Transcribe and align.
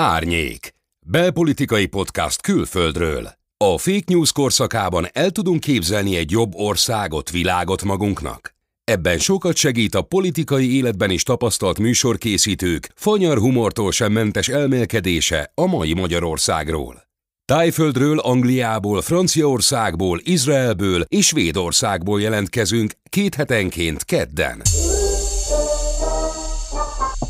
Árnyék. 0.00 0.74
Belpolitikai 1.06 1.86
podcast 1.86 2.42
külföldről. 2.42 3.28
A 3.64 3.78
fake 3.78 4.04
news 4.06 4.32
korszakában 4.32 5.06
el 5.12 5.30
tudunk 5.30 5.60
képzelni 5.60 6.16
egy 6.16 6.30
jobb 6.30 6.54
országot, 6.54 7.30
világot 7.30 7.84
magunknak? 7.84 8.54
Ebben 8.84 9.18
sokat 9.18 9.56
segít 9.56 9.94
a 9.94 10.02
politikai 10.02 10.76
életben 10.76 11.10
is 11.10 11.22
tapasztalt 11.22 11.78
műsorkészítők 11.78 12.92
fanyar 12.94 13.38
humortól 13.38 13.92
sem 13.92 14.12
mentes 14.12 14.48
elmélkedése 14.48 15.52
a 15.54 15.66
mai 15.66 15.92
Magyarországról. 15.92 17.02
Tájföldről, 17.44 18.18
Angliából, 18.18 19.02
Franciaországból, 19.02 20.20
Izraelből 20.22 21.04
és 21.08 21.26
Svédországból 21.26 22.20
jelentkezünk 22.20 22.92
két 23.08 23.34
hetenként 23.34 24.04
kedden 24.04 24.62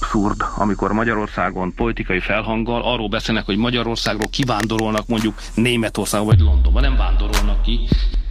abszurd, 0.08 0.40
amikor 0.56 0.92
Magyarországon 0.92 1.74
politikai 1.74 2.20
felhanggal 2.20 2.82
arról 2.82 3.08
beszélnek, 3.08 3.44
hogy 3.44 3.56
Magyarországról 3.56 4.28
kivándorolnak 4.30 5.06
mondjuk 5.06 5.40
Németország 5.54 6.24
vagy 6.24 6.38
Londonba, 6.40 6.80
nem 6.80 6.96
vándorolnak 6.96 7.62
ki. 7.62 7.88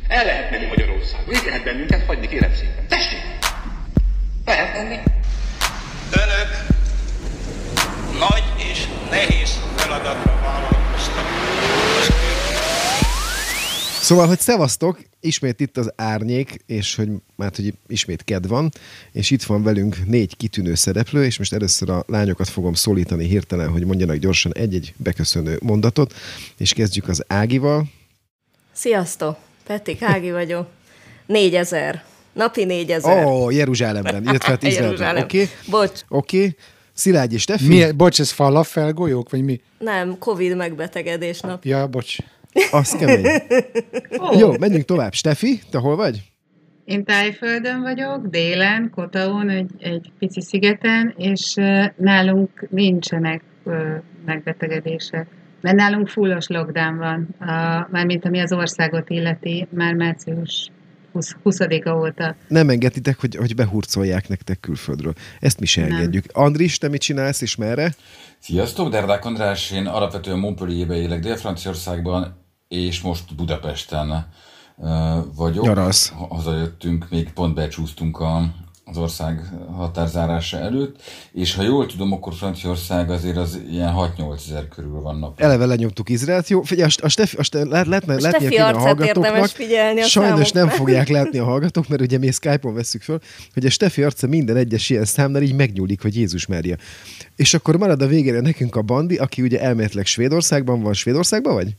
El 0.08 0.26
lehet 0.26 0.52
menni 0.52 0.66
Magyarországon, 0.66 1.34
így 1.34 1.44
lehet 1.46 1.64
bennünket 1.64 2.06
hagyni, 2.06 2.28
kérem 2.28 2.54
szépen. 2.54 2.88
Tessék! 2.88 3.20
Lehet 4.46 4.74
menni. 4.74 4.96
Önök 6.12 6.50
nagy 8.20 8.44
és 8.72 8.88
nehéz 9.10 9.60
feladatra 9.76 10.40
vállalkoztak. 10.42 10.77
Szóval, 14.08 14.28
hogy 14.28 14.40
szevasztok, 14.40 15.00
ismét 15.20 15.60
itt 15.60 15.78
az 15.78 15.92
árnyék, 15.96 16.58
és 16.66 16.96
hogy 16.96 17.10
már 17.36 17.52
hogy 17.56 17.74
ismét 17.88 18.24
ked 18.24 18.48
van, 18.48 18.72
és 19.12 19.32
itt 19.32 19.44
van 19.44 19.64
velünk 19.64 20.06
négy 20.06 20.38
kitűnő 20.38 20.76
szereplő, 20.76 21.26
és 21.26 21.38
most 21.38 21.54
először 21.54 21.90
a 21.90 22.04
lányokat 22.08 22.50
fogom 22.50 22.74
szólítani 22.74 23.26
hirtelen, 23.26 23.70
hogy 23.70 23.86
mondjanak 23.86 24.16
gyorsan 24.16 24.54
egy-egy 24.56 24.94
beköszönő 24.98 25.58
mondatot, 25.62 26.14
és 26.58 26.74
kezdjük 26.74 27.08
az 27.08 27.24
Ágival. 27.28 27.86
Sziasztok, 28.74 29.38
Petik 29.66 30.02
Ági 30.02 30.32
vagyok. 30.32 30.68
Négyezer. 31.26 32.04
Napi 32.34 32.64
négyezer. 32.64 33.26
Ó, 33.26 33.30
oh, 33.30 33.54
Jeruzsálemben, 33.54 34.24
illetve 34.24 34.50
hát 34.50 34.64
Izraelben. 34.72 35.18
Oké. 35.18 35.42
Okay. 35.42 35.50
Bocs. 35.70 36.02
Oké. 36.08 36.38
Okay. 36.38 36.56
Szilágy 36.94 37.34
és 37.34 37.42
Steffi? 37.42 37.68
Mi, 37.68 37.92
bocs, 37.92 38.20
ez 38.20 38.32
falafel 38.32 38.94
golyók, 38.94 39.30
vagy 39.30 39.44
mi? 39.44 39.62
Nem, 39.78 40.18
Covid 40.18 40.56
megbetegedés 40.56 41.40
nap. 41.40 41.66
Ja, 41.66 41.88
bocs. 41.88 42.18
Az 42.72 42.92
kemény. 42.92 43.26
oh. 44.18 44.40
Jó, 44.40 44.58
menjünk 44.60 44.86
tovább. 44.86 45.14
Steffi, 45.14 45.60
te 45.70 45.78
hol 45.78 45.96
vagy? 45.96 46.22
Én 46.86 47.04
Tájföldön 47.04 47.82
vagyok, 47.82 48.28
délen, 48.28 48.90
Kotaon, 48.96 49.50
egy, 49.50 49.72
egy 49.80 50.12
pici 50.20 50.42
szigeten, 50.42 51.14
és 51.18 51.54
nálunk 51.96 52.68
nincsenek 52.70 53.44
megbetegedések. 54.26 55.28
Mert 55.62 55.76
nálunk 55.76 56.08
fullos 56.08 56.48
lockdown 56.48 56.98
van, 56.98 57.28
uh, 57.40 57.48
mármint 57.92 58.26
ami 58.26 58.40
az 58.40 58.52
országot 58.52 59.10
illeti, 59.10 59.68
már 59.70 59.94
március 59.94 60.72
20, 61.12 61.36
20-a 61.46 61.90
óta. 61.90 62.36
Nem 62.48 62.70
engeditek, 62.70 63.20
hogy, 63.20 63.36
hogy 63.36 63.56
behurcolják 63.56 64.28
nektek 64.28 64.60
külföldről. 64.60 65.14
Ezt 65.40 65.60
mi 65.60 65.66
se 65.66 65.84
engedjük. 65.84 66.26
Andris, 66.34 66.78
te 66.78 66.90
mit 66.90 67.02
csinálsz, 67.02 67.42
és 67.42 67.56
merre? 67.56 67.94
Sziasztok, 68.40 68.90
Derdák 68.90 69.26
András, 69.26 69.72
én 69.72 69.86
alapvetően 69.86 70.40
Montpellierbe 70.40 70.96
élek 70.96 71.20
Dél-Franciaországban, 71.20 72.46
és 72.68 73.02
most 73.02 73.36
Budapesten 73.36 74.28
vagyok. 75.36 75.66
Nyarasz. 75.66 76.14
Hazajöttünk, 76.30 77.08
még 77.10 77.32
pont 77.34 77.56
becsúsztunk 77.56 78.20
a, 78.20 78.54
az 78.86 78.98
ország 78.98 79.42
határzárása 79.76 80.58
előtt, 80.58 81.02
és 81.32 81.56
ha 81.56 81.62
jól 81.62 81.86
tudom, 81.86 82.12
akkor 82.12 82.34
Franciaország 82.34 83.10
azért 83.10 83.38
az 83.38 83.60
ilyen 83.70 83.94
6-8 83.96 84.34
ezer 84.50 84.68
körül 84.68 85.02
van 85.02 85.20
nap. 85.20 85.42
Eleve 85.42 85.66
lenyomtuk 85.66 86.10
Izraelt, 86.10 86.48
jó, 86.48 86.62
figyelj, 86.62 86.90
a, 87.02 87.06
a 87.06 87.10
Steffi, 87.10 87.38
a 87.38 87.44
Steffi, 87.44 87.70
lehet, 87.70 87.88
lehetne, 87.88 88.16
a 88.16 88.20
Steffi 88.20 88.58
a 88.58 88.78
hallgatóknak, 88.78 89.46
figyelni 89.46 90.02
a 90.02 90.06
sajnos 90.06 90.52
nem 90.52 90.70
fogják 90.70 91.08
látni 91.08 91.38
a 91.38 91.44
hallgatók, 91.44 91.88
mert 91.88 92.02
ugye 92.02 92.18
mi 92.18 92.32
Skype-on 92.32 92.74
veszük 92.74 93.02
föl, 93.02 93.20
hogy 93.54 93.66
a 93.66 93.70
Steffi 93.70 94.04
arca 94.04 94.28
minden 94.28 94.56
egyes 94.56 94.90
ilyen 94.90 95.06
számnál 95.06 95.42
így 95.42 95.56
megnyúlik, 95.56 96.02
hogy 96.02 96.16
Jézus 96.16 96.46
Mária. 96.46 96.76
És 97.36 97.54
akkor 97.54 97.78
marad 97.78 98.02
a 98.02 98.08
végére 98.08 98.40
nekünk 98.40 98.76
a 98.76 98.82
Bandi, 98.82 99.16
aki 99.16 99.42
ugye 99.42 99.62
elméletileg 99.62 100.06
Svédországban 100.06 100.82
van. 100.82 100.94
Svédországban 100.94 101.54
vagy? 101.54 101.76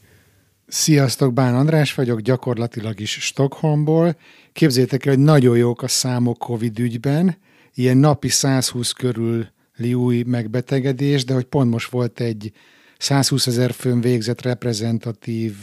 Sziasztok, 0.70 1.32
Bán 1.32 1.54
András 1.54 1.94
vagyok, 1.94 2.20
gyakorlatilag 2.20 3.00
is 3.00 3.10
Stockholmból. 3.10 4.16
Képzétek 4.52 5.06
el, 5.06 5.14
hogy 5.14 5.24
nagyon 5.24 5.56
jók 5.56 5.82
a 5.82 5.88
számok 5.88 6.38
Covid 6.38 6.78
ügyben, 6.78 7.36
ilyen 7.74 7.96
napi 7.96 8.28
120 8.28 8.92
körül 8.92 9.46
új 9.94 10.22
megbetegedés, 10.22 11.24
de 11.24 11.34
hogy 11.34 11.44
pont 11.44 11.70
most 11.70 11.90
volt 11.90 12.20
egy 12.20 12.52
120 12.98 13.46
ezer 13.46 13.72
főn 13.72 14.00
végzett 14.00 14.42
reprezentatív 14.42 15.54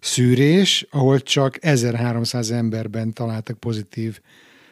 szűrés, 0.00 0.86
ahol 0.90 1.20
csak 1.20 1.64
1300 1.64 2.50
emberben 2.50 3.12
találtak 3.12 3.58
pozitív 3.58 4.20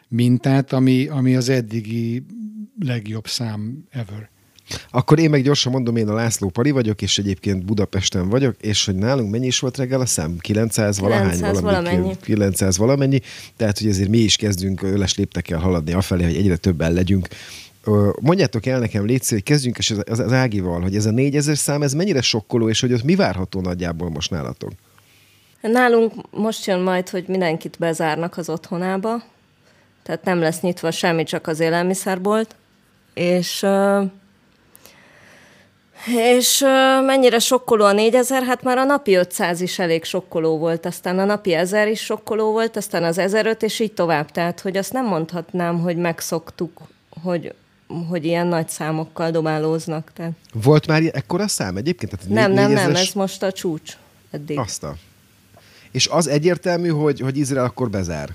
mintát, 0.07 0.73
ami, 0.73 1.07
ami 1.07 1.35
az 1.35 1.49
eddigi 1.49 2.25
legjobb 2.79 3.27
szám 3.27 3.83
ever. 3.89 4.29
Akkor 4.89 5.19
én 5.19 5.29
meg 5.29 5.43
gyorsan 5.43 5.71
mondom, 5.71 5.95
én 5.95 6.07
a 6.07 6.13
László 6.13 6.49
Pali 6.49 6.71
vagyok, 6.71 7.01
és 7.01 7.17
egyébként 7.17 7.65
Budapesten 7.65 8.29
vagyok, 8.29 8.55
és 8.61 8.85
hogy 8.85 8.95
nálunk 8.95 9.31
mennyi 9.31 9.45
is 9.45 9.59
volt 9.59 9.77
reggel 9.77 10.01
a 10.01 10.05
szám? 10.05 10.37
900 10.37 10.99
valahány? 10.99 11.29
900 11.29 11.61
valami, 11.61 11.85
valamennyi. 11.85 12.15
900 12.21 12.77
valamennyi, 12.77 13.19
tehát 13.57 13.77
hogy 13.79 13.87
ezért 13.87 14.09
mi 14.09 14.17
is 14.17 14.35
kezdünk 14.35 14.81
öles 14.81 15.15
léptekkel 15.15 15.59
haladni 15.59 15.93
afelé, 15.93 16.23
hogy 16.23 16.35
egyre 16.35 16.55
többen 16.55 16.93
legyünk. 16.93 17.27
Mondjátok 18.21 18.65
el 18.65 18.79
nekem, 18.79 19.05
Léci, 19.05 19.33
hogy 19.33 19.43
kezdjünk 19.43 19.77
az, 19.77 20.01
az, 20.05 20.19
az 20.19 20.31
Ágival, 20.31 20.81
hogy 20.81 20.95
ez 20.95 21.05
a 21.05 21.11
4000 21.11 21.57
szám, 21.57 21.81
ez 21.81 21.93
mennyire 21.93 22.21
sokkoló, 22.21 22.69
és 22.69 22.81
hogy 22.81 22.93
ott 22.93 23.03
mi 23.03 23.15
várható 23.15 23.61
nagyjából 23.61 24.09
most 24.09 24.31
nálatok? 24.31 24.71
Nálunk 25.61 26.13
most 26.31 26.65
jön 26.65 26.79
majd, 26.79 27.09
hogy 27.09 27.23
mindenkit 27.27 27.75
bezárnak 27.79 28.37
az 28.37 28.49
otthonába, 28.49 29.23
tehát 30.03 30.23
nem 30.23 30.39
lesz 30.39 30.61
nyitva 30.61 30.91
semmi, 30.91 31.23
csak 31.23 31.47
az 31.47 31.59
élelmiszerbolt, 31.59 32.55
és 33.13 33.65
és 36.07 36.59
mennyire 37.05 37.39
sokkoló 37.39 37.85
a 37.85 37.91
4000? 37.91 38.43
Hát 38.43 38.63
már 38.63 38.77
a 38.77 38.83
napi 38.83 39.13
500 39.13 39.61
is 39.61 39.79
elég 39.79 40.03
sokkoló 40.03 40.57
volt, 40.57 40.85
aztán 40.85 41.19
a 41.19 41.25
napi 41.25 41.53
1000 41.53 41.87
is 41.87 42.01
sokkoló 42.03 42.51
volt, 42.51 42.77
aztán 42.77 43.03
az 43.03 43.17
1005 43.17 43.63
és 43.63 43.79
így 43.79 43.93
tovább. 43.93 44.31
Tehát, 44.31 44.59
hogy 44.59 44.77
azt 44.77 44.93
nem 44.93 45.05
mondhatnám, 45.05 45.79
hogy 45.79 45.97
megszoktuk, 45.97 46.81
hogy, 47.23 47.53
hogy 48.09 48.25
ilyen 48.25 48.47
nagy 48.47 48.69
számokkal 48.69 49.31
dobálóznak. 49.31 50.11
Tehát. 50.13 50.31
Volt 50.53 50.87
már 50.87 51.01
ekkora 51.13 51.47
szám 51.47 51.77
egyébként? 51.77 52.11
Tehát 52.11 52.27
nem, 52.29 52.51
nem, 52.51 52.71
nem, 52.71 52.95
ez 52.95 53.13
most 53.13 53.43
a 53.43 53.51
csúcs 53.51 53.97
eddig. 54.31 54.57
Azt 54.59 54.83
a. 54.83 54.95
És 55.91 56.07
az 56.07 56.27
egyértelmű, 56.27 56.89
hogy, 56.89 57.19
hogy 57.19 57.37
Izrael 57.37 57.65
akkor 57.65 57.89
bezár? 57.89 58.29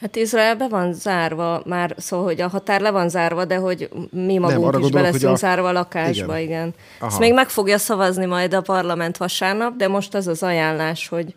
Hát 0.00 0.16
Izrael 0.16 0.56
be 0.56 0.68
van 0.68 0.92
zárva 0.92 1.62
már, 1.66 1.94
szóval, 1.96 2.26
hogy 2.26 2.40
a 2.40 2.48
határ 2.48 2.80
le 2.80 2.90
van 2.90 3.08
zárva, 3.08 3.44
de 3.44 3.56
hogy 3.56 3.88
mi 4.10 4.38
magunk 4.38 4.40
Nem, 4.40 4.58
is 4.58 4.62
gondolok, 4.62 4.92
be 4.92 5.00
leszünk 5.00 5.32
a... 5.32 5.36
zárva 5.36 5.68
a 5.68 5.72
lakásba, 5.72 6.38
igen. 6.38 6.42
igen. 6.48 6.74
Ezt 7.00 7.18
még 7.18 7.34
meg 7.34 7.48
fogja 7.48 7.78
szavazni 7.78 8.24
majd 8.24 8.54
a 8.54 8.60
parlament 8.60 9.16
vasárnap, 9.16 9.76
de 9.76 9.88
most 9.88 10.14
az 10.14 10.26
az 10.26 10.42
ajánlás, 10.42 11.08
hogy 11.08 11.34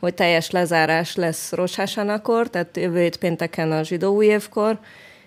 hogy 0.00 0.14
teljes 0.14 0.50
lezárás 0.50 1.16
lesz 1.16 1.52
Rosásanakor, 1.52 2.50
tehát 2.50 2.76
jövő 2.76 3.00
hét 3.00 3.16
pénteken 3.16 3.72
a 3.72 3.82
zsidó 3.82 4.14
új 4.14 4.26
évkor, 4.26 4.78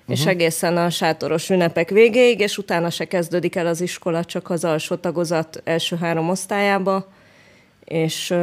és 0.07 0.19
uh-huh. 0.19 0.33
egészen 0.33 0.77
a 0.77 0.89
sátoros 0.89 1.49
ünnepek 1.49 1.89
végéig, 1.89 2.39
és 2.39 2.57
utána 2.57 2.89
se 2.89 3.05
kezdődik 3.05 3.55
el 3.55 3.67
az 3.67 3.81
iskola, 3.81 4.25
csak 4.25 4.49
az 4.49 4.63
alsó 4.63 4.95
tagozat 4.95 5.61
első 5.63 5.95
három 5.95 6.29
osztályába, 6.29 7.07
és 7.85 8.33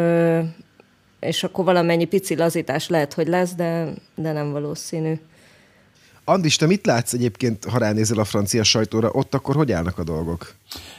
és 1.20 1.44
akkor 1.44 1.64
valamennyi 1.64 2.04
pici 2.04 2.36
lazítás 2.36 2.88
lehet, 2.88 3.14
hogy 3.14 3.28
lesz, 3.28 3.54
de, 3.54 3.92
de 4.14 4.32
nem 4.32 4.52
valószínű. 4.52 5.20
Andis, 6.24 6.56
te 6.56 6.66
mit 6.66 6.86
látsz 6.86 7.12
egyébként, 7.12 7.64
ha 7.64 7.78
ránézel 7.78 8.18
a 8.18 8.24
francia 8.24 8.64
sajtóra, 8.64 9.10
ott 9.12 9.34
akkor 9.34 9.54
hogy 9.54 9.72
állnak 9.72 9.98
a 9.98 10.04
dolgok? 10.04 10.54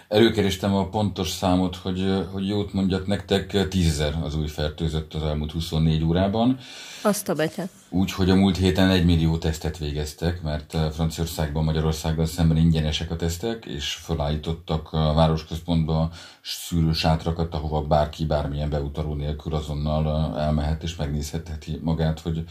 Előkerestem 0.08 0.76
a 0.76 0.90
pontos 0.90 1.30
számot, 1.30 1.76
hogy, 1.76 2.26
hogy 2.32 2.48
jót 2.48 2.74
mondjak 2.74 3.08
nektek, 3.08 3.68
tízezer 3.68 4.18
az 4.24 4.36
új 4.36 4.48
fertőzött 4.48 5.14
az 5.14 5.24
elmúlt 5.24 5.52
24 5.52 6.04
órában. 6.04 6.58
Azt 7.04 7.30
a 7.30 7.34
betyet. 7.34 7.70
Úgy, 7.90 8.12
hogy 8.12 8.30
a 8.30 8.36
múlt 8.36 8.58
héten 8.58 8.90
egy 8.90 9.06
millió 9.06 9.38
tesztet 9.38 9.78
végeztek, 9.78 10.42
mert 10.42 10.78
Franciaországban, 10.94 11.64
Magyarországgal 11.64 12.26
szemben 12.26 12.58
ingyenesek 12.58 13.12
a 13.12 13.16
tesztek, 13.16 13.66
és 13.66 13.94
felállítottak 13.94 14.90
a 14.92 15.14
városközpontba 15.14 16.12
szűrősátrakat, 16.44 17.54
ahova 17.54 17.82
bárki 17.82 18.26
bármilyen 18.26 18.70
beutaló 18.70 19.14
nélkül 19.14 19.54
azonnal 19.54 20.40
elmehet 20.40 20.84
és 20.84 20.96
megnézhetheti 20.96 21.80
magát, 21.82 22.20
hogy 22.20 22.44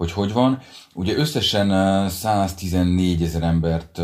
hogy 0.00 0.12
hogy 0.12 0.32
van. 0.32 0.58
Ugye 0.94 1.16
összesen 1.16 2.08
114 2.08 3.22
ezer 3.22 3.42
embert 3.42 4.00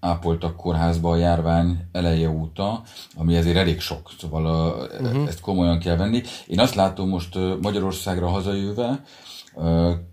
ápoltak 0.00 0.56
kórházba 0.56 1.10
a 1.10 1.16
járvány 1.16 1.88
eleje 1.92 2.30
óta, 2.30 2.82
ami 3.16 3.36
ezért 3.36 3.56
elég 3.56 3.80
sok, 3.80 4.10
szóval 4.18 4.74
uh-huh. 5.00 5.26
ezt 5.28 5.40
komolyan 5.40 5.78
kell 5.78 5.96
venni. 5.96 6.22
Én 6.46 6.60
azt 6.60 6.74
látom 6.74 7.08
most 7.08 7.38
Magyarországra 7.60 8.28
hazajöve, 8.28 9.02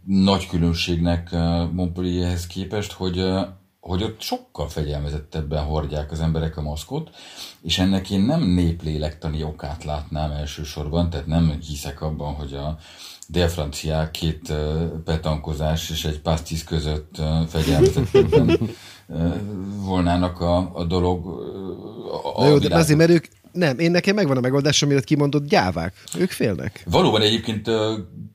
nagy 0.05 0.47
különbségnek 0.47 1.31
Montpellierhez 1.71 2.47
képest, 2.47 2.91
hogy 2.91 3.23
hogy 3.79 4.03
ott 4.03 4.21
sokkal 4.21 4.67
fegyelmezettebben 4.69 5.63
hordják 5.63 6.11
az 6.11 6.19
emberek 6.19 6.57
a 6.57 6.61
maszkot, 6.61 7.09
és 7.61 7.79
ennek 7.79 8.09
én 8.09 8.21
nem 8.21 8.41
néplélektani 8.41 9.43
okát 9.43 9.83
látnám 9.83 10.31
elsősorban, 10.31 11.09
tehát 11.09 11.25
nem 11.25 11.57
hiszek 11.67 12.01
abban, 12.01 12.33
hogy 12.33 12.53
a 12.53 12.77
délfranciák 13.27 14.11
két 14.11 14.53
petankozás 15.05 15.89
és 15.89 16.05
egy 16.05 16.19
pásztisz 16.19 16.63
között 16.63 17.21
fegyelmezettebben 17.47 18.59
volnának 19.89 20.39
a, 20.39 20.71
a 20.73 20.83
dolog. 20.83 21.27
A, 22.35 22.41
Na 22.41 22.47
jó, 22.47 22.57
de 22.57 22.75
azért, 22.75 22.97
mert 22.97 23.09
ők, 23.09 23.25
nem, 23.51 23.79
én 23.79 23.91
nekem 23.91 24.15
megvan 24.15 24.37
a 24.37 24.41
megoldás, 24.41 24.81
amit 24.81 25.03
kimondott, 25.03 25.47
gyávák. 25.47 25.93
Ők 26.17 26.31
félnek. 26.31 26.83
Valóban 26.89 27.21
egyébként 27.21 27.69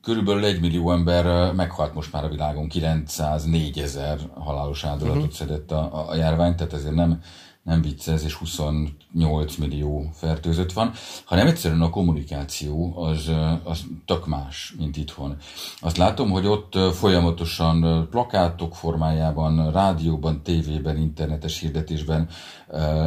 körülbelül 0.01 0.45
egy 0.45 0.59
millió 0.59 0.91
ember 0.91 1.53
meghalt 1.53 1.93
most 1.93 2.11
már 2.11 2.23
a 2.23 2.29
világon, 2.29 2.67
904 2.67 3.79
ezer 3.79 4.19
halálos 4.33 4.83
áldozatot 4.83 5.17
uh-huh. 5.17 5.33
szedett 5.33 5.71
a, 5.71 6.09
a 6.09 6.15
járvány, 6.15 6.55
tehát 6.55 6.73
ezért 6.73 6.95
nem, 6.95 7.21
nem 7.63 7.81
vicc 7.81 8.07
ez, 8.07 8.23
és 8.23 8.33
28 8.33 9.55
millió 9.55 10.09
fertőzött 10.13 10.73
van, 10.73 10.91
hanem 11.25 11.47
egyszerűen 11.47 11.81
a 11.81 11.89
kommunikáció 11.89 12.97
az, 13.03 13.31
az 13.63 13.83
tök 14.05 14.27
más, 14.27 14.73
mint 14.77 14.97
itthon. 14.97 15.37
Azt 15.79 15.97
látom, 15.97 16.29
hogy 16.29 16.45
ott 16.45 16.93
folyamatosan 16.93 18.07
plakátok 18.09 18.75
formájában, 18.75 19.71
rádióban, 19.71 20.41
tévében, 20.43 20.97
internetes 20.97 21.59
hirdetésben 21.59 22.29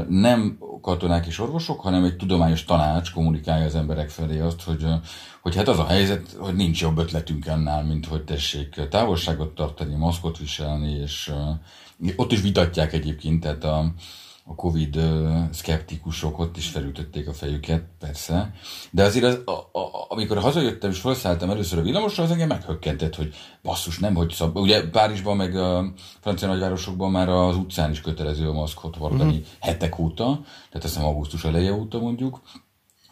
nem 0.09 0.59
katonák 0.81 1.27
és 1.27 1.41
orvosok, 1.41 1.81
hanem 1.81 2.05
egy 2.05 2.17
tudományos 2.17 2.65
tanács 2.65 3.13
kommunikálja 3.13 3.65
az 3.65 3.75
emberek 3.75 4.09
felé 4.09 4.41
azt, 4.41 4.63
hogy, 4.63 4.87
hogy 5.43 5.57
hát 5.57 5.69
az 5.69 5.79
a 5.79 5.87
helyzet, 5.87 6.37
hogy 6.39 6.55
nincs 6.55 6.81
jobb 6.81 6.99
ötletünk 6.99 7.47
annál, 7.47 7.85
mint 7.85 8.07
hogy 8.07 8.25
tessék 8.25 8.89
távolságot 8.91 9.55
tartani, 9.55 9.95
maszkot 9.95 10.39
viselni, 10.39 10.91
és 10.91 11.33
ott 12.17 12.33
is 12.33 12.41
vitatják 12.41 12.93
egyébként, 12.93 13.41
tehát 13.41 13.65
a, 13.65 13.93
a 14.47 14.55
Covid 14.55 15.01
szkeptikusok 15.51 16.39
ott 16.39 16.57
is 16.57 16.69
felütötték 16.69 17.29
a 17.29 17.33
fejüket, 17.33 17.85
persze. 17.99 18.53
De 18.91 19.03
azért 19.03 19.25
az, 19.25 19.41
a, 19.45 19.79
a, 19.79 20.07
amikor 20.09 20.39
hazajöttem 20.39 20.91
és 20.91 20.99
felszálltam 20.99 21.51
először 21.51 21.79
a 21.79 21.83
villamosra, 21.83 22.23
az 22.23 22.31
engem 22.31 22.49
meghökkentett, 22.49 23.15
hogy 23.15 23.35
basszus, 23.63 23.99
nem, 23.99 24.15
hogy 24.15 24.31
szab... 24.31 24.57
Ugye 24.57 24.89
Párizsban, 24.89 25.37
meg 25.37 25.57
a 25.57 25.93
francia 26.21 26.49
nagyvárosokban 26.49 27.11
már 27.11 27.29
az 27.29 27.57
utcán 27.57 27.91
is 27.91 28.01
kötelező 28.01 28.49
a 28.49 28.53
maszkot 28.53 28.97
hordani 28.97 29.31
uh-huh. 29.31 29.47
hetek 29.61 29.99
óta, 29.99 30.25
tehát 30.25 30.85
azt 30.85 30.95
hiszem 30.95 31.05
augusztus 31.05 31.45
eleje 31.45 31.73
óta 31.73 31.99
mondjuk. 31.99 32.43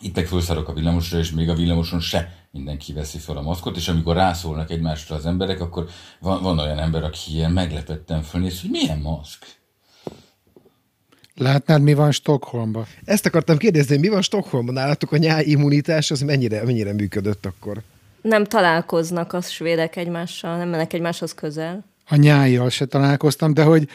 Itt 0.01 0.15
meg 0.15 0.27
felszállok 0.27 0.69
a 0.69 0.73
villamosra, 0.73 1.19
és 1.19 1.31
még 1.31 1.49
a 1.49 1.55
villamoson 1.55 2.01
se 2.01 2.47
mindenki 2.51 2.93
veszi 2.93 3.19
fel 3.19 3.37
a 3.37 3.43
maszkot, 3.43 3.77
és 3.77 3.89
amikor 3.89 4.15
rászólnak 4.15 4.71
egymásra 4.71 5.17
az 5.17 5.27
emberek, 5.27 5.61
akkor 5.61 5.89
van, 6.21 6.43
van 6.43 6.59
olyan 6.59 6.79
ember, 6.79 7.05
aki 7.05 7.33
ilyen 7.33 7.53
meglepetten 7.53 8.23
fölnéz, 8.23 8.61
hogy 8.61 8.71
milyen 8.71 8.99
maszk? 8.99 9.62
Látnád, 11.35 11.83
mi 11.83 11.95
van 11.95 12.13
Stockholmban? 12.13 12.87
Ezt 13.05 13.27
akartam 13.27 13.57
kérdezni, 13.57 13.97
mi 13.97 14.09
van 14.09 14.23
Stockholmban? 14.23 14.75
Nálatok 14.75 15.13
a 15.13 15.17
nyáimmunitás, 15.17 16.11
az 16.11 16.21
mennyire, 16.21 16.65
mennyire 16.65 16.93
működött 16.93 17.47
akkor? 17.47 17.83
Nem 18.23 18.45
találkoznak 18.45 19.33
a 19.33 19.41
svédek 19.41 19.97
egymással, 19.97 20.57
nem 20.57 20.69
mennek 20.69 20.93
egymáshoz 20.93 21.35
közel. 21.35 21.85
A 22.09 22.17
nyájjal 22.17 22.71
se 22.71 22.85
találkoztam, 22.85 23.55
de 23.55 23.63
hogy 23.63 23.89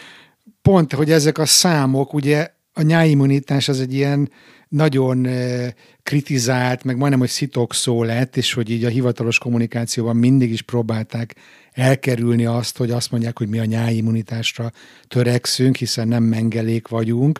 pont, 0.62 0.94
hogy 0.94 1.12
ezek 1.12 1.38
a 1.38 1.45
számok, 1.45 2.13
ugye 2.13 2.50
a 2.74 2.81
nyáimmunitás 2.81 3.68
az 3.69 3.80
egy 3.80 3.94
ilyen 3.94 4.31
nagyon 4.68 5.25
eh, 5.25 5.72
kritizált, 6.04 6.84
meg 6.84 6.98
majdnem, 6.98 7.19
hogy 7.19 7.30
szitok 7.30 7.74
szó 7.74 8.04
lett, 8.04 8.38
és 8.38 8.54
hogy 8.54 8.69
így 8.69 8.84
a 8.84 8.89
hivatalos 8.89 9.38
kommunikációban 9.38 10.16
mindig 10.16 10.51
is 10.51 10.62
próbálták 10.62 11.36
elkerülni 11.77 12.45
azt, 12.45 12.77
hogy 12.77 12.91
azt 12.91 13.12
mondják, 13.12 13.38
hogy 13.38 13.47
mi 13.47 13.59
a 13.59 13.65
nyáimmunitásra 13.65 14.71
törekszünk, 15.07 15.75
hiszen 15.75 16.07
nem 16.07 16.24
mengelék 16.24 16.88
vagyunk, 16.88 17.39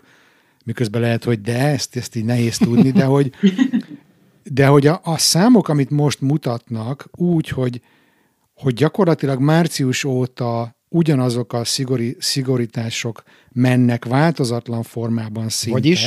miközben 0.64 1.00
lehet, 1.00 1.24
hogy 1.24 1.40
de, 1.40 1.58
ezt, 1.58 1.96
ezt 1.96 2.16
így 2.16 2.24
nehéz 2.24 2.56
tudni, 2.56 2.90
de 2.90 3.04
hogy, 3.04 3.32
de 4.58 4.66
hogy 4.66 4.86
a, 4.86 5.00
a 5.04 5.18
számok, 5.18 5.68
amit 5.68 5.90
most 5.90 6.20
mutatnak, 6.20 7.08
úgy, 7.16 7.48
hogy, 7.48 7.80
hogy 8.54 8.74
gyakorlatilag 8.74 9.40
március 9.40 10.04
óta 10.04 10.76
ugyanazok 10.88 11.52
a 11.52 11.64
szigori, 11.64 12.16
szigorítások 12.18 13.22
mennek 13.52 14.04
változatlan 14.04 14.82
formában 14.82 15.48
szinte. 15.48 15.78
Vagyis? 15.78 16.00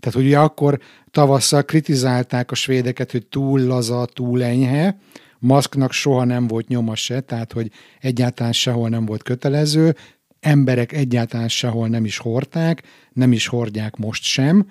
Tehát, 0.00 0.14
hogy 0.14 0.24
ugye 0.24 0.38
akkor 0.38 0.78
tavasszal 1.10 1.64
kritizálták 1.64 2.50
a 2.50 2.54
svédeket, 2.54 3.12
hogy 3.12 3.26
túl 3.26 3.60
laza, 3.60 4.04
túl 4.04 4.42
enyhe, 4.42 4.98
maszknak 5.38 5.92
soha 5.92 6.24
nem 6.24 6.46
volt 6.46 6.68
nyoma 6.68 6.94
se, 6.94 7.20
tehát, 7.20 7.52
hogy 7.52 7.70
egyáltalán 8.00 8.52
sehol 8.52 8.88
nem 8.88 9.04
volt 9.04 9.22
kötelező, 9.22 9.96
emberek 10.40 10.92
egyáltalán 10.92 11.48
sehol 11.48 11.88
nem 11.88 12.04
is 12.04 12.18
hordták, 12.18 12.82
nem 13.12 13.32
is 13.32 13.46
hordják 13.46 13.96
most 13.96 14.22
sem, 14.22 14.66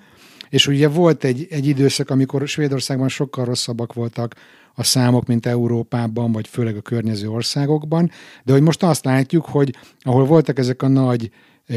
és 0.48 0.66
ugye 0.66 0.88
volt 0.88 1.24
egy, 1.24 1.46
egy 1.50 1.66
időszak, 1.66 2.10
amikor 2.10 2.48
Svédországban 2.48 3.08
sokkal 3.08 3.44
rosszabbak 3.44 3.92
voltak 3.92 4.34
a 4.74 4.84
számok, 4.84 5.26
mint 5.26 5.46
Európában, 5.46 6.32
vagy 6.32 6.48
főleg 6.48 6.76
a 6.76 6.80
környező 6.80 7.28
országokban, 7.28 8.10
de 8.44 8.52
hogy 8.52 8.62
most 8.62 8.82
azt 8.82 9.04
látjuk, 9.04 9.44
hogy 9.44 9.74
ahol 10.00 10.24
voltak 10.24 10.58
ezek 10.58 10.82
a 10.82 10.88
nagy 10.88 11.30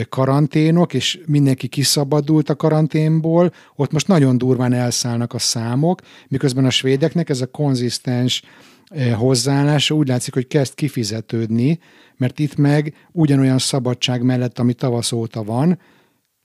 karanténok, 0.09 0.93
és 0.93 1.19
mindenki 1.25 1.67
kiszabadult 1.67 2.49
a 2.49 2.55
karanténból, 2.55 3.53
ott 3.75 3.91
most 3.91 4.07
nagyon 4.07 4.37
durván 4.37 4.73
elszállnak 4.73 5.33
a 5.33 5.39
számok, 5.39 6.01
miközben 6.27 6.65
a 6.65 6.69
svédeknek 6.69 7.29
ez 7.29 7.41
a 7.41 7.45
konzisztens 7.45 8.43
hozzáállása 9.15 9.95
úgy 9.95 10.07
látszik, 10.07 10.33
hogy 10.33 10.47
kezd 10.47 10.73
kifizetődni, 10.73 11.79
mert 12.17 12.39
itt 12.39 12.55
meg 12.55 12.93
ugyanolyan 13.11 13.57
szabadság 13.57 14.21
mellett, 14.23 14.59
ami 14.59 14.73
tavasz 14.73 15.11
óta 15.11 15.43
van, 15.43 15.79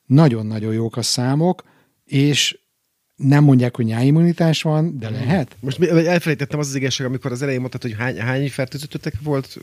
nagyon-nagyon 0.07 0.73
jók 0.73 0.97
a 0.97 1.03
számok, 1.03 1.63
és 2.05 2.59
nem 3.17 3.45
mondják, 3.45 3.77
hogy 3.77 3.85
nyáimmunitás 3.85 4.63
van, 4.63 4.99
de 4.99 5.11
lehet. 5.11 5.57
Most 5.61 5.83
elfelejtettem 5.83 6.59
az 6.59 6.69
az 6.69 6.75
igazság, 6.75 7.07
amikor 7.07 7.33
az 7.33 7.43
elején 7.43 7.61
mondtad, 7.61 7.83
hogy 7.83 7.95
hány, 7.99 8.19
hány 8.19 8.51
fertőzöttetek 8.51 9.15
volt 9.23 9.59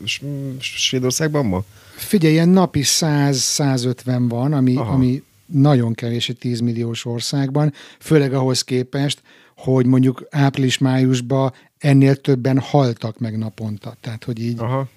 Svédországban 0.58 1.46
ma? 1.46 1.64
Figyelj, 1.96 2.32
ilyen 2.32 2.48
napi 2.48 2.80
100-150 2.84 4.24
van, 4.28 4.52
ami, 4.52 4.76
ami 4.76 5.22
nagyon 5.46 5.94
kevés 5.94 6.28
egy 6.28 6.38
10 6.38 6.60
milliós 6.60 7.04
országban, 7.04 7.72
főleg 7.98 8.32
ahhoz 8.32 8.62
képest, 8.62 9.22
hogy 9.56 9.86
mondjuk 9.86 10.26
április-májusban 10.30 11.52
ennél 11.78 12.16
többen 12.16 12.58
haltak 12.58 13.18
meg 13.18 13.38
naponta. 13.38 13.94
Tehát, 14.00 14.24
hogy 14.24 14.40
így... 14.40 14.58
Aha. 14.58 14.88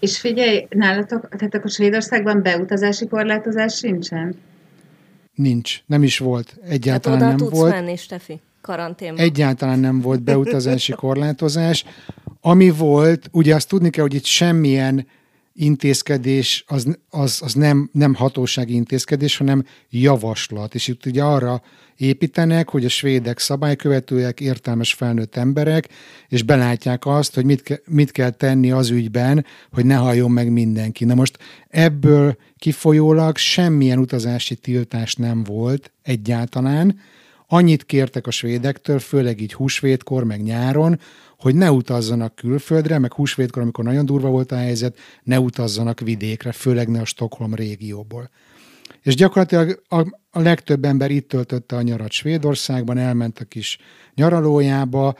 És 0.00 0.18
figyelj, 0.18 0.66
nálatok, 0.70 1.28
tehát 1.28 1.54
akkor 1.54 1.70
Svédországban 1.70 2.42
beutazási 2.42 3.06
korlátozás 3.06 3.74
sincsen? 3.74 4.34
Nincs, 5.34 5.82
nem 5.86 6.02
is 6.02 6.18
volt. 6.18 6.56
Egyáltalán 6.68 7.18
Tehát 7.18 7.34
oda 7.34 7.44
nem 7.44 7.48
tudsz 7.48 7.60
volt. 7.60 7.72
menni, 7.72 7.96
Stefi, 7.96 8.40
karanténban. 8.60 9.24
Egyáltalán 9.24 9.78
nem 9.78 10.00
volt 10.00 10.22
beutazási 10.30 10.92
korlátozás. 10.92 11.84
Ami 12.40 12.70
volt, 12.70 13.28
ugye 13.32 13.54
azt 13.54 13.68
tudni 13.68 13.90
kell, 13.90 14.02
hogy 14.02 14.14
itt 14.14 14.24
semmilyen 14.24 15.06
intézkedés 15.60 16.64
az, 16.66 16.98
az, 17.10 17.40
az 17.44 17.54
nem, 17.54 17.90
nem 17.92 18.14
hatósági 18.14 18.74
intézkedés, 18.74 19.36
hanem 19.36 19.64
javaslat. 19.90 20.74
És 20.74 20.88
itt 20.88 21.06
ugye 21.06 21.22
arra 21.22 21.62
építenek, 21.96 22.68
hogy 22.68 22.84
a 22.84 22.88
svédek 22.88 23.38
szabálykövetőek, 23.38 24.40
értelmes 24.40 24.92
felnőtt 24.92 25.36
emberek, 25.36 25.88
és 26.28 26.42
belátják 26.42 27.06
azt, 27.06 27.34
hogy 27.34 27.44
mit, 27.44 27.62
ke, 27.62 27.80
mit 27.86 28.10
kell 28.10 28.30
tenni 28.30 28.70
az 28.70 28.90
ügyben, 28.90 29.44
hogy 29.72 29.86
ne 29.86 29.94
halljon 29.94 30.30
meg 30.30 30.52
mindenki. 30.52 31.04
Na 31.04 31.14
most 31.14 31.38
ebből 31.68 32.36
kifolyólag 32.58 33.36
semmilyen 33.36 33.98
utazási 33.98 34.54
tiltás 34.54 35.14
nem 35.14 35.44
volt 35.44 35.92
egyáltalán. 36.02 36.98
Annyit 37.46 37.84
kértek 37.84 38.26
a 38.26 38.30
svédektől, 38.30 38.98
főleg 38.98 39.40
így 39.40 39.52
húsvétkor, 39.52 40.24
meg 40.24 40.42
nyáron, 40.42 41.00
hogy 41.38 41.54
ne 41.54 41.72
utazzanak 41.72 42.34
külföldre, 42.34 42.98
meg 42.98 43.12
húsvétkor, 43.12 43.62
amikor 43.62 43.84
nagyon 43.84 44.06
durva 44.06 44.28
volt 44.28 44.52
a 44.52 44.56
helyzet, 44.56 44.98
ne 45.22 45.40
utazzanak 45.40 46.00
vidékre, 46.00 46.52
főleg 46.52 46.88
ne 46.88 47.00
a 47.00 47.04
Stockholm 47.04 47.54
régióból. 47.54 48.30
És 49.02 49.14
gyakorlatilag 49.14 49.82
a, 49.88 50.00
a 50.30 50.40
legtöbb 50.40 50.84
ember 50.84 51.10
itt 51.10 51.28
töltötte 51.28 51.76
a 51.76 51.82
nyarat 51.82 52.10
Svédországban, 52.10 52.98
elment 52.98 53.38
a 53.38 53.44
kis 53.44 53.78
nyaralójába, 54.14 55.14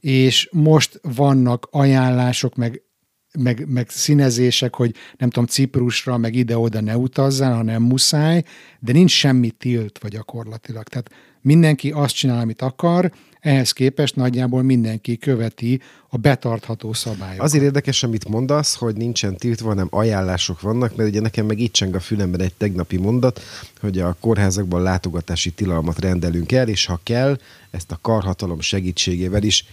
és 0.00 0.48
most 0.52 1.00
vannak 1.02 1.68
ajánlások, 1.70 2.54
meg, 2.54 2.82
meg, 3.38 3.68
meg 3.68 3.88
színezések, 3.88 4.74
hogy 4.74 4.94
nem 5.16 5.30
tudom, 5.30 5.48
Ciprusra, 5.48 6.16
meg 6.16 6.34
ide-oda 6.34 6.80
ne 6.80 6.96
utazzál, 6.96 7.54
ha 7.54 7.62
nem 7.62 7.82
muszáj, 7.82 8.42
de 8.80 8.92
nincs 8.92 9.10
semmi 9.10 9.50
tiltva 9.50 10.08
gyakorlatilag. 10.08 10.88
Tehát 10.88 11.10
mindenki 11.40 11.90
azt 11.90 12.14
csinál, 12.14 12.40
amit 12.40 12.62
akar, 12.62 13.12
ehhez 13.42 13.72
képest 13.72 14.16
nagyjából 14.16 14.62
mindenki 14.62 15.18
követi 15.18 15.80
a 16.08 16.16
betartható 16.16 16.92
szabályokat. 16.92 17.44
Azért 17.44 17.64
érdekes, 17.64 18.02
amit 18.02 18.28
mondasz, 18.28 18.74
hogy 18.74 18.94
nincsen 18.96 19.36
tiltva, 19.36 19.68
hanem 19.68 19.86
ajánlások 19.90 20.60
vannak, 20.60 20.96
mert 20.96 21.08
ugye 21.08 21.20
nekem 21.20 21.46
meg 21.46 21.58
itt 21.58 21.72
cseng 21.72 21.94
a 21.94 22.00
fülemben 22.00 22.40
egy 22.40 22.54
tegnapi 22.54 22.96
mondat, 22.96 23.40
hogy 23.80 23.98
a 23.98 24.16
kórházakban 24.20 24.82
látogatási 24.82 25.50
tilalmat 25.50 26.00
rendelünk 26.00 26.52
el, 26.52 26.68
és 26.68 26.86
ha 26.86 27.00
kell, 27.02 27.38
ezt 27.70 27.90
a 27.90 27.98
karhatalom 28.02 28.60
segítségével 28.60 29.42
is, 29.42 29.64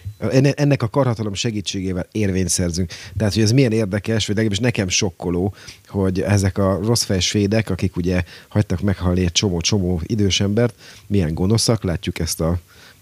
ennek 0.55 0.83
a 0.83 0.89
karhatalom 0.89 1.33
segítségével 1.33 2.07
érvényt 2.11 2.49
szerzünk. 2.49 2.91
Tehát, 3.17 3.33
hogy 3.33 3.43
ez 3.43 3.51
milyen 3.51 3.71
érdekes, 3.71 4.27
vagy 4.27 4.35
legalábbis 4.35 4.59
nekem 4.59 4.87
sokkoló, 4.87 5.53
hogy 5.87 6.21
ezek 6.21 6.57
a 6.57 6.79
rossz 6.83 7.03
fejsvédek, 7.03 7.69
akik 7.69 7.95
ugye 7.95 8.23
hagytak 8.47 8.81
meghalni 8.81 9.21
egy 9.21 9.31
csomó-csomó 9.31 10.01
idős 10.03 10.39
embert, 10.39 10.73
milyen 11.07 11.33
gonoszak, 11.33 11.83
látjuk 11.83 12.19
ezt 12.19 12.41
a 12.41 12.59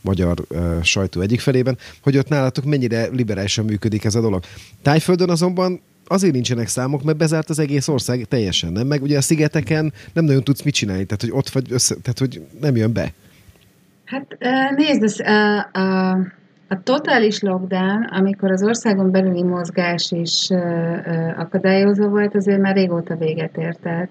magyar 0.08 0.38
uh, 0.50 0.82
sajtó 0.82 1.22
egyik 1.22 1.40
felében, 1.40 1.78
hogy 2.02 2.18
ott 2.18 2.30
nálatok 2.30 2.64
mennyire 2.66 3.08
liberálisan 3.08 3.66
működik 3.66 4.06
ez 4.06 4.16
a 4.16 4.22
dolog. 4.22 4.44
Tájföldön 4.82 5.30
azonban 5.30 5.82
azért 6.08 6.34
nincsenek 6.34 6.68
számok, 6.68 7.04
mert 7.04 7.18
bezárt 7.18 7.50
az 7.50 7.60
egész 7.60 7.88
ország 7.88 8.26
teljesen, 8.30 8.72
nem? 8.72 8.88
Meg 8.88 9.02
ugye 9.02 9.18
a 9.18 9.22
szigeteken 9.22 9.94
nem 10.14 10.26
nagyon 10.26 10.44
tudsz 10.44 10.62
mit 10.64 10.74
csinálni, 10.74 11.06
tehát 11.06 11.22
hogy 11.22 11.32
ott 11.32 11.50
vagy 11.50 11.72
össze, 11.72 11.96
tehát 11.96 12.20
hogy 12.20 12.42
nem 12.62 12.76
jön 12.76 12.94
be. 12.94 13.14
Hát 14.06 14.38
nézd, 14.76 15.04
ez, 15.04 15.20
a, 15.20 15.70
a, 15.72 16.12
a 16.68 16.84
totális 16.84 17.40
lockdown, 17.40 18.04
amikor 18.04 18.52
az 18.52 18.64
országon 18.64 19.12
belüli 19.12 19.44
mozgás 19.44 20.12
is 20.12 20.50
akadályozva 21.38 22.08
volt, 22.08 22.36
azért 22.36 22.62
már 22.62 22.76
régóta 22.76 23.16
véget 23.16 23.58
ért. 23.58 23.80
Tehát 23.80 24.10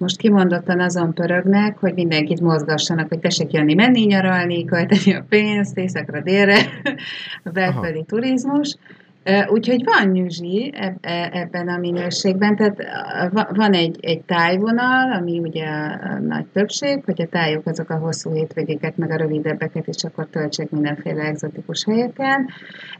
most 0.00 0.16
kimondottan 0.16 0.80
azon 0.80 1.14
pörögnek, 1.14 1.78
hogy 1.78 1.94
mindenkit 1.94 2.40
mozgassanak, 2.40 3.08
hogy 3.08 3.18
tessék 3.18 3.52
jönni, 3.52 3.74
menni, 3.74 4.04
nyaralni, 4.04 4.64
költeni 4.64 5.14
a 5.14 5.24
pénzt, 5.28 5.78
északra, 5.78 6.20
délre, 6.20 6.56
belföldi 7.52 8.04
turizmus. 8.04 8.76
Úgyhogy 9.48 9.84
van 9.84 10.10
nyüzsi 10.10 10.74
e, 11.00 11.30
ebben 11.32 11.68
a 11.68 11.76
minőségben, 11.76 12.56
tehát 12.56 12.82
van 13.54 13.72
egy, 13.72 13.98
egy 14.00 14.20
tájvonal, 14.20 15.12
ami 15.12 15.38
ugye 15.38 15.66
a 15.66 16.18
nagy 16.18 16.46
többség, 16.52 17.02
hogy 17.04 17.22
a 17.22 17.26
tájok 17.26 17.66
azok 17.66 17.90
a 17.90 17.96
hosszú 17.96 18.34
hétvégéket, 18.34 18.96
meg 18.96 19.10
a 19.10 19.16
rövidebbeket 19.16 19.86
is 19.86 20.04
akkor 20.04 20.26
töltsék 20.30 20.70
mindenféle 20.70 21.22
egzotikus 21.22 21.84
helyeken. 21.84 22.48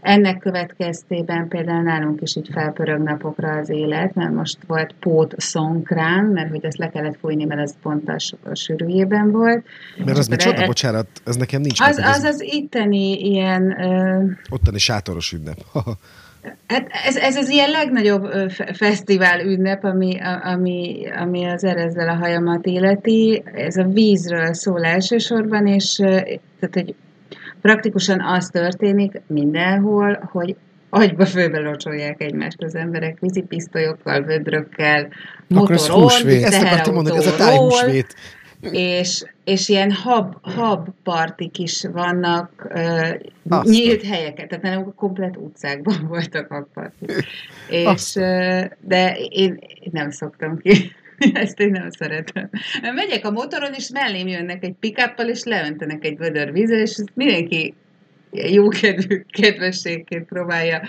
Ennek 0.00 0.38
következtében 0.38 1.48
például 1.48 1.82
nálunk 1.82 2.20
is 2.20 2.36
így 2.36 2.48
felpörög 2.52 3.02
napokra 3.02 3.52
az 3.52 3.68
élet, 3.68 4.14
mert 4.14 4.32
most 4.32 4.58
volt 4.66 4.94
pót 5.00 5.34
szonkrán, 5.36 6.24
mert 6.24 6.50
hogy 6.50 6.64
ezt 6.64 6.78
le 6.78 6.88
kellett 6.88 7.18
fújni, 7.20 7.44
mert 7.44 7.60
ez 7.60 7.74
pont 7.82 8.08
a, 8.08 8.54
sűrűjében 8.54 9.30
volt. 9.30 9.64
Mert 10.04 10.18
az 10.18 10.28
micsoda, 10.28 10.62
e, 10.62 10.66
bocsánat, 10.66 11.06
ez 11.24 11.36
nekem 11.36 11.60
nincs. 11.60 11.80
Az, 11.80 11.98
az 11.98 12.22
az 12.22 12.42
itteni 12.42 13.12
ilyen... 13.12 13.76
Ottani 14.50 14.78
sátoros 14.78 15.32
ünnep. 15.32 15.58
Hát 16.66 16.88
ez, 17.06 17.16
ez 17.16 17.36
az 17.36 17.48
ilyen 17.48 17.70
legnagyobb 17.70 18.50
fesztivál 18.72 19.40
ünnep, 19.40 19.84
ami, 19.84 20.18
ami, 20.42 21.08
ami 21.16 21.44
az 21.44 21.64
erezzel 21.64 22.08
a 22.08 22.14
hajamat 22.14 22.66
életi. 22.66 23.42
Ez 23.54 23.76
a 23.76 23.84
vízről 23.84 24.54
szól 24.54 24.84
elsősorban, 24.84 25.66
és 25.66 25.94
tehát, 25.94 26.70
hogy 26.72 26.94
praktikusan 27.60 28.20
az 28.20 28.48
történik 28.48 29.20
mindenhol, 29.26 30.28
hogy 30.32 30.56
agyba 30.90 31.26
főbe 31.26 31.58
locsolják 31.58 32.22
egymást 32.22 32.62
az 32.62 32.74
emberek 32.74 33.16
vízipisztolyokkal, 33.20 34.22
vödrökkel, 34.22 35.08
motoron, 35.46 36.08
teherautóról, 36.24 37.16
ez 37.16 37.26
a 37.26 37.36
tájhúsvét 37.36 38.14
és, 38.70 39.24
és 39.44 39.68
ilyen 39.68 39.92
hab, 39.92 40.36
hab 40.42 40.88
partik 41.02 41.58
is 41.58 41.84
vannak, 41.92 42.68
uh, 43.44 43.62
nyílt 43.62 44.02
helyeket, 44.02 44.48
tehát 44.48 44.64
nem 44.64 44.94
komplet 44.94 45.36
utcákban 45.36 46.06
voltak 46.08 46.48
habpartik. 46.48 47.12
És, 47.68 48.14
uh, 48.14 48.64
de 48.80 49.16
én, 49.16 49.58
én 49.58 49.90
nem 49.92 50.10
szoktam 50.10 50.58
ki. 50.58 50.92
Ezt 51.32 51.60
én 51.60 51.70
nem 51.70 51.90
szeretem. 51.90 52.50
Megyek 52.94 53.24
a 53.24 53.30
motoron, 53.30 53.72
és 53.72 53.90
mellém 53.90 54.26
jönnek 54.26 54.64
egy 54.64 54.74
pikáppal, 54.80 55.28
és 55.28 55.44
leöntenek 55.44 56.04
egy 56.04 56.16
vödör 56.16 56.52
vízzel, 56.52 56.80
és 56.80 57.02
mindenki 57.14 57.74
jó 58.32 58.68
kedvű, 58.68 59.24
kedvességként 59.30 60.26
próbálja 60.26 60.82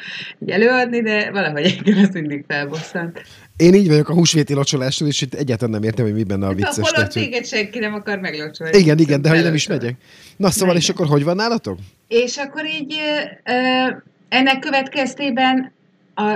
előadni, 0.46 1.02
de 1.02 1.32
valahogy 1.32 1.76
engem 1.78 2.04
az 2.04 2.14
mindig 2.14 2.44
felbosszant. 2.48 3.22
Én 3.58 3.74
így 3.74 3.88
vagyok 3.88 4.10
a 4.10 4.14
húsvéti 4.14 4.54
locsolással, 4.54 5.08
és 5.08 5.22
itt 5.22 5.34
egyáltalán 5.34 5.74
nem 5.74 5.84
értem, 5.84 6.06
hogy 6.06 6.14
mi 6.14 6.24
benne 6.24 6.48
a 6.48 6.54
vicces. 6.54 6.76
Hol 6.76 6.92
tehát, 6.92 7.14
téged 7.14 7.46
senki 7.46 7.80
nem 7.80 7.94
akar 7.94 8.20
meglocsolni. 8.20 8.78
Igen, 8.78 8.98
igen, 8.98 9.22
de 9.22 9.30
hogy 9.30 9.44
nem 9.44 9.54
is 9.54 9.68
megyek. 9.68 9.96
Na 10.38 10.50
szóval, 10.50 10.76
és 10.76 10.90
akkor 10.90 11.08
hogy 11.08 11.24
van 11.24 11.36
nálatok? 11.36 11.78
És 12.08 12.38
akkor 12.38 12.66
így 12.66 12.96
ennek 14.30 14.60
következtében 14.60 15.72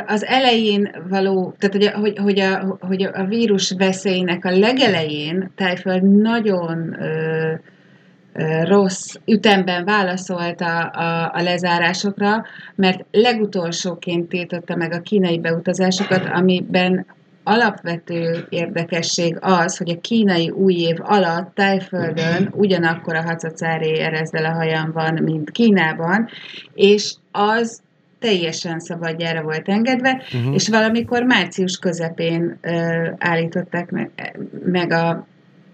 az 0.08 0.26
elején 0.26 0.96
való, 1.10 1.56
tehát 1.60 1.76
hogy, 1.76 1.88
hogy, 1.88 2.18
hogy, 2.18 2.40
a, 2.40 2.78
hogy 2.80 3.04
a 3.04 3.26
vírus 3.26 3.74
veszélynek 3.78 4.46
a 4.46 4.58
legelején 4.58 5.52
Tájföld 5.56 6.22
nagyon 6.22 7.02
ö, 7.02 7.54
rossz 8.63 9.13
ütemben 9.25 9.86
válaszolt 9.86 10.62
a, 10.62 10.92
a, 10.94 11.32
a 11.34 11.42
lezárásokra, 11.42 12.46
mert 12.75 13.06
legutolsóként 13.12 14.30
tiltotta 14.30 14.75
meg 14.75 14.94
a 14.94 15.01
kínai 15.01 15.39
beutazásokat, 15.39 16.25
amiben 16.34 17.06
alapvető 17.44 18.46
érdekesség 18.50 19.38
az, 19.39 19.77
hogy 19.77 19.89
a 19.89 20.01
kínai 20.01 20.50
új 20.50 20.74
év 20.74 20.98
alatt 21.01 21.56
Tájföldön 21.56 22.50
ugyanakkor 22.51 23.15
a 23.15 23.22
hacacári 23.22 24.00
erezzel 24.00 24.46
a 24.46 24.54
hajam 24.54 24.92
van, 24.92 25.20
mint 25.24 25.51
Kínában, 25.51 26.30
és 26.74 27.13
az 27.32 27.82
teljesen 28.20 28.80
szabadjára 28.80 29.42
volt 29.42 29.70
engedve, 29.70 30.22
uh-huh. 30.34 30.54
és 30.54 30.70
valamikor 30.70 31.24
március 31.24 31.77
közepén 31.77 32.60
uh, 32.63 33.08
állították 33.18 33.92
meg, 33.92 34.38
meg 34.65 34.92
a 34.92 35.27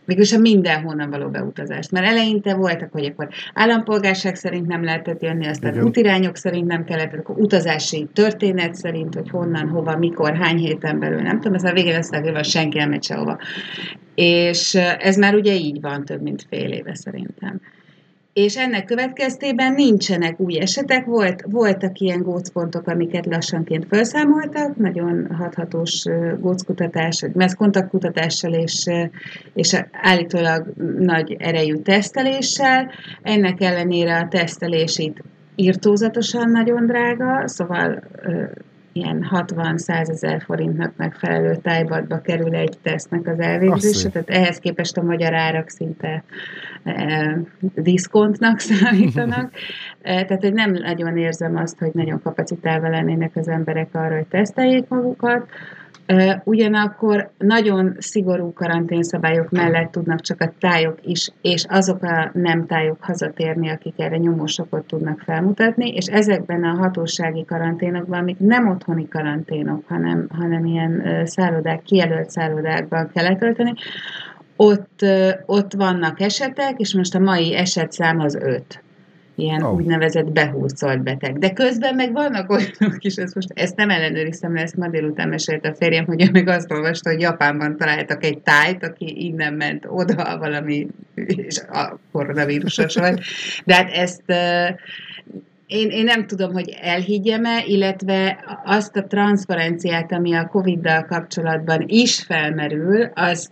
mégis 0.05 0.33
a 0.33 0.37
mindenhonnan 0.37 1.09
való 1.09 1.29
beutazást. 1.29 1.91
Mert 1.91 2.05
eleinte 2.05 2.55
voltak, 2.55 2.91
hogy 2.91 3.05
akkor 3.05 3.29
állampolgárság 3.53 4.35
szerint 4.35 4.67
nem 4.67 4.83
lehetett 4.83 5.21
jönni, 5.21 5.47
aztán 5.47 5.73
Igen. 5.73 5.85
útirányok 5.85 6.35
szerint 6.35 6.67
nem 6.67 6.83
kellett, 6.83 7.13
akkor 7.13 7.37
utazási 7.37 8.07
történet 8.13 8.75
szerint, 8.75 9.15
hogy 9.15 9.29
honnan, 9.29 9.67
hova, 9.67 9.97
mikor, 9.97 10.35
hány 10.35 10.57
héten 10.57 10.99
belül, 10.99 11.21
nem 11.21 11.39
tudom, 11.39 11.65
a 11.65 11.73
végén 11.73 11.95
összegülve 11.95 12.43
senki 12.43 12.77
nem 12.77 12.89
megy 12.89 13.03
sehova. 13.03 13.37
És 14.15 14.75
ez 14.99 15.15
már 15.15 15.35
ugye 15.35 15.53
így 15.53 15.81
van 15.81 16.05
több 16.05 16.21
mint 16.21 16.45
fél 16.49 16.71
éve 16.71 16.95
szerintem 16.95 17.61
és 18.33 18.57
ennek 18.57 18.85
következtében 18.85 19.73
nincsenek 19.73 20.39
új 20.39 20.59
esetek, 20.59 21.05
volt, 21.05 21.43
voltak 21.47 21.99
ilyen 21.99 22.21
gócpontok, 22.21 22.87
amiket 22.87 23.25
lassanként 23.25 23.85
felszámoltak, 23.89 24.75
nagyon 24.75 25.27
hathatós 25.37 26.03
góckutatás, 26.39 27.25
vagy 27.33 27.53
kontaktkutatással 27.53 28.53
és, 28.53 28.85
és 29.53 29.81
állítólag 29.91 30.73
nagy 30.99 31.35
erejű 31.39 31.75
teszteléssel. 31.75 32.91
Ennek 33.21 33.61
ellenére 33.61 34.17
a 34.17 34.27
tesztelés 34.27 34.97
itt 34.97 35.17
írtózatosan 35.55 36.49
nagyon 36.49 36.85
drága, 36.85 37.47
szóval 37.47 38.03
ilyen 38.93 39.29
60-100 39.31 40.09
ezer 40.09 40.41
forintnak 40.41 40.93
megfelelő 40.97 41.55
tájbatba 41.55 42.21
kerül 42.21 42.55
egy 42.55 42.77
tesztnek 42.81 43.27
az 43.27 43.39
elvégzése, 43.39 44.09
tehát 44.09 44.29
ehhez 44.29 44.57
képest 44.57 44.97
a 44.97 45.03
magyar 45.03 45.33
árak 45.33 45.69
szinte 45.69 46.23
diszkontnak 47.75 48.59
számítanak. 48.69 49.51
E, 50.01 50.25
tehát, 50.25 50.43
hogy 50.43 50.53
nem 50.53 50.71
nagyon 50.71 51.17
érzem 51.17 51.55
azt, 51.55 51.79
hogy 51.79 51.91
nagyon 51.93 52.21
kapacitálva 52.21 52.89
lennének 52.89 53.35
az 53.35 53.47
emberek 53.47 53.87
arra, 53.91 54.15
hogy 54.15 54.27
teszteljék 54.27 54.87
magukat. 54.87 55.49
Ugyanakkor 56.43 57.29
nagyon 57.37 57.95
szigorú 57.97 58.53
karanténszabályok 58.53 59.49
mellett 59.49 59.91
tudnak 59.91 60.21
csak 60.21 60.41
a 60.41 60.53
tájok 60.59 60.97
is, 61.01 61.31
és 61.41 61.65
azok 61.69 62.03
a 62.03 62.31
nem 62.33 62.65
tájok 62.65 62.97
hazatérni, 63.01 63.69
akik 63.69 63.93
erre 63.97 64.17
nyomósokot 64.17 64.85
tudnak 64.85 65.19
felmutatni, 65.19 65.89
és 65.89 66.05
ezekben 66.05 66.63
a 66.63 66.75
hatósági 66.75 67.45
karanténokban, 67.45 68.19
amik 68.19 68.39
nem 68.39 68.69
otthoni 68.69 69.07
karanténok, 69.07 69.83
hanem, 69.87 70.27
hanem 70.29 70.65
ilyen 70.65 71.21
szállodák, 71.25 71.81
kijelölt 71.81 72.29
szállodákban 72.29 73.09
kell 73.13 73.23
letölteni, 73.23 73.73
ott, 74.61 75.05
ott 75.45 75.73
vannak 75.73 76.19
esetek, 76.19 76.79
és 76.79 76.93
most 76.93 77.15
a 77.15 77.19
mai 77.19 77.55
esetszám 77.55 78.19
az 78.19 78.35
öt 78.35 78.83
ilyen 79.35 79.63
oh. 79.63 79.73
úgynevezett 79.73 80.31
behúzolt 80.31 81.03
beteg. 81.03 81.37
De 81.37 81.53
közben 81.53 81.95
meg 81.95 82.11
vannak 82.11 82.49
olyanok 82.49 83.03
is, 83.03 83.15
ezt 83.15 83.35
most 83.35 83.47
ezt 83.53 83.75
nem 83.75 83.89
ellenőriztem, 83.89 84.51
mert 84.51 84.65
ezt 84.65 84.77
ma 84.77 84.87
délután 84.87 85.29
mesélt 85.29 85.65
a 85.65 85.73
férjem, 85.73 86.05
hogy 86.05 86.21
ő 86.21 86.31
meg 86.31 86.47
azt 86.47 86.71
olvasta, 86.71 87.09
hogy 87.09 87.19
Japánban 87.21 87.77
találtak 87.77 88.23
egy 88.23 88.37
tájt, 88.39 88.83
aki 88.83 89.25
innen 89.25 89.53
ment 89.53 89.85
oda 89.87 90.37
valami, 90.37 90.87
és 91.15 91.59
a 91.71 91.99
koronavírusos 92.11 92.95
volt. 92.95 93.21
De 93.65 93.75
hát 93.75 93.91
ezt 93.91 94.23
én, 95.65 95.89
én 95.89 96.03
nem 96.03 96.27
tudom, 96.27 96.53
hogy 96.53 96.77
elhiggyem-e, 96.81 97.63
illetve 97.65 98.43
azt 98.65 98.95
a 98.95 99.03
transzparenciát, 99.03 100.11
ami 100.11 100.33
a 100.33 100.47
Covid-dal 100.47 101.05
kapcsolatban 101.05 101.83
is 101.87 102.23
felmerül, 102.23 103.11
az 103.13 103.49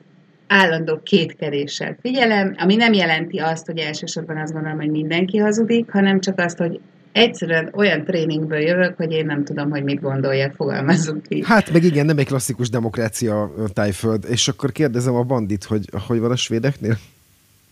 állandó 0.49 0.99
kétkedéssel 1.03 1.97
figyelem, 2.01 2.55
ami 2.57 2.75
nem 2.75 2.93
jelenti 2.93 3.37
azt, 3.37 3.65
hogy 3.65 3.77
elsősorban 3.77 4.37
azt 4.37 4.53
gondolom, 4.53 4.77
hogy 4.77 4.89
mindenki 4.89 5.37
hazudik, 5.37 5.91
hanem 5.91 6.19
csak 6.19 6.39
azt, 6.39 6.57
hogy 6.57 6.79
egyszerűen 7.11 7.69
olyan 7.75 8.03
tréningből 8.03 8.59
jövök, 8.59 8.97
hogy 8.97 9.11
én 9.11 9.25
nem 9.25 9.43
tudom, 9.43 9.69
hogy 9.69 9.83
mit 9.83 10.01
gondolják, 10.01 10.53
fogalmazunk 10.53 11.27
ki. 11.27 11.43
Hát 11.45 11.71
meg 11.71 11.83
igen, 11.83 12.05
nem 12.05 12.17
egy 12.17 12.25
klasszikus 12.25 12.69
demokrácia 12.69 13.53
tájföld. 13.73 14.25
És 14.29 14.47
akkor 14.47 14.71
kérdezem 14.71 15.15
a 15.15 15.23
bandit, 15.23 15.63
hogy 15.63 15.89
hogy 16.07 16.19
van 16.19 16.31
a 16.31 16.35
svédeknél? 16.35 16.97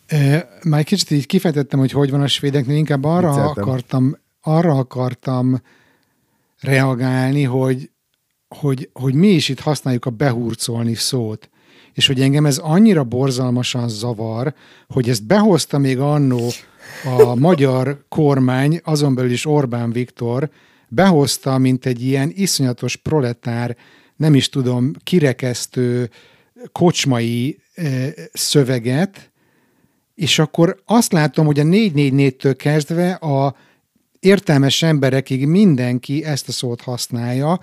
E, 0.07 0.49
már 0.63 0.79
egy 0.79 0.85
kicsit 0.85 1.11
így 1.11 1.25
kifejtettem, 1.25 1.79
hogy 1.79 1.91
hogy 1.91 2.11
van 2.11 2.21
a 2.21 2.27
svédeknél, 2.27 2.75
inkább 2.75 3.03
arra 3.03 3.29
akartam, 3.29 4.17
arra 4.41 4.73
akartam 4.73 5.61
reagálni, 6.59 7.43
hogy, 7.43 7.89
hogy, 8.47 8.89
hogy 8.93 9.13
mi 9.13 9.27
is 9.27 9.49
itt 9.49 9.59
használjuk 9.59 10.05
a 10.05 10.09
behurcolni 10.09 10.93
szót 10.93 11.49
és 11.97 12.07
hogy 12.07 12.21
engem 12.21 12.45
ez 12.45 12.57
annyira 12.57 13.03
borzalmasan 13.03 13.89
zavar, 13.89 14.53
hogy 14.87 15.09
ezt 15.09 15.25
behozta 15.25 15.77
még 15.77 15.99
annó 15.99 16.49
a 17.03 17.35
magyar 17.35 18.05
kormány, 18.09 18.81
azon 18.83 19.15
belül 19.15 19.31
is 19.31 19.45
Orbán 19.45 19.91
Viktor, 19.91 20.49
behozta, 20.87 21.57
mint 21.57 21.85
egy 21.85 22.05
ilyen 22.05 22.31
iszonyatos 22.35 22.95
proletár, 22.95 23.77
nem 24.15 24.35
is 24.35 24.49
tudom, 24.49 24.91
kirekesztő 25.03 26.09
kocsmai 26.71 27.59
e, 27.73 28.13
szöveget, 28.33 29.31
és 30.15 30.39
akkor 30.39 30.81
azt 30.85 31.11
látom, 31.11 31.45
hogy 31.45 31.59
a 31.59 31.63
444-től 31.63 32.53
kezdve 32.57 33.11
a 33.11 33.55
értelmes 34.19 34.81
emberekig 34.81 35.45
mindenki 35.47 36.23
ezt 36.23 36.47
a 36.47 36.51
szót 36.51 36.81
használja, 36.81 37.59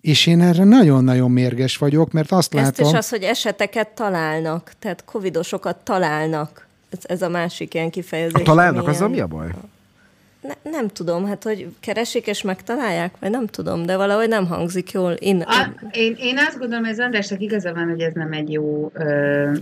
és 0.00 0.26
én 0.26 0.40
erre 0.40 0.64
nagyon-nagyon 0.64 1.30
mérges 1.30 1.76
vagyok, 1.76 2.12
mert 2.12 2.32
azt 2.32 2.54
Ezt 2.54 2.64
látom... 2.64 2.84
Ezt 2.84 2.94
is 2.94 2.98
az, 2.98 3.08
hogy 3.08 3.22
eseteket 3.22 3.88
találnak, 3.88 4.72
tehát 4.78 5.04
covidosokat 5.04 5.76
találnak. 5.76 6.66
Ez, 6.90 6.98
ez 7.02 7.22
a 7.22 7.28
másik 7.28 7.74
ilyen 7.74 7.90
kifejezés. 7.90 8.40
A 8.40 8.42
találnak, 8.42 8.88
az 8.88 9.00
a 9.00 9.08
mi 9.08 9.20
a 9.20 9.26
baj? 9.26 9.48
Ne, 10.40 10.70
nem 10.70 10.88
tudom, 10.88 11.26
hát 11.26 11.42
hogy 11.42 11.66
keresik 11.80 12.26
és 12.26 12.42
megtalálják, 12.42 13.14
vagy 13.20 13.30
nem 13.30 13.46
tudom, 13.46 13.86
de 13.86 13.96
valahogy 13.96 14.28
nem 14.28 14.46
hangzik 14.46 14.90
jól. 14.90 15.12
Én, 15.12 15.40
a, 15.40 15.74
én, 15.92 16.16
én 16.18 16.38
azt 16.38 16.58
gondolom, 16.58 16.84
hogy 16.84 16.92
az 16.92 16.98
Andrásnak 16.98 17.40
igaza 17.40 17.74
van, 17.74 17.88
hogy 17.88 18.00
ez 18.00 18.12
nem 18.12 18.32
egy 18.32 18.52
jó, 18.52 18.90
ö, 18.94 19.52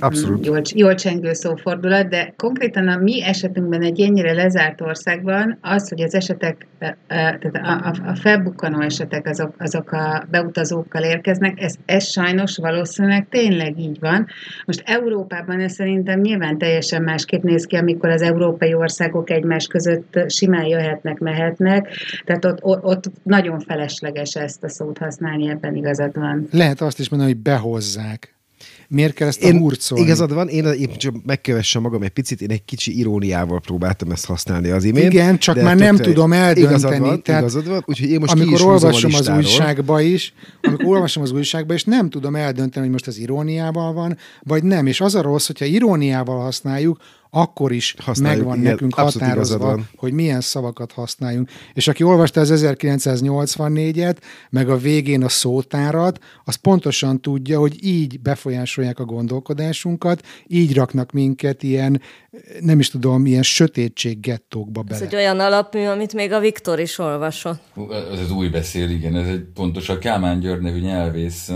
jól, 0.42 0.60
jól 0.74 0.94
csengő 0.94 1.32
szófordulat, 1.32 2.08
de 2.08 2.34
konkrétan 2.36 2.88
a 2.88 2.96
mi 2.96 3.24
esetünkben 3.24 3.82
egy 3.82 4.00
ennyire 4.00 4.32
lezárt 4.32 4.80
országban 4.80 5.58
az, 5.60 5.88
hogy 5.88 6.00
az 6.00 6.14
esetek, 6.14 6.66
ö, 6.78 6.86
tehát 7.06 7.50
a, 7.52 7.88
a, 7.88 8.10
a 8.10 8.14
felbukkanó 8.14 8.80
esetek 8.80 9.26
azok, 9.26 9.54
azok 9.58 9.92
a 9.92 10.26
beutazókkal 10.30 11.02
érkeznek, 11.02 11.60
ez, 11.60 11.74
ez 11.84 12.04
sajnos 12.04 12.56
valószínűleg 12.56 13.26
tényleg 13.30 13.78
így 13.78 13.98
van. 14.00 14.26
Most 14.64 14.82
Európában 14.84 15.60
ez 15.60 15.72
szerintem 15.72 16.20
nyilván 16.20 16.58
teljesen 16.58 17.02
másképp 17.02 17.42
néz 17.42 17.64
ki, 17.64 17.76
amikor 17.76 18.08
az 18.08 18.22
európai 18.22 18.74
országok 18.74 19.30
egymás 19.30 19.66
között 19.66 20.18
simán 20.26 20.64
jöhetnek, 20.66 21.18
mehetnek, 21.18 21.88
tehát 22.24 22.44
ott, 22.44 22.84
ott 22.84 23.10
nagyon 23.22 23.60
felesleges 23.60 24.34
ezt 24.34 24.64
a 24.64 24.68
szót 24.68 24.98
használni, 24.98 25.48
ebben 25.48 25.74
igazad 25.74 26.14
van. 26.14 26.48
Lehet 26.52 26.80
azt 26.80 26.98
is 26.98 27.08
mondani, 27.08 27.32
hogy 27.32 27.42
behozzák. 27.42 28.36
Miért 28.88 29.14
kell 29.14 29.28
ezt 29.28 29.42
a 29.42 29.46
én, 29.46 29.58
hurcolni? 29.58 30.04
Igazad 30.04 30.34
van, 30.34 30.48
én, 30.48 30.64
én 30.64 30.96
csak 30.96 31.14
megkövessem 31.24 31.82
magam 31.82 32.02
egy 32.02 32.10
picit, 32.10 32.40
én 32.40 32.50
egy 32.50 32.64
kicsi 32.64 32.98
iróniával 32.98 33.60
próbáltam 33.60 34.10
ezt 34.10 34.26
használni 34.26 34.70
az 34.70 34.84
imént. 34.84 35.12
Igen, 35.12 35.38
csak 35.38 35.62
már 35.62 35.76
nem 35.76 35.96
tudom 35.96 36.32
eldönteni. 36.32 36.66
Igazad 36.66 36.98
van, 36.98 37.22
tehát, 37.22 37.40
igazad 37.40 37.68
van 37.68 37.82
úgyhogy 37.86 38.10
én 38.10 38.20
most 38.20 38.32
amikor 38.32 38.62
olvasom 38.62 39.14
az 39.14 39.28
újságba 39.28 40.00
is, 40.00 40.34
amikor 40.62 40.86
olvasom 40.86 41.22
az 41.22 41.32
újságba, 41.32 41.74
és 41.74 41.84
nem 41.84 42.10
tudom 42.10 42.36
eldönteni, 42.36 42.84
hogy 42.84 42.92
most 42.92 43.06
az 43.06 43.18
iróniával 43.18 43.92
van, 43.92 44.16
vagy 44.42 44.62
nem. 44.62 44.86
És 44.86 45.00
az 45.00 45.14
a 45.14 45.22
rossz, 45.22 45.46
hogyha 45.46 45.64
iróniával 45.64 46.40
használjuk, 46.40 46.98
akkor 47.30 47.72
is 47.72 47.94
Használjuk, 47.98 48.38
megvan 48.38 48.58
igen, 48.58 48.70
nekünk 48.70 48.94
határozva, 48.94 49.80
hogy 49.96 50.12
milyen 50.12 50.40
szavakat 50.40 50.92
használjunk. 50.92 51.50
És 51.74 51.88
aki 51.88 52.02
olvasta 52.02 52.40
az 52.40 52.52
1984-et, 52.54 54.16
meg 54.50 54.68
a 54.68 54.76
végén 54.76 55.22
a 55.22 55.28
szótárat, 55.28 56.18
az 56.44 56.54
pontosan 56.54 57.20
tudja, 57.20 57.58
hogy 57.58 57.84
így 57.84 58.20
befolyásolják 58.20 58.98
a 58.98 59.04
gondolkodásunkat, 59.04 60.22
így 60.46 60.74
raknak 60.74 61.12
minket 61.12 61.62
ilyen, 61.62 62.00
nem 62.60 62.78
is 62.78 62.90
tudom, 62.90 63.26
ilyen 63.26 63.42
sötétség 63.42 64.20
gettókba 64.20 64.82
bele. 64.82 65.00
Ez 65.00 65.06
egy 65.06 65.14
olyan 65.14 65.40
alapmű, 65.40 65.84
amit 65.84 66.14
még 66.14 66.32
a 66.32 66.40
Viktor 66.40 66.80
is 66.80 66.98
olvasott. 66.98 67.60
Ez 68.12 68.20
az 68.20 68.30
új 68.30 68.48
beszél, 68.48 68.90
igen, 68.90 69.16
ez 69.16 69.28
egy 69.28 69.44
pontos 69.54 69.88
a 69.88 69.98
Kálmán 69.98 70.40
György 70.40 70.62
nevű 70.62 70.80
nyelvész 70.80 71.50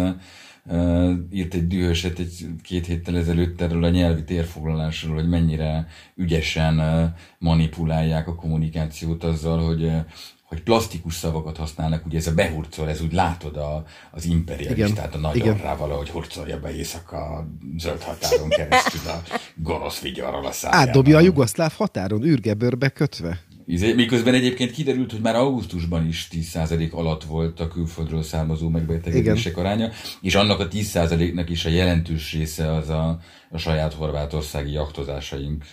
Uh, 0.64 1.12
írt 1.32 1.54
egy 1.54 1.66
dühöset 1.66 2.18
egy 2.18 2.46
két 2.62 2.86
héttel 2.86 3.16
ezelőtt 3.16 3.60
erről 3.60 3.84
a 3.84 3.88
nyelvi 3.88 4.24
térfoglalásról, 4.24 5.14
hogy 5.14 5.28
mennyire 5.28 5.86
ügyesen 6.16 6.78
uh, 6.78 7.10
manipulálják 7.38 8.28
a 8.28 8.34
kommunikációt 8.34 9.24
azzal, 9.24 9.64
hogy 9.64 9.82
uh, 9.82 10.04
hogy 10.50 10.62
plastikus 10.62 11.14
szavakat 11.14 11.56
használnak, 11.56 12.06
ugye 12.06 12.18
ez 12.18 12.26
a 12.26 12.34
behurcol, 12.34 12.88
ez 12.88 13.02
úgy 13.02 13.12
látod 13.12 13.56
a, 13.56 13.84
az 14.10 14.24
imperialistát, 14.24 15.14
a 15.14 15.18
nagy 15.18 15.40
arrá 15.40 15.76
valahogy 15.76 16.08
hurcolja 16.08 16.60
be 16.60 16.76
éjszaka 16.76 17.48
zöld 17.76 18.02
határon 18.02 18.48
keresztül 18.48 19.00
a 19.10 19.22
gonosz 19.54 20.00
vigyarral 20.00 20.46
a 20.46 20.52
szájában. 20.52 20.88
Átdobja 20.88 21.16
a 21.16 21.20
jugoszláv 21.20 21.72
határon, 21.76 22.24
űrgebőrbe 22.24 22.88
kötve. 22.88 23.40
Izé, 23.70 23.92
miközben 23.92 24.34
egyébként 24.34 24.70
kiderült, 24.70 25.10
hogy 25.10 25.20
már 25.20 25.36
augusztusban 25.36 26.06
is 26.06 26.28
10% 26.32 26.90
alatt 26.90 27.24
volt 27.24 27.60
a 27.60 27.68
külföldről 27.68 28.22
származó 28.22 28.68
megbetegedések 28.68 29.56
aránya, 29.56 29.90
és 30.20 30.34
annak 30.34 30.60
a 30.60 30.68
10%-nak 30.68 31.50
is 31.50 31.64
a 31.64 31.68
jelentős 31.68 32.32
része 32.32 32.72
az 32.72 32.88
a, 32.88 33.18
a 33.52 33.58
saját 33.58 33.94
horvátországi 33.94 34.72
jaktozásaink 34.72 35.64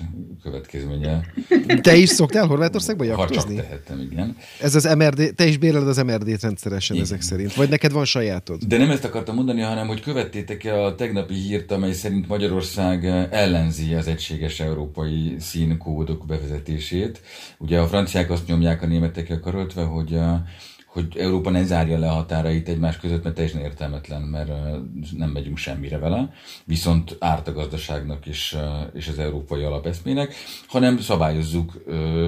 következménye. 0.44 1.26
Te 1.82 1.96
is 1.96 2.10
szoktál 2.10 2.48
Horvátországba 2.48 3.04
jaktozni? 3.04 3.36
Ha 3.36 3.62
csak 3.62 3.66
tehettem, 3.66 4.08
igen. 4.12 4.38
Ez 4.62 4.76
az 4.76 4.94
MRD, 4.98 5.36
te 5.36 5.46
is 5.46 5.58
bérled 5.58 5.88
az 5.88 5.98
MRD-t 5.98 6.42
rendszeresen 6.42 6.96
igen. 6.96 7.08
ezek 7.08 7.22
szerint, 7.22 7.54
vagy 7.54 7.70
neked 7.70 7.92
van 7.92 8.06
sajátod? 8.06 8.64
De 8.64 8.78
nem 8.78 8.90
ezt 8.90 9.04
akartam 9.04 9.36
mondani, 9.36 9.62
hanem 9.62 9.88
hogy 9.88 10.02
követtétek-e 10.02 10.84
a 10.84 10.96
tegnapi 10.96 11.34
hírt, 11.34 11.72
amely 11.72 11.94
szerint 11.94 12.28
Magyarország 12.28 13.06
ellenzi 13.32 13.94
az 13.94 14.08
egységes 14.08 14.60
európai 14.60 15.36
színkódok 15.40 16.26
bevezetését. 16.26 17.22
Ugye 17.58 17.80
a 17.80 17.87
franciák 17.88 18.30
azt 18.30 18.48
nyomják 18.48 18.82
a 18.82 18.86
németekkel 18.86 19.40
karöltve, 19.40 19.84
hogy 19.84 20.16
a, 20.16 20.44
hogy 20.98 21.18
Európa 21.18 21.50
ne 21.50 21.64
zárja 21.64 22.00
le 22.00 22.10
a 22.10 22.14
határait 22.14 22.70
egymás 22.70 22.98
között, 22.98 23.24
mert 23.24 23.36
teljesen 23.36 23.62
értelmetlen, 23.62 24.22
mert 24.22 24.52
nem 25.18 25.30
megyünk 25.30 25.58
semmire 25.58 25.98
vele, 25.98 26.34
viszont 26.66 27.16
árt 27.20 27.48
a 27.48 27.54
gazdaságnak 27.54 28.26
és, 28.26 28.58
és 28.94 29.08
az 29.08 29.20
európai 29.20 29.64
alapeszmének, 29.64 30.34
hanem 30.68 31.00
szabályozzuk, 31.00 31.84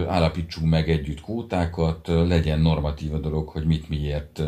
állapítsunk 0.08 0.70
meg 0.70 0.90
együtt 0.90 1.22
kótákat, 1.22 2.08
legyen 2.08 2.60
normatív 2.60 3.14
a 3.14 3.20
dolog, 3.20 3.48
hogy 3.48 3.66
mit 3.66 3.90
miért 3.90 4.42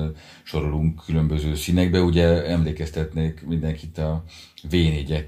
sorolunk 0.44 1.04
különböző 1.06 1.56
színekbe. 1.56 2.02
Ugye 2.02 2.46
emlékeztetnék 2.46 3.46
mindenkit 3.48 3.98
a 3.98 4.24
v 4.70 4.76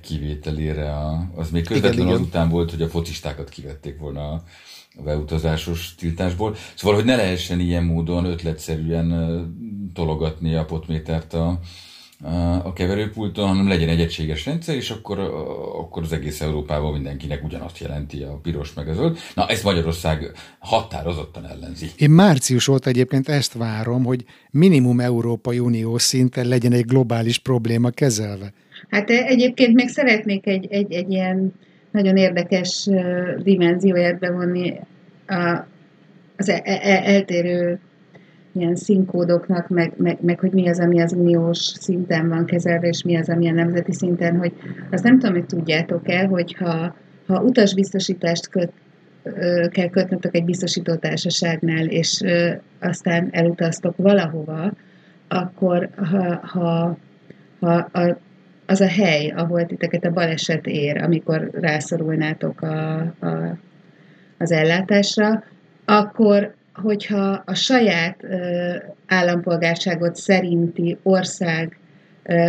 kivételére, 0.01 0.93
az 1.35 1.49
még 1.49 1.65
közvetlenül 1.65 2.13
azután 2.13 2.49
volt, 2.49 2.71
hogy 2.71 2.81
a 2.81 2.89
focistákat 2.89 3.49
kivették 3.49 3.99
volna 3.99 4.31
a 4.31 4.31
a 4.31 4.43
beutazásos 5.03 5.95
tiltásból. 5.95 6.55
Szóval, 6.75 6.95
hogy 6.95 7.05
ne 7.05 7.15
lehessen 7.15 7.59
ilyen 7.59 7.83
módon 7.83 8.25
ötletszerűen 8.25 9.11
tologatni 9.93 10.55
a 10.55 10.65
potmétert 10.65 11.33
a, 11.33 11.59
a 12.63 12.73
keverőpulton, 12.73 13.47
hanem 13.47 13.67
legyen 13.67 13.89
egy 13.89 13.99
egységes 13.99 14.45
rendszer, 14.45 14.75
és 14.75 14.89
akkor, 14.89 15.19
akkor 15.79 16.03
az 16.03 16.13
egész 16.13 16.41
Európában 16.41 16.93
mindenkinek 16.93 17.43
ugyanazt 17.43 17.77
jelenti 17.77 18.21
a 18.21 18.39
piros 18.41 18.73
meg 18.73 18.87
a 18.87 18.93
zöld. 18.93 19.17
Na, 19.35 19.47
ezt 19.47 19.63
Magyarország 19.63 20.31
határozottan 20.59 21.45
ellenzi. 21.47 21.85
Én 21.97 22.09
március 22.09 22.67
óta 22.67 22.89
egyébként 22.89 23.29
ezt 23.29 23.53
várom, 23.53 24.03
hogy 24.03 24.25
minimum 24.51 24.99
Európai 24.99 25.59
Unió 25.59 25.97
szinten 25.97 26.47
legyen 26.47 26.71
egy 26.71 26.85
globális 26.85 27.37
probléma 27.37 27.89
kezelve. 27.89 28.53
Hát 28.89 29.09
egyébként 29.09 29.73
még 29.73 29.87
szeretnék 29.87 30.47
egy, 30.47 30.67
egy, 30.69 30.93
egy 30.93 31.11
ilyen 31.11 31.53
nagyon 31.93 32.17
érdekes 32.17 32.89
dimenzióját 33.37 34.19
bevonni 34.19 34.79
a, 35.27 35.65
az 36.37 36.49
e, 36.49 36.61
e, 36.63 36.79
e, 36.81 37.01
eltérő 37.05 37.79
ilyen 38.51 38.75
színkódoknak, 38.75 39.67
meg, 39.67 39.93
meg, 39.97 40.17
meg 40.21 40.39
hogy 40.39 40.51
mi 40.51 40.69
az, 40.69 40.79
ami 40.79 41.01
az 41.01 41.13
uniós 41.13 41.57
szinten 41.57 42.29
van 42.29 42.45
kezelve, 42.45 42.87
és 42.87 43.03
mi 43.03 43.17
az, 43.17 43.29
ami 43.29 43.49
a 43.49 43.53
nemzeti 43.53 43.93
szinten, 43.93 44.37
hogy 44.37 44.53
azt 44.91 45.03
nem 45.03 45.19
tudom, 45.19 45.35
hogy 45.35 45.45
tudjátok-e, 45.45 46.25
hogy 46.25 46.55
ha, 46.55 46.95
utasbiztosítást 47.27 48.49
köt, 48.49 48.71
kell 49.71 49.89
kötnötök 49.89 50.35
egy 50.35 50.45
biztosító 50.45 50.95
társaságnál, 50.95 51.85
és 51.85 52.23
aztán 52.79 53.27
elutaztok 53.31 53.97
valahova, 53.97 54.71
akkor 55.27 55.89
ha, 55.95 56.39
ha, 56.43 56.97
ha 57.59 57.73
a 57.73 58.17
az 58.73 58.81
a 58.81 58.87
hely, 58.87 59.33
ahol 59.35 59.65
titeket 59.65 60.05
a 60.05 60.11
baleset 60.11 60.65
ér, 60.65 60.97
amikor 60.97 61.49
rászorulnátok 61.51 62.61
a, 62.61 62.99
a, 62.99 63.57
az 64.37 64.51
ellátásra, 64.51 65.43
akkor, 65.85 66.53
hogyha 66.73 67.43
a 67.45 67.53
saját 67.53 68.23
ö, 68.23 68.75
állampolgárságot 69.07 70.15
szerinti 70.15 70.97
ország 71.03 71.77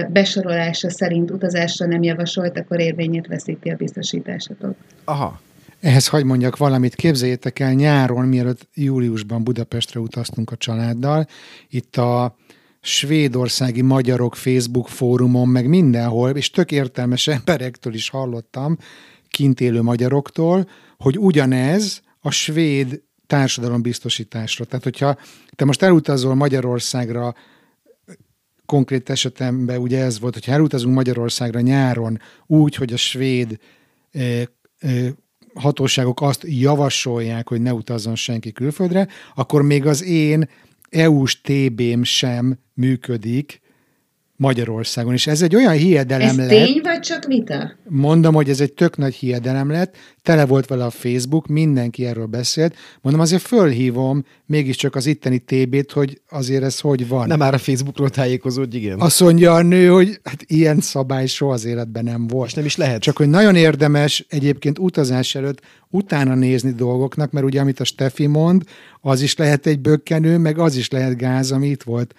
besorolása 0.08 0.90
szerint 0.90 1.30
utazásra 1.30 1.87
nem 1.87 2.02
javasolt, 2.02 2.58
akkor 2.58 2.80
érvényét 2.80 3.26
veszíti 3.26 3.70
a 3.70 3.76
biztosításatok. 3.76 4.74
Aha. 5.04 5.40
Ehhez 5.80 6.08
hagy 6.08 6.24
mondjak 6.24 6.56
valamit, 6.56 6.94
képzeljétek 6.94 7.58
el 7.58 7.72
nyáron, 7.72 8.26
mielőtt 8.26 8.68
júliusban 8.74 9.44
Budapestre 9.44 10.00
utaztunk 10.00 10.50
a 10.50 10.56
családdal, 10.56 11.26
itt 11.68 11.96
a 11.96 12.37
svédországi 12.85 13.83
magyarok 13.83 14.35
Facebook 14.35 14.88
fórumon, 14.88 15.49
meg 15.49 15.68
mindenhol, 15.68 16.31
és 16.31 16.51
tök 16.51 16.73
értelmes 16.73 17.27
emberektől 17.27 17.94
is 17.94 18.09
hallottam, 18.09 18.79
kint 19.29 19.61
élő 19.61 19.83
magyaroktól, 19.83 20.68
hogy 20.99 21.18
ugyanez 21.18 22.03
a 22.20 22.31
svéd 22.31 23.03
társadalombiztosításra. 23.27 24.64
Tehát, 24.64 24.85
hogyha 24.85 25.16
te 25.55 25.64
most 25.64 25.83
elutazol 25.83 26.35
Magyarországra, 26.35 27.35
konkrét 28.66 29.11
esetemben 29.11 29.79
ugye 29.79 30.03
ez 30.03 30.20
volt, 30.20 30.35
hogyha 30.35 30.53
elutazunk 30.53 30.94
Magyarországra 30.94 31.61
nyáron 31.61 32.20
úgy, 32.47 32.75
hogy 32.75 32.92
a 32.92 32.97
svéd 32.97 33.59
eh, 34.11 34.42
eh, 34.79 35.11
hatóságok 35.55 36.23
azt 36.23 36.44
javasolják, 36.47 37.49
hogy 37.49 37.61
ne 37.61 37.73
utazzon 37.73 38.14
senki 38.14 38.53
külföldre, 38.53 39.09
akkor 39.35 39.62
még 39.62 39.87
az 39.87 40.03
én 40.03 40.49
EU-s 40.94 41.40
TB-m 41.40 42.02
sem 42.02 42.59
működik 42.74 43.61
Magyarországon. 44.37 45.12
És 45.12 45.27
ez 45.27 45.42
egy 45.42 45.55
olyan 45.55 45.73
hiedelem 45.73 46.29
ez 46.29 46.37
lett. 46.37 46.51
Ez 46.51 46.66
tény, 46.66 46.81
vagy 46.83 47.01
csak 47.01 47.25
vita? 47.25 47.73
Mondom, 47.88 48.35
hogy 48.35 48.49
ez 48.49 48.61
egy 48.61 48.73
tök 48.73 48.97
nagy 48.97 49.14
hiedelem 49.14 49.70
lett, 49.70 49.97
tele 50.23 50.47
volt 50.47 50.66
vele 50.66 50.85
a 50.85 50.90
Facebook, 50.90 51.47
mindenki 51.47 52.07
erről 52.07 52.27
beszélt. 52.27 52.75
Mondom, 53.01 53.23
azért 53.23 53.42
fölhívom 53.42 54.25
mégiscsak 54.47 54.94
az 54.94 55.07
itteni 55.07 55.38
TB-t, 55.38 55.92
hogy 55.92 56.20
azért 56.29 56.62
ez 56.62 56.81
hogy 56.81 57.09
van. 57.09 57.27
Nem 57.27 57.38
már 57.38 57.55
a 57.55 57.59
Facebookról 57.59 58.11
tájékozódj, 58.11 58.77
igen. 58.77 59.01
Azt 59.01 59.20
mondja 59.20 59.55
a 59.55 59.62
nő, 59.62 59.88
hogy 59.88 60.20
hát 60.25 60.44
ilyen 60.47 60.81
szabály 60.81 61.27
soha 61.27 61.53
az 61.53 61.64
életben 61.64 62.05
nem 62.05 62.27
volt. 62.27 62.49
És 62.49 62.55
nem 62.55 62.64
is 62.64 62.77
lehet. 62.77 63.01
Csak 63.01 63.16
hogy 63.16 63.29
nagyon 63.29 63.57
érdemes 63.57 64.27
egyébként 64.29 64.79
utazás 64.79 65.35
előtt 65.35 65.61
utána 65.90 66.35
nézni 66.35 66.73
dolgoknak, 66.73 67.31
mert 67.31 67.47
ugye 67.47 67.61
amit 67.61 67.81
a 67.81 67.85
Steffi 67.85 68.27
mond, 68.27 68.62
az 69.01 69.20
is 69.20 69.37
lehet 69.37 69.66
egy 69.66 69.81
bökkenő, 69.81 70.38
meg 70.38 70.59
az 70.59 70.77
is 70.77 70.90
lehet 70.90 71.16
gáz, 71.16 71.53
ami 71.53 71.68
itt 71.68 71.83
volt 71.83 72.14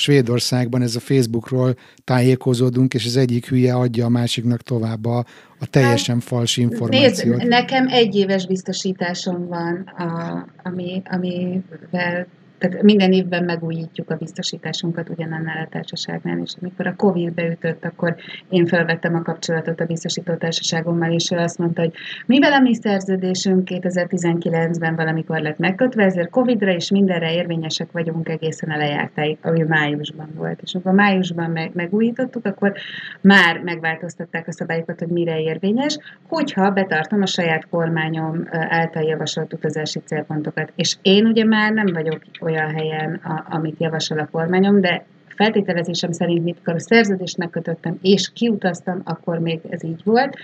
Svédországban 0.00 0.82
ez 0.82 0.96
a 0.96 1.00
Facebookról 1.00 1.74
tájékozódunk, 2.04 2.94
és 2.94 3.06
az 3.06 3.16
egyik 3.16 3.48
hülye 3.48 3.74
adja 3.74 4.04
a 4.04 4.08
másiknak 4.08 4.62
tovább 4.62 5.04
a, 5.04 5.18
a 5.58 5.66
teljesen 5.66 6.14
hát, 6.14 6.24
fals 6.24 6.56
információt. 6.56 7.36
Nézd, 7.36 7.48
nekem 7.48 7.88
egy 7.88 8.14
éves 8.14 8.46
biztosításom 8.46 9.46
van, 9.46 9.74
a, 9.96 10.46
ami, 10.62 11.02
amivel 11.10 12.26
tehát 12.60 12.82
minden 12.82 13.12
évben 13.12 13.44
megújítjuk 13.44 14.10
a 14.10 14.16
biztosításunkat 14.16 15.08
ugyanannál 15.08 15.64
a 15.64 15.68
társaságnál, 15.70 16.38
és 16.38 16.52
amikor 16.60 16.86
a 16.86 16.96
Covid 16.96 17.32
beütött, 17.32 17.84
akkor 17.84 18.16
én 18.48 18.66
felvettem 18.66 19.14
a 19.14 19.22
kapcsolatot 19.22 19.80
a 19.80 19.84
biztosító 19.84 20.34
társaságommal, 20.34 21.12
és 21.12 21.30
ő 21.30 21.36
azt 21.36 21.58
mondta, 21.58 21.80
hogy 21.80 21.92
mivel 22.26 22.52
a 22.52 22.60
mi 22.60 22.74
szerződésünk 22.74 23.68
2019-ben 23.70 24.96
valamikor 24.96 25.40
lett 25.40 25.58
megkötve, 25.58 26.04
ezért 26.04 26.30
Covid-ra 26.30 26.72
és 26.72 26.90
mindenre 26.90 27.32
érvényesek 27.32 27.92
vagyunk 27.92 28.28
egészen 28.28 28.70
a 28.70 28.76
lejártáig, 28.76 29.38
ami 29.42 29.62
májusban 29.62 30.28
volt. 30.34 30.60
És 30.62 30.74
amikor 30.74 30.92
májusban 30.92 31.50
meg, 31.50 31.70
megújítottuk, 31.74 32.46
akkor 32.46 32.72
már 33.20 33.58
megváltoztatták 33.58 34.48
a 34.48 34.52
szabályokat, 34.52 34.98
hogy 34.98 35.08
mire 35.08 35.40
érvényes, 35.40 35.98
hogyha 36.28 36.70
betartom 36.70 37.22
a 37.22 37.26
saját 37.26 37.68
kormányom 37.68 38.48
által 38.50 39.02
javasolt 39.02 39.52
utazási 39.52 40.00
célpontokat. 40.04 40.72
És 40.74 40.96
én 41.02 41.26
ugye 41.26 41.44
már 41.44 41.72
nem 41.72 41.86
vagyok 41.92 42.20
olyan 42.50 42.74
helyen, 42.74 43.14
a, 43.14 43.46
amit 43.48 43.80
javasol 43.80 44.18
a 44.18 44.28
kormányom, 44.30 44.80
de 44.80 45.04
feltételezésem 45.36 46.12
szerint, 46.12 46.44
mikor 46.44 46.74
a 46.74 46.80
szerződést 46.80 47.36
megkötöttem 47.36 47.98
és 48.02 48.30
kiutaztam, 48.34 49.00
akkor 49.04 49.38
még 49.38 49.60
ez 49.68 49.84
így 49.84 50.00
volt, 50.04 50.36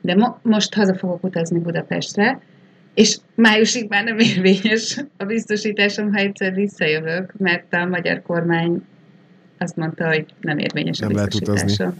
de 0.00 0.14
mo- 0.14 0.36
most 0.42 0.74
haza 0.74 0.94
fogok 0.94 1.24
utazni 1.24 1.58
Budapestre, 1.58 2.40
és 2.94 3.18
májusig 3.34 3.88
már 3.88 4.04
nem 4.04 4.18
érvényes 4.18 5.04
a 5.16 5.24
biztosításom, 5.24 6.12
ha 6.12 6.18
egyszer 6.18 6.54
visszajövök, 6.54 7.32
mert 7.38 7.72
a 7.74 7.84
magyar 7.84 8.22
kormány 8.22 8.86
azt 9.58 9.76
mondta, 9.76 10.06
hogy 10.06 10.26
nem 10.40 10.58
érvényes 10.58 10.98
nem 10.98 11.10
a 11.16 11.24
biztosításom. 11.24 11.94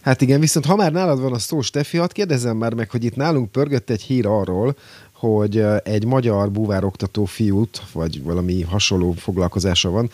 Hát 0.00 0.20
igen, 0.20 0.40
viszont 0.40 0.66
ha 0.66 0.76
már 0.76 0.92
nálad 0.92 1.20
van 1.20 1.32
a 1.32 1.38
szó, 1.38 1.60
Steffi, 1.60 1.96
hadd 1.96 2.12
kérdezzem 2.12 2.56
már 2.56 2.74
meg, 2.74 2.90
hogy 2.90 3.04
itt 3.04 3.16
nálunk 3.16 3.52
pörgött 3.52 3.90
egy 3.90 4.02
hír 4.02 4.26
arról, 4.26 4.76
hogy 5.18 5.64
egy 5.82 6.04
magyar 6.04 6.50
búvároktató 6.50 7.24
fiút, 7.24 7.82
vagy 7.92 8.22
valami 8.22 8.62
hasonló 8.62 9.12
foglalkozása 9.12 9.90
van, 9.90 10.10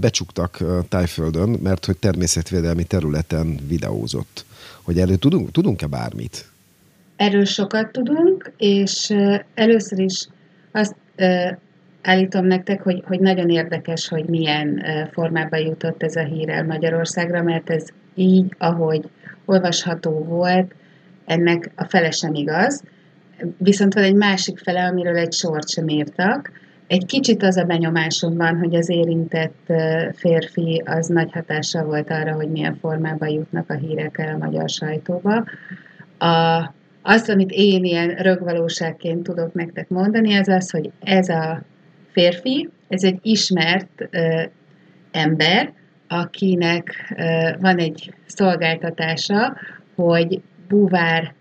becsuktak 0.00 0.64
Tájföldön, 0.88 1.48
mert 1.48 1.84
hogy 1.84 1.96
természetvédelmi 1.96 2.84
területen 2.84 3.58
videózott. 3.68 4.44
Hogy 4.82 4.98
erről 4.98 5.16
tudunk, 5.16 5.50
tudunk-e 5.50 5.86
bármit? 5.86 6.50
Erről 7.16 7.44
sokat 7.44 7.92
tudunk, 7.92 8.52
és 8.56 9.14
először 9.54 9.98
is 9.98 10.28
azt 10.72 10.94
állítom 12.02 12.46
nektek, 12.46 12.82
hogy, 12.82 13.02
hogy 13.06 13.20
nagyon 13.20 13.50
érdekes, 13.50 14.08
hogy 14.08 14.24
milyen 14.24 14.84
formában 15.12 15.60
jutott 15.60 16.02
ez 16.02 16.16
a 16.16 16.24
hír 16.24 16.48
el 16.48 16.64
Magyarországra, 16.64 17.42
mert 17.42 17.70
ez 17.70 17.84
így, 18.14 18.54
ahogy 18.58 19.08
olvasható 19.44 20.10
volt, 20.10 20.74
ennek 21.24 21.70
a 21.74 21.84
fele 21.84 22.10
sem 22.10 22.34
igaz. 22.34 22.82
Viszont 23.58 23.94
van 23.94 24.02
egy 24.02 24.14
másik 24.14 24.58
fele, 24.58 24.84
amiről 24.84 25.16
egy 25.16 25.32
sort 25.32 25.68
sem 25.68 25.88
írtak. 25.88 26.50
Egy 26.86 27.06
kicsit 27.06 27.42
az 27.42 27.56
a 27.56 27.64
benyomásom 27.64 28.36
van, 28.36 28.58
hogy 28.58 28.74
az 28.74 28.88
érintett 28.88 29.72
férfi 30.14 30.82
az 30.84 31.06
nagy 31.06 31.32
hatással 31.32 31.84
volt 31.84 32.10
arra, 32.10 32.34
hogy 32.34 32.50
milyen 32.50 32.76
formában 32.80 33.28
jutnak 33.28 33.70
a 33.70 33.74
hírek 33.74 34.18
el 34.18 34.34
a 34.34 34.44
magyar 34.44 34.68
sajtóba. 34.68 35.44
A, 36.18 36.74
azt, 37.02 37.28
amit 37.28 37.50
én 37.50 37.84
ilyen 37.84 38.08
rögvalóságként 38.08 39.22
tudok 39.22 39.54
nektek 39.54 39.88
mondani, 39.88 40.34
az 40.34 40.48
az, 40.48 40.70
hogy 40.70 40.90
ez 41.00 41.28
a 41.28 41.62
férfi, 42.12 42.68
ez 42.88 43.02
egy 43.02 43.18
ismert 43.22 44.08
ö, 44.10 44.42
ember, 45.10 45.72
akinek 46.08 47.14
ö, 47.16 47.50
van 47.60 47.78
egy 47.78 48.14
szolgáltatása, 48.26 49.56
hogy 49.94 50.40
búvár 50.68 51.34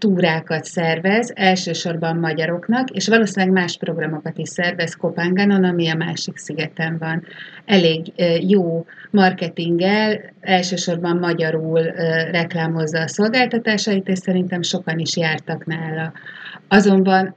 túrákat 0.00 0.64
szervez, 0.64 1.32
elsősorban 1.34 2.16
magyaroknak, 2.16 2.90
és 2.90 3.08
valószínűleg 3.08 3.54
más 3.54 3.76
programokat 3.76 4.38
is 4.38 4.48
szervez 4.48 4.94
Kopánganon, 4.94 5.64
ami 5.64 5.88
a 5.88 5.94
másik 5.94 6.36
szigeten 6.36 6.96
van. 6.98 7.24
Elég 7.64 8.12
jó 8.48 8.86
marketinggel, 9.10 10.20
elsősorban 10.40 11.16
magyarul 11.16 11.82
reklámozza 12.30 13.00
a 13.00 13.08
szolgáltatásait, 13.08 14.08
és 14.08 14.18
szerintem 14.18 14.62
sokan 14.62 14.98
is 14.98 15.16
jártak 15.16 15.66
nála. 15.66 16.12
Azonban 16.68 17.34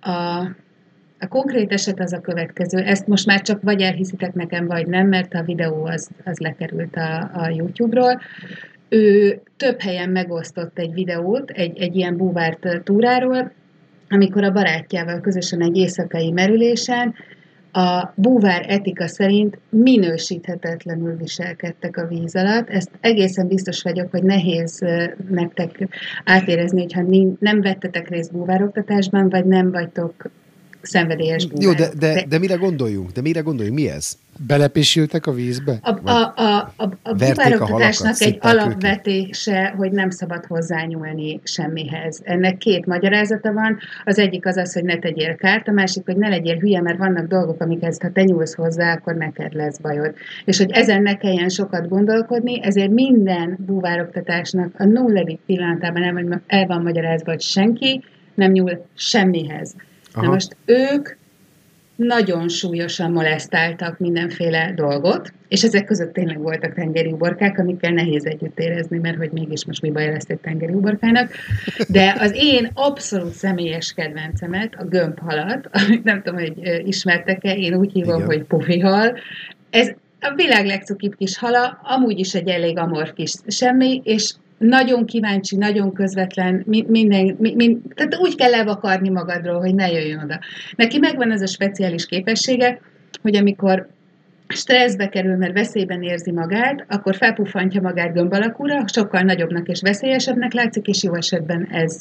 a, 0.00 0.10
a 1.18 1.28
konkrét 1.28 1.72
eset 1.72 2.00
az 2.00 2.12
a 2.12 2.20
következő, 2.20 2.78
ezt 2.78 3.06
most 3.06 3.26
már 3.26 3.40
csak 3.40 3.62
vagy 3.62 3.80
elhiszitek 3.80 4.34
nekem, 4.34 4.66
vagy 4.66 4.86
nem, 4.86 5.06
mert 5.08 5.34
a 5.34 5.42
videó 5.42 5.84
az, 5.84 6.10
az 6.24 6.38
lekerült 6.38 6.96
a, 6.96 7.30
a 7.34 7.48
YouTube-ról 7.48 8.20
ő 8.90 9.40
több 9.56 9.80
helyen 9.80 10.10
megosztott 10.10 10.78
egy 10.78 10.92
videót, 10.92 11.50
egy, 11.50 11.78
egy 11.78 11.96
ilyen 11.96 12.16
búvárt 12.16 12.82
túráról, 12.84 13.52
amikor 14.08 14.44
a 14.44 14.52
barátjával 14.52 15.20
közösen 15.20 15.62
egy 15.62 15.76
éjszakai 15.76 16.30
merülésen 16.30 17.14
a 17.72 18.12
búvár 18.14 18.64
etika 18.68 19.06
szerint 19.06 19.58
minősíthetetlenül 19.68 21.16
viselkedtek 21.16 21.96
a 21.96 22.06
víz 22.06 22.36
alatt. 22.36 22.68
Ezt 22.68 22.90
egészen 23.00 23.46
biztos 23.46 23.82
vagyok, 23.82 24.10
hogy 24.10 24.22
nehéz 24.22 24.84
nektek 25.28 25.88
átérezni, 26.24 26.80
hogyha 26.80 27.02
nem 27.38 27.60
vettetek 27.60 28.08
részt 28.08 28.32
búvároktatásban, 28.32 29.28
vagy 29.28 29.44
nem 29.44 29.70
vagytok 29.70 30.30
szenvedélyes 30.82 31.46
búvárok. 31.46 31.78
Jó, 31.78 31.86
de, 31.86 31.90
de, 31.98 32.24
de 32.28 32.38
mire 32.38 32.54
gondoljunk? 32.54 33.10
De 33.10 33.20
mire 33.20 33.40
gondoljunk? 33.40 33.78
Mi 33.78 33.88
ez? 33.88 34.18
Belepésültek 34.46 35.26
a 35.26 35.32
vízbe? 35.32 35.78
A, 35.82 36.10
a, 36.10 36.32
a, 36.36 36.72
a, 36.76 36.90
a 37.02 37.12
búvároktatásnak 37.12 38.20
egy 38.20 38.38
alapvetése, 38.40 39.60
őket. 39.60 39.74
hogy 39.74 39.90
nem 39.92 40.10
szabad 40.10 40.44
hozzányúlni 40.44 41.40
semmihez. 41.42 42.20
Ennek 42.24 42.56
két 42.56 42.86
magyarázata 42.86 43.52
van. 43.52 43.78
Az 44.04 44.18
egyik 44.18 44.46
az 44.46 44.56
az, 44.56 44.72
hogy 44.72 44.84
ne 44.84 44.98
tegyél 44.98 45.34
kárt, 45.34 45.68
a 45.68 45.72
másik, 45.72 46.02
hogy 46.04 46.16
ne 46.16 46.28
legyél 46.28 46.56
hülye, 46.56 46.80
mert 46.80 46.98
vannak 46.98 47.26
dolgok, 47.26 47.60
amikhez 47.60 48.00
ha 48.00 48.10
te 48.12 48.22
nyúlsz 48.22 48.54
hozzá, 48.54 48.92
akkor 48.92 49.14
neked 49.14 49.54
lesz 49.54 49.78
bajod. 49.78 50.14
És 50.44 50.58
hogy 50.58 50.70
ezen 50.70 51.02
ne 51.02 51.16
kelljen 51.16 51.48
sokat 51.48 51.88
gondolkodni, 51.88 52.62
ezért 52.62 52.90
minden 52.90 53.56
búvároktatásnak 53.66 54.74
a 54.78 54.84
nulladik 54.84 55.38
pillanatában 55.46 56.42
el 56.46 56.66
van 56.66 56.82
magyarázva, 56.82 57.30
hogy 57.30 57.40
senki 57.40 58.04
nem 58.34 58.50
nyúl 58.50 58.86
semmihez. 58.94 59.74
Aha. 60.12 60.26
Na 60.26 60.32
most 60.32 60.56
ők 60.64 61.18
nagyon 61.96 62.48
súlyosan 62.48 63.12
molesztáltak 63.12 63.98
mindenféle 63.98 64.72
dolgot, 64.74 65.32
és 65.48 65.62
ezek 65.62 65.84
között 65.84 66.12
tényleg 66.12 66.38
voltak 66.38 66.74
tengeri 66.74 67.12
uborkák, 67.12 67.58
amikkel 67.58 67.92
nehéz 67.92 68.24
együtt 68.24 68.58
érezni, 68.58 68.98
mert 68.98 69.16
hogy 69.16 69.30
mégis 69.30 69.64
most 69.64 69.82
mi 69.82 69.90
baj 69.90 70.06
lesz 70.06 70.28
egy 70.28 70.38
tengeri 70.38 70.72
uborkának. 70.72 71.30
De 71.88 72.16
az 72.18 72.32
én 72.34 72.70
abszolút 72.74 73.32
személyes 73.32 73.92
kedvencemet, 73.92 74.74
a 74.78 74.84
gömbhalat, 74.84 75.68
amit 75.86 76.04
nem 76.04 76.22
tudom, 76.22 76.38
hogy 76.40 76.82
ismertek-e, 76.86 77.56
én 77.56 77.74
úgy 77.74 77.92
hívom, 77.92 78.14
Igen. 78.14 78.26
hogy 78.26 78.42
pufihal, 78.42 79.18
ez 79.70 79.90
a 80.20 80.34
világ 80.34 80.66
legcukibb 80.66 81.16
kis 81.16 81.38
hala, 81.38 81.80
amúgy 81.82 82.18
is 82.18 82.34
egy 82.34 82.48
elég 82.48 82.78
amorf 82.78 83.12
kis 83.12 83.32
semmi, 83.46 84.00
és 84.04 84.32
nagyon 84.68 85.06
kíváncsi, 85.06 85.56
nagyon 85.56 85.92
közvetlen, 85.92 86.64
minden, 86.66 87.36
mind, 87.38 87.78
tehát 87.94 88.16
úgy 88.18 88.34
kell 88.34 88.50
levakarni 88.50 89.08
magadról, 89.08 89.60
hogy 89.60 89.74
ne 89.74 89.90
jöjjön 89.90 90.22
oda. 90.24 90.38
Neki 90.76 90.98
megvan 90.98 91.32
ez 91.32 91.42
a 91.42 91.46
speciális 91.46 92.06
képessége, 92.06 92.80
hogy 93.22 93.36
amikor 93.36 93.88
stresszbe 94.52 95.08
kerül, 95.08 95.36
mert 95.36 95.52
veszélyben 95.52 96.02
érzi 96.02 96.32
magát, 96.32 96.84
akkor 96.88 97.16
felpuffantja 97.16 97.80
magát 97.80 98.12
gömb 98.12 98.32
alakúra, 98.32 98.84
sokkal 98.86 99.20
nagyobbnak 99.20 99.68
és 99.68 99.80
veszélyesebbnek 99.80 100.52
látszik, 100.52 100.86
és 100.86 101.02
jó 101.02 101.14
esetben 101.14 101.68
ez 101.70 102.00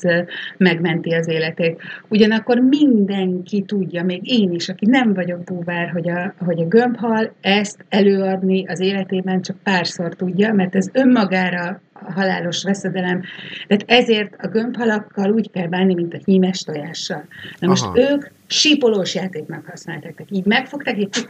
megmenti 0.57 1.13
az 1.13 1.27
életét. 1.27 1.81
Ugyanakkor 2.07 2.57
mindenki 2.59 3.61
tudja, 3.61 4.03
még 4.03 4.21
én 4.23 4.51
is, 4.51 4.69
aki 4.69 4.85
nem 4.85 5.13
vagyok 5.13 5.43
búvár, 5.43 5.89
hogy 5.89 6.09
a, 6.09 6.33
hogy 6.45 6.59
a 6.61 6.67
gömbhal 6.67 7.33
ezt 7.41 7.85
előadni 7.89 8.65
az 8.67 8.79
életében 8.79 9.41
csak 9.41 9.57
párszor 9.63 10.15
tudja, 10.15 10.53
mert 10.53 10.75
ez 10.75 10.89
önmagára 10.93 11.81
halálos 12.13 12.63
veszedelem. 12.63 13.21
Tehát 13.67 13.83
ezért 13.87 14.35
a 14.37 14.47
gömbhalakkal 14.47 15.31
úgy 15.31 15.51
kell 15.51 15.67
bánni, 15.67 15.93
mint 15.93 16.13
a 16.13 16.19
hímes 16.25 16.63
tojással. 16.63 17.25
Na 17.59 17.67
most 17.67 17.83
Aha. 17.83 17.99
ők 17.99 18.27
sípolós 18.47 19.15
játéknak 19.15 19.65
használták. 19.65 20.15
Tehát 20.15 20.31
így 20.31 20.45
megfogták, 20.45 20.97
így 20.97 21.27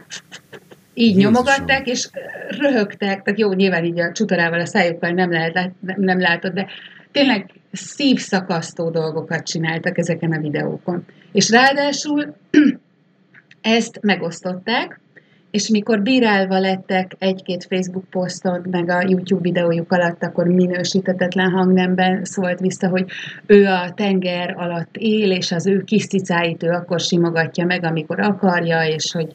így 0.94 1.16
Jézusom. 1.16 1.32
nyomogatták, 1.32 1.86
és 1.86 2.08
röhögtek, 2.48 3.22
tehát 3.22 3.38
jó, 3.38 3.52
nyilván 3.52 3.84
így 3.84 4.00
a 4.00 4.12
csutorával, 4.12 4.60
a 4.60 4.66
szájukkal 4.66 5.10
nem, 5.10 5.30
lehet, 5.30 5.70
nem 5.80 6.20
látod, 6.20 6.52
de 6.52 6.66
tényleg 7.12 7.50
szívszakasztó 7.72 8.90
dolgokat 8.90 9.46
csináltak 9.46 9.98
ezeken 9.98 10.32
a 10.32 10.40
videókon. 10.40 11.04
És 11.32 11.50
ráadásul 11.50 12.36
ezt 13.60 13.98
megosztották, 14.02 15.00
és 15.50 15.68
mikor 15.68 16.02
bírálva 16.02 16.58
lettek 16.58 17.12
egy-két 17.18 17.66
Facebook 17.68 18.04
poszton, 18.10 18.66
meg 18.70 18.90
a 18.90 19.04
YouTube 19.08 19.40
videójuk 19.40 19.92
alatt, 19.92 20.22
akkor 20.22 20.46
minősítetetlen 20.46 21.50
hangnemben 21.50 22.24
szólt 22.24 22.60
vissza, 22.60 22.88
hogy 22.88 23.04
ő 23.46 23.66
a 23.66 23.92
tenger 23.94 24.54
alatt 24.56 24.96
él, 24.96 25.30
és 25.30 25.52
az 25.52 25.66
ő 25.66 25.84
kis 25.84 26.06
cicáit 26.06 26.62
ő 26.62 26.68
akkor 26.68 27.00
simogatja 27.00 27.64
meg, 27.64 27.84
amikor 27.84 28.20
akarja, 28.20 28.84
és 28.84 29.12
hogy 29.12 29.34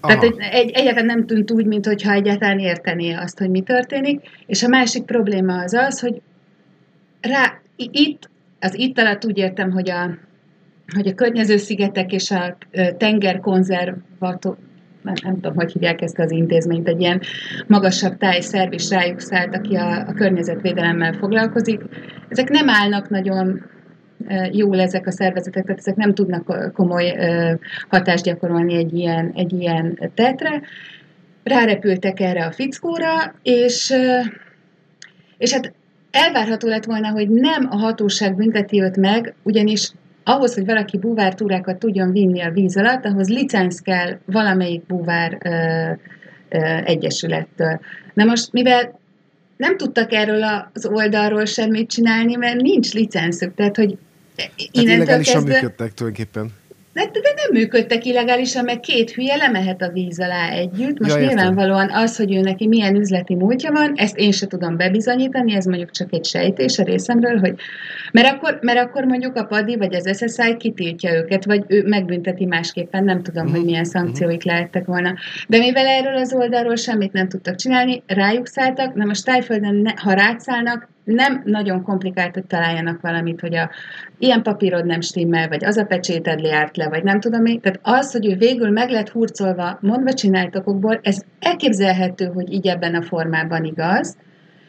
Aha. 0.00 0.12
Tehát 0.12 0.24
egy, 0.24 0.36
egy, 0.50 0.70
egyáltalán 0.70 1.06
nem 1.06 1.26
tűnt 1.26 1.50
úgy, 1.50 1.66
mintha 1.66 2.12
egyáltalán 2.12 2.58
értené 2.58 3.12
azt, 3.12 3.38
hogy 3.38 3.50
mi 3.50 3.60
történik. 3.60 4.20
És 4.46 4.62
a 4.62 4.68
másik 4.68 5.04
probléma 5.04 5.62
az 5.62 5.74
az, 5.74 6.00
hogy 6.00 6.20
rá, 7.20 7.60
itt, 7.76 8.30
az 8.60 8.78
itt 8.78 8.98
alatt 8.98 9.24
úgy 9.24 9.38
értem, 9.38 9.70
hogy 9.70 9.90
a, 9.90 10.10
hogy 10.94 11.06
a 11.06 11.14
környező 11.14 11.56
szigetek 11.56 12.12
és 12.12 12.30
a 12.30 12.56
tengerkonzervató, 12.96 14.56
nem, 15.02 15.14
nem 15.22 15.34
tudom, 15.34 15.54
hogy 15.54 15.72
hívják 15.72 16.00
ezt 16.00 16.18
az 16.18 16.30
intézményt, 16.30 16.88
egy 16.88 17.00
ilyen 17.00 17.20
magasabb 17.66 18.16
tájszerv 18.16 18.72
is 18.72 18.90
rájuk 18.90 19.20
szállt, 19.20 19.54
aki 19.54 19.74
a, 19.74 20.06
a 20.06 20.12
környezetvédelemmel 20.12 21.12
foglalkozik. 21.12 21.80
Ezek 22.28 22.48
nem 22.48 22.68
állnak 22.68 23.08
nagyon 23.08 23.62
jól 24.52 24.80
ezek 24.80 25.06
a 25.06 25.10
szervezetek, 25.10 25.64
tehát 25.64 25.78
ezek 25.78 25.96
nem 25.96 26.14
tudnak 26.14 26.72
komoly 26.72 27.16
hatást 27.88 28.24
gyakorolni 28.24 28.74
egy 28.74 28.94
ilyen, 28.94 29.32
egy 29.34 29.52
ilyen 29.52 29.98
tetre. 30.14 30.62
Rárepültek 31.42 32.20
erre 32.20 32.44
a 32.44 32.52
fickóra, 32.52 33.34
és, 33.42 33.94
és 35.38 35.52
hát 35.52 35.72
elvárható 36.10 36.68
lett 36.68 36.84
volna, 36.84 37.10
hogy 37.10 37.28
nem 37.28 37.68
a 37.70 37.76
hatóság 37.76 38.36
bünteti 38.36 38.82
őt 38.82 38.96
meg, 38.96 39.34
ugyanis 39.42 39.92
ahhoz, 40.28 40.54
hogy 40.54 40.64
valaki 40.64 40.98
búvártúrákat 40.98 41.78
tudjon 41.78 42.12
vinni 42.12 42.40
a 42.40 42.50
víz 42.50 42.76
alatt, 42.76 43.04
ahhoz 43.04 43.28
licenc 43.28 43.80
kell 43.80 44.18
valamelyik 44.24 44.86
búvár 44.86 45.38
ö, 45.44 45.50
ö, 46.48 46.76
egyesülettől. 46.84 47.80
Na 48.14 48.24
most, 48.24 48.52
mivel 48.52 48.98
nem 49.56 49.76
tudtak 49.76 50.12
erről 50.12 50.42
az 50.72 50.86
oldalról 50.86 51.44
semmit 51.44 51.90
csinálni, 51.90 52.34
mert 52.34 52.60
nincs 52.60 52.92
licenszük, 52.92 53.54
tehát 53.54 53.76
hogy 53.76 53.98
tehát 54.36 54.52
illegálisan 54.70 55.34
kezdve... 55.34 55.52
működtek 55.52 55.94
tulajdonképpen. 55.94 56.50
De, 56.98 57.04
de 57.04 57.32
nem 57.36 57.60
működtek 57.60 58.04
illegálisan, 58.04 58.64
mert 58.64 58.80
két 58.80 59.10
hülye 59.10 59.36
lemehet 59.36 59.82
a 59.82 59.88
víz 59.88 60.20
alá 60.20 60.50
együtt. 60.50 60.98
Most 60.98 61.14
ja, 61.14 61.26
nyilvánvalóan 61.26 61.90
az, 61.90 62.16
hogy 62.16 62.34
ő 62.34 62.40
neki 62.40 62.66
milyen 62.66 62.96
üzleti 62.96 63.34
múltja 63.34 63.72
van, 63.72 63.92
ezt 63.96 64.16
én 64.16 64.32
se 64.32 64.46
tudom 64.46 64.76
bebizonyítani, 64.76 65.54
ez 65.54 65.64
mondjuk 65.64 65.90
csak 65.90 66.12
egy 66.12 66.24
sejtés 66.24 66.78
a 66.78 66.82
részemről, 66.82 67.38
hogy 67.38 67.54
mert 68.12 68.32
akkor, 68.32 68.58
mert 68.62 68.78
akkor 68.78 69.04
mondjuk 69.04 69.36
a 69.36 69.44
PADI 69.44 69.76
vagy 69.76 69.94
az 69.94 70.16
SSI 70.16 70.56
kitiltja 70.56 71.14
őket, 71.14 71.44
vagy 71.44 71.64
ő 71.66 71.82
megbünteti 71.86 72.44
másképpen, 72.44 73.04
nem 73.04 73.22
tudom, 73.22 73.42
uh-huh. 73.42 73.58
hogy 73.58 73.66
milyen 73.66 73.86
mhm. 73.86 73.90
szankcióik 73.90 74.36
uh-huh. 74.36 74.52
lehettek 74.52 74.84
volna. 74.84 75.14
De 75.48 75.58
mivel 75.58 75.86
erről 75.86 76.16
az 76.16 76.34
oldalról 76.34 76.76
semmit 76.76 77.12
nem 77.12 77.28
tudtak 77.28 77.54
csinálni, 77.54 78.02
rájuk 78.06 78.46
szálltak, 78.46 78.94
na 78.94 79.04
most 79.04 79.24
tájföldön, 79.24 79.74
ne, 79.74 79.92
ha 79.96 80.12
rátszállnak, 80.12 80.88
nem 81.14 81.42
nagyon 81.44 81.82
komplikált, 81.82 82.34
hogy 82.34 82.46
találjanak 82.46 83.00
valamit, 83.00 83.40
hogy 83.40 83.54
a 83.54 83.70
ilyen 84.18 84.42
papírod 84.42 84.86
nem 84.86 85.00
stimmel, 85.00 85.48
vagy 85.48 85.64
az 85.64 85.76
a 85.76 85.84
pecséted 85.84 86.40
leárt 86.40 86.76
le, 86.76 86.88
vagy 86.88 87.02
nem 87.02 87.20
tudom 87.20 87.42
mi. 87.42 87.58
Tehát 87.58 87.80
az, 87.82 88.12
hogy 88.12 88.26
ő 88.26 88.36
végül 88.36 88.70
meg 88.70 88.90
lett 88.90 89.08
hurcolva 89.08 89.78
mondva 89.80 90.12
csináltakokból, 90.12 90.98
ez 91.02 91.20
elképzelhető, 91.38 92.26
hogy 92.26 92.52
így 92.52 92.66
ebben 92.66 92.94
a 92.94 93.02
formában 93.02 93.64
igaz, 93.64 94.16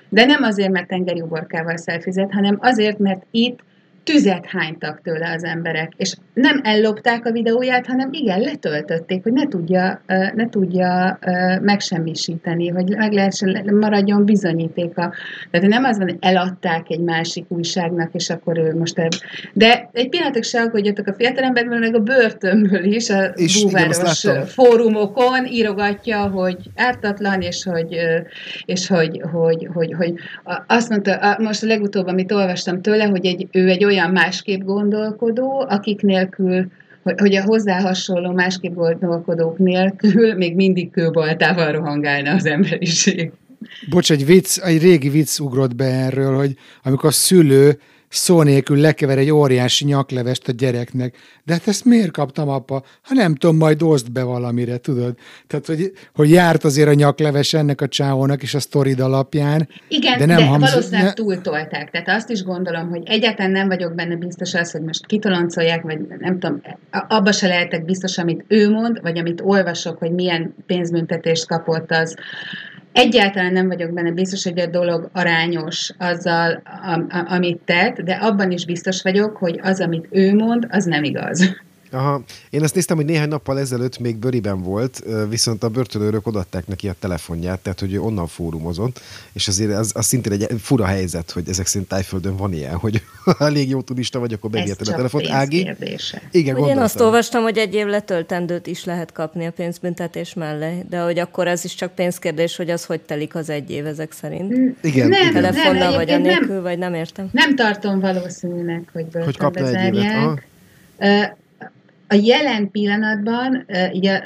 de 0.09 0.25
nem 0.25 0.43
azért, 0.43 0.71
mert 0.71 0.87
tengeri 0.87 1.21
uborkával 1.21 1.77
szelfizet, 1.77 2.33
hanem 2.33 2.57
azért, 2.61 2.99
mert 2.99 3.23
itt 3.31 3.59
tüzet 4.03 4.45
hánytak 4.45 5.01
tőle 5.01 5.31
az 5.31 5.43
emberek, 5.43 5.93
és 5.97 6.15
nem 6.33 6.61
ellopták 6.63 7.25
a 7.25 7.31
videóját, 7.31 7.87
hanem 7.87 8.09
igen, 8.11 8.39
letöltötték, 8.39 9.23
hogy 9.23 9.33
ne 9.33 9.47
tudja, 9.47 10.01
ne 10.35 10.49
tudja 10.49 11.19
megsemmisíteni, 11.61 12.67
hogy 12.67 12.95
meg 12.97 13.11
lehessen, 13.11 13.75
maradjon 13.79 14.25
bizonyítéka. 14.25 15.13
Tehát 15.51 15.67
nem 15.67 15.83
az 15.83 15.97
van, 15.97 16.07
hogy 16.07 16.17
eladták 16.19 16.85
egy 16.89 16.99
másik 16.99 17.45
újságnak, 17.47 18.09
és 18.13 18.29
akkor 18.29 18.57
ő 18.57 18.75
most 18.75 18.99
ebb. 18.99 19.11
De 19.53 19.89
egy 19.93 20.09
pillanatok 20.09 20.43
se 20.43 20.61
aggódjatok 20.61 21.07
a 21.07 21.13
fiatalemberből, 21.13 21.79
meg 21.79 21.95
a 21.95 21.99
börtönből 21.99 22.83
is, 22.83 23.09
a 23.09 23.23
és 23.23 23.63
búváros 23.63 24.23
igen, 24.23 24.45
fórumokon 24.45 25.45
írogatja, 25.45 26.27
hogy 26.27 26.57
ártatlan, 26.75 27.41
és 27.41 27.63
hogy, 27.63 27.97
és 28.65 28.87
hogy, 28.87 29.21
hogy, 29.31 29.67
hogy, 29.73 29.93
hogy 29.93 30.13
azt 30.67 30.89
mondta, 30.89 31.37
most 31.39 31.63
a 31.63 31.67
legutóbb, 31.67 32.07
amit 32.07 32.31
olvastam 32.31 32.81
tőle, 32.81 33.05
hogy 33.05 33.25
egy, 33.25 33.47
ő 33.51 33.69
egy 33.69 33.85
olyan 33.89 34.11
másképp 34.11 34.61
gondolkodó, 34.61 35.65
akik 35.69 36.01
nélkül, 36.01 36.71
hogy 37.03 37.35
a 37.35 37.43
hozzá 37.43 37.81
hasonló 37.81 38.31
másképp 38.31 38.73
gondolkodók 38.73 39.57
nélkül 39.57 40.33
még 40.33 40.55
mindig 40.55 40.91
kőbaltával 40.91 41.71
rohangálna 41.71 42.31
az 42.31 42.45
emberiség. 42.45 43.31
Bocs, 43.89 44.11
egy 44.11 44.25
vicc, 44.25 44.57
egy 44.57 44.81
régi 44.81 45.09
vicc 45.09 45.39
ugrott 45.39 45.75
be 45.75 45.85
erről, 45.85 46.35
hogy 46.35 46.55
amikor 46.83 47.09
a 47.09 47.11
szülő 47.11 47.79
szó 48.09 48.41
nélkül 48.41 48.77
lekever 48.77 49.17
egy 49.17 49.31
óriási 49.31 49.85
nyaklevest 49.85 50.47
a 50.47 50.51
gyereknek. 50.51 51.17
De 51.43 51.53
hát 51.53 51.67
ezt 51.67 51.85
miért 51.85 52.11
kaptam, 52.11 52.49
apa? 52.49 52.83
Ha 53.01 53.13
nem 53.13 53.35
tudom, 53.35 53.57
majd 53.57 53.81
oszd 53.81 54.11
be 54.11 54.23
valamire, 54.23 54.77
tudod? 54.77 55.15
Tehát, 55.47 55.65
hogy, 55.65 55.91
hogy 56.13 56.29
járt 56.29 56.63
azért 56.63 56.87
a 56.87 56.93
nyakleves 56.93 57.53
ennek 57.53 57.81
a 57.81 57.87
csávónak 57.87 58.41
és 58.41 58.53
a 58.53 58.59
sztorid 58.59 58.99
alapján. 58.99 59.69
Igen, 59.87 60.17
de, 60.17 60.25
nem 60.25 60.37
de 60.37 60.45
hamz... 60.45 60.69
valószínűleg 60.69 61.05
ne... 61.05 61.13
túltolták. 61.13 61.91
Tehát 61.91 62.07
azt 62.07 62.29
is 62.29 62.43
gondolom, 62.43 62.89
hogy 62.89 63.03
egyáltalán 63.05 63.51
nem 63.51 63.67
vagyok 63.67 63.95
benne 63.95 64.15
biztos 64.15 64.53
az, 64.53 64.71
hogy 64.71 64.81
most 64.81 65.05
kitoloncolják, 65.05 65.81
vagy 65.81 65.99
nem 66.19 66.39
tudom, 66.39 66.61
abba 67.07 67.31
se 67.31 67.47
lehetek 67.47 67.85
biztos, 67.85 68.17
amit 68.17 68.45
ő 68.47 68.69
mond, 68.69 69.01
vagy 69.01 69.17
amit 69.17 69.41
olvasok, 69.43 69.97
hogy 69.97 70.11
milyen 70.11 70.55
pénzbüntetést 70.65 71.47
kapott 71.47 71.91
az, 71.91 72.15
Egyáltalán 72.91 73.53
nem 73.53 73.67
vagyok 73.67 73.93
benne 73.93 74.11
biztos, 74.11 74.43
hogy 74.43 74.59
a 74.59 74.65
dolog 74.65 75.09
arányos 75.13 75.91
azzal, 75.97 76.61
amit 77.27 77.61
tett, 77.65 78.01
de 78.01 78.13
abban 78.13 78.51
is 78.51 78.65
biztos 78.65 79.01
vagyok, 79.01 79.37
hogy 79.37 79.59
az, 79.63 79.79
amit 79.79 80.07
ő 80.09 80.35
mond, 80.35 80.67
az 80.69 80.85
nem 80.85 81.03
igaz. 81.03 81.55
Aha. 81.91 82.23
Én 82.49 82.63
azt 82.63 82.75
néztem, 82.75 82.97
hogy 82.97 83.05
néhány 83.05 83.27
nappal 83.27 83.59
ezelőtt 83.59 83.99
még 83.99 84.17
Böriben 84.17 84.61
volt, 84.61 85.03
viszont 85.29 85.63
a 85.63 85.69
börtönőrök 85.69 86.27
odatták 86.27 86.67
neki 86.67 86.87
a 86.87 86.95
telefonját, 86.99 87.59
tehát 87.59 87.79
hogy 87.79 87.93
ő 87.93 88.01
onnan 88.01 88.27
fórumozott, 88.27 89.01
és 89.33 89.47
azért 89.47 89.73
az, 89.73 89.91
az 89.95 90.05
szintén 90.05 90.31
egy 90.31 90.47
fura 90.61 90.85
helyzet, 90.85 91.31
hogy 91.31 91.49
ezek 91.49 91.65
szerint 91.65 91.89
Tájföldön 91.89 92.35
van 92.35 92.53
ilyen, 92.53 92.75
hogy 92.75 93.01
elég 93.39 93.69
jó 93.69 93.81
turista 93.81 94.19
vagy, 94.19 94.33
akkor 94.33 94.49
megérted 94.49 94.87
a 94.87 94.91
telefont. 94.91 95.27
Ági? 95.27 95.63
Kérdése. 95.63 96.21
Igen, 96.31 96.57
Én 96.57 96.77
azt 96.77 96.99
olvastam, 96.99 97.41
hogy 97.43 97.57
egy 97.57 97.73
év 97.73 97.85
letöltendőt 97.85 98.67
is 98.67 98.83
lehet 98.83 99.11
kapni 99.11 99.45
a 99.45 99.51
pénzbüntetés 99.51 100.33
mellé, 100.33 100.85
de 100.89 100.99
hogy 100.99 101.19
akkor 101.19 101.47
ez 101.47 101.63
is 101.63 101.75
csak 101.75 101.95
pénzkérdés, 101.95 102.55
hogy 102.55 102.69
az 102.69 102.85
hogy 102.85 102.99
telik 102.99 103.35
az 103.35 103.49
egy 103.49 103.69
év 103.71 103.85
ezek 103.85 104.11
szerint. 104.11 104.57
Mm, 104.57 104.69
igen. 104.81 105.09
Nem, 105.09 105.33
Telefonnal 105.33 105.73
nem, 105.73 105.93
vagy 105.93 106.09
anélkül, 106.09 106.53
nem, 106.53 106.63
vagy 106.63 106.77
nem 106.77 106.93
értem. 106.93 107.29
Nem 107.31 107.55
tartom 107.55 107.99
valószínűnek, 107.99 108.89
hogy 108.93 109.03
börtönbe 109.03 109.25
hogy 109.25 109.37
kapna 109.37 109.67
egy 109.67 109.95
évet. 109.95 111.37
A 112.11 112.15
jelen 112.23 112.71
pillanatban, 112.71 113.65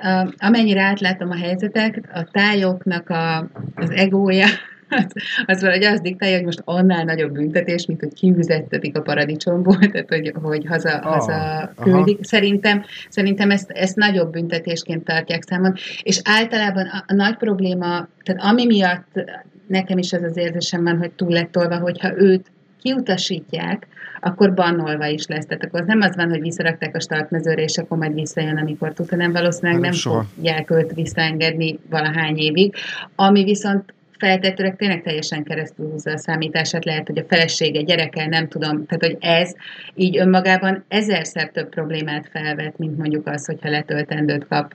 a, 0.01 0.33
amennyire 0.37 0.81
átlátom 0.81 1.29
a 1.29 1.35
helyzetek, 1.35 2.09
a 2.13 2.23
tájoknak 2.31 3.09
a, 3.09 3.49
az 3.75 3.89
egója 3.89 4.47
az, 4.93 5.05
az 5.45 5.61
valahogy 5.61 5.83
azt 5.83 6.01
diktálja, 6.01 6.35
hogy 6.35 6.45
most 6.45 6.61
annál 6.65 7.03
nagyobb 7.03 7.31
büntetés, 7.31 7.85
mint 7.85 7.99
hogy 7.99 8.13
kiüzettetik 8.13 8.97
a 8.97 9.01
paradicsomból, 9.01 9.77
tehát 9.91 10.09
hogy, 10.09 10.33
hogy 10.41 10.65
haza, 10.65 11.01
oh, 11.03 11.03
haza 11.03 11.71
küldik. 11.81 12.15
Aha. 12.15 12.23
Szerintem, 12.23 12.83
szerintem 13.09 13.51
ezt, 13.51 13.71
ezt 13.71 13.95
nagyobb 13.95 14.31
büntetésként 14.31 15.03
tartják 15.03 15.43
számon, 15.43 15.73
és 16.03 16.19
általában 16.23 16.85
a, 16.87 17.03
a 17.07 17.13
nagy 17.13 17.37
probléma, 17.37 18.07
tehát 18.23 18.43
ami 18.43 18.65
miatt 18.65 19.23
nekem 19.67 19.97
is 19.97 20.13
az 20.13 20.23
az 20.23 20.37
érzésem 20.37 20.83
van, 20.83 20.97
hogy 20.97 21.11
túl 21.11 21.31
lett 21.31 21.51
tolva, 21.51 21.77
hogyha 21.77 22.17
őt 22.17 22.51
kiutasítják, 22.81 23.87
akkor 24.23 24.53
bannolva 24.53 25.05
is 25.05 25.27
lesz. 25.27 25.45
Tehát 25.45 25.63
akkor 25.63 25.79
az 25.79 25.87
nem 25.87 26.01
az 26.01 26.15
van, 26.15 26.29
hogy 26.29 26.41
visszarakták 26.41 26.95
a 26.95 26.99
startmezőre, 26.99 27.61
és 27.61 27.77
akkor 27.77 27.97
majd 27.97 28.13
visszajön, 28.13 28.57
amikor 28.57 28.93
tud, 28.93 29.09
hanem 29.09 29.31
valószínűleg 29.31 29.81
nem, 29.81 29.89
nem 29.89 30.23
fogják 30.33 30.71
őt 30.71 30.93
visszaengedni 30.93 31.79
valahány 31.89 32.37
évig. 32.37 32.75
Ami 33.15 33.43
viszont 33.43 33.93
feltetőleg 34.17 34.75
tényleg 34.75 35.01
teljesen 35.01 35.43
keresztül 35.43 35.89
húzza 35.89 36.11
a 36.11 36.17
számítását, 36.17 36.85
lehet, 36.85 37.07
hogy 37.07 37.17
a 37.17 37.25
felesége, 37.27 37.81
gyereke, 37.81 38.25
nem 38.25 38.47
tudom, 38.47 38.85
tehát 38.85 39.05
hogy 39.05 39.17
ez 39.19 39.51
így 39.95 40.17
önmagában 40.17 40.83
ezerszer 40.87 41.49
több 41.49 41.69
problémát 41.69 42.29
felvet, 42.31 42.77
mint 42.77 42.97
mondjuk 42.97 43.27
az, 43.27 43.45
hogyha 43.45 43.69
letöltendőt 43.69 44.47
kap 44.47 44.73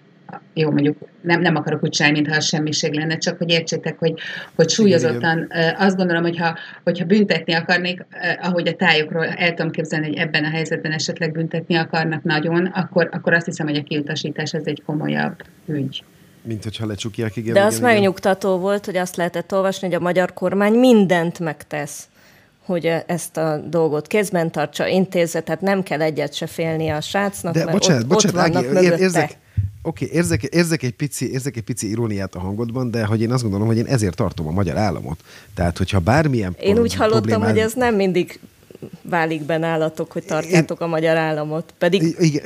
jó, 0.54 0.70
mondjuk 0.70 0.96
nem, 1.20 1.40
nem 1.40 1.56
akarok 1.56 1.82
úgy 1.82 1.90
csinálni, 1.90 2.20
mintha 2.20 2.40
semmiség 2.40 2.92
lenne, 2.92 3.18
csak 3.18 3.38
hogy 3.38 3.50
értsétek, 3.50 3.98
hogy, 3.98 4.14
hogy 4.54 4.68
súlyozottan, 4.68 5.38
igen. 5.50 5.74
azt 5.78 5.96
gondolom, 5.96 6.22
hogyha, 6.22 6.58
hogyha 6.84 7.04
büntetni 7.04 7.52
akarnék, 7.52 8.06
ahogy 8.42 8.68
a 8.68 8.74
tájokról 8.74 9.26
el 9.26 9.54
tudom 9.54 9.70
képzelni, 9.70 10.06
hogy 10.06 10.16
ebben 10.16 10.44
a 10.44 10.50
helyzetben 10.50 10.92
esetleg 10.92 11.32
büntetni 11.32 11.76
akarnak 11.76 12.22
nagyon, 12.22 12.66
akkor, 12.66 13.08
akkor 13.12 13.32
azt 13.32 13.46
hiszem, 13.46 13.66
hogy 13.66 13.76
a 13.76 13.82
kiutasítás 13.82 14.52
ez 14.54 14.62
egy 14.64 14.82
komolyabb 14.86 15.42
ügy. 15.66 16.04
Mint 16.42 16.62
hogyha 16.62 16.86
lecsukják, 16.86 17.36
igen. 17.36 17.52
De 17.52 17.58
igen, 17.58 17.66
az 17.66 17.78
igen. 17.78 17.92
megnyugtató 17.92 18.58
volt, 18.58 18.84
hogy 18.84 18.96
azt 18.96 19.16
lehetett 19.16 19.52
olvasni, 19.52 19.86
hogy 19.86 19.96
a 19.96 20.00
magyar 20.00 20.32
kormány 20.32 20.72
mindent 20.72 21.38
megtesz 21.38 22.08
hogy 22.68 22.92
ezt 23.06 23.36
a 23.36 23.60
dolgot 23.68 24.06
kézben 24.06 24.50
tartsa, 24.50 24.86
intézetet, 24.86 25.60
nem 25.60 25.82
kell 25.82 26.00
egyet 26.00 26.34
se 26.34 26.46
félni 26.46 26.88
a 26.88 27.00
srácnak, 27.00 27.54
De 27.54 27.58
mert 27.58 27.72
bocsánat, 27.72 28.02
ott, 28.02 28.08
bocsánat, 28.08 28.56
ott 28.56 28.76
Ági, 28.76 28.86
érzek, 28.86 29.36
Oké, 29.82 30.04
okay, 30.04 30.16
érzek, 30.16 30.42
érzek, 30.42 30.82
egy 30.82 30.94
pici, 30.94 31.30
érzek 31.30 31.56
egy 31.56 31.62
pici 31.62 31.88
iróniát 31.88 32.34
a 32.34 32.38
hangodban, 32.38 32.90
de 32.90 33.04
hogy 33.04 33.20
én 33.20 33.32
azt 33.32 33.42
gondolom, 33.42 33.66
hogy 33.66 33.76
én 33.76 33.86
ezért 33.86 34.16
tartom 34.16 34.46
a 34.46 34.50
magyar 34.50 34.76
államot. 34.76 35.24
Tehát, 35.54 35.78
hogyha 35.78 35.98
bármilyen 35.98 36.56
Én 36.60 36.78
úgy 36.78 36.94
hallottam, 36.94 37.22
problémán... 37.22 37.50
hogy 37.50 37.58
ez 37.58 37.72
nem 37.74 37.94
mindig 37.94 38.40
válik 39.02 39.42
be 39.42 39.56
nálatok, 39.56 40.12
hogy 40.12 40.24
tartjátok 40.24 40.80
én... 40.80 40.86
a 40.86 40.90
magyar 40.90 41.16
államot. 41.16 41.74
Pedig... 41.78 42.02
Igen, 42.18 42.42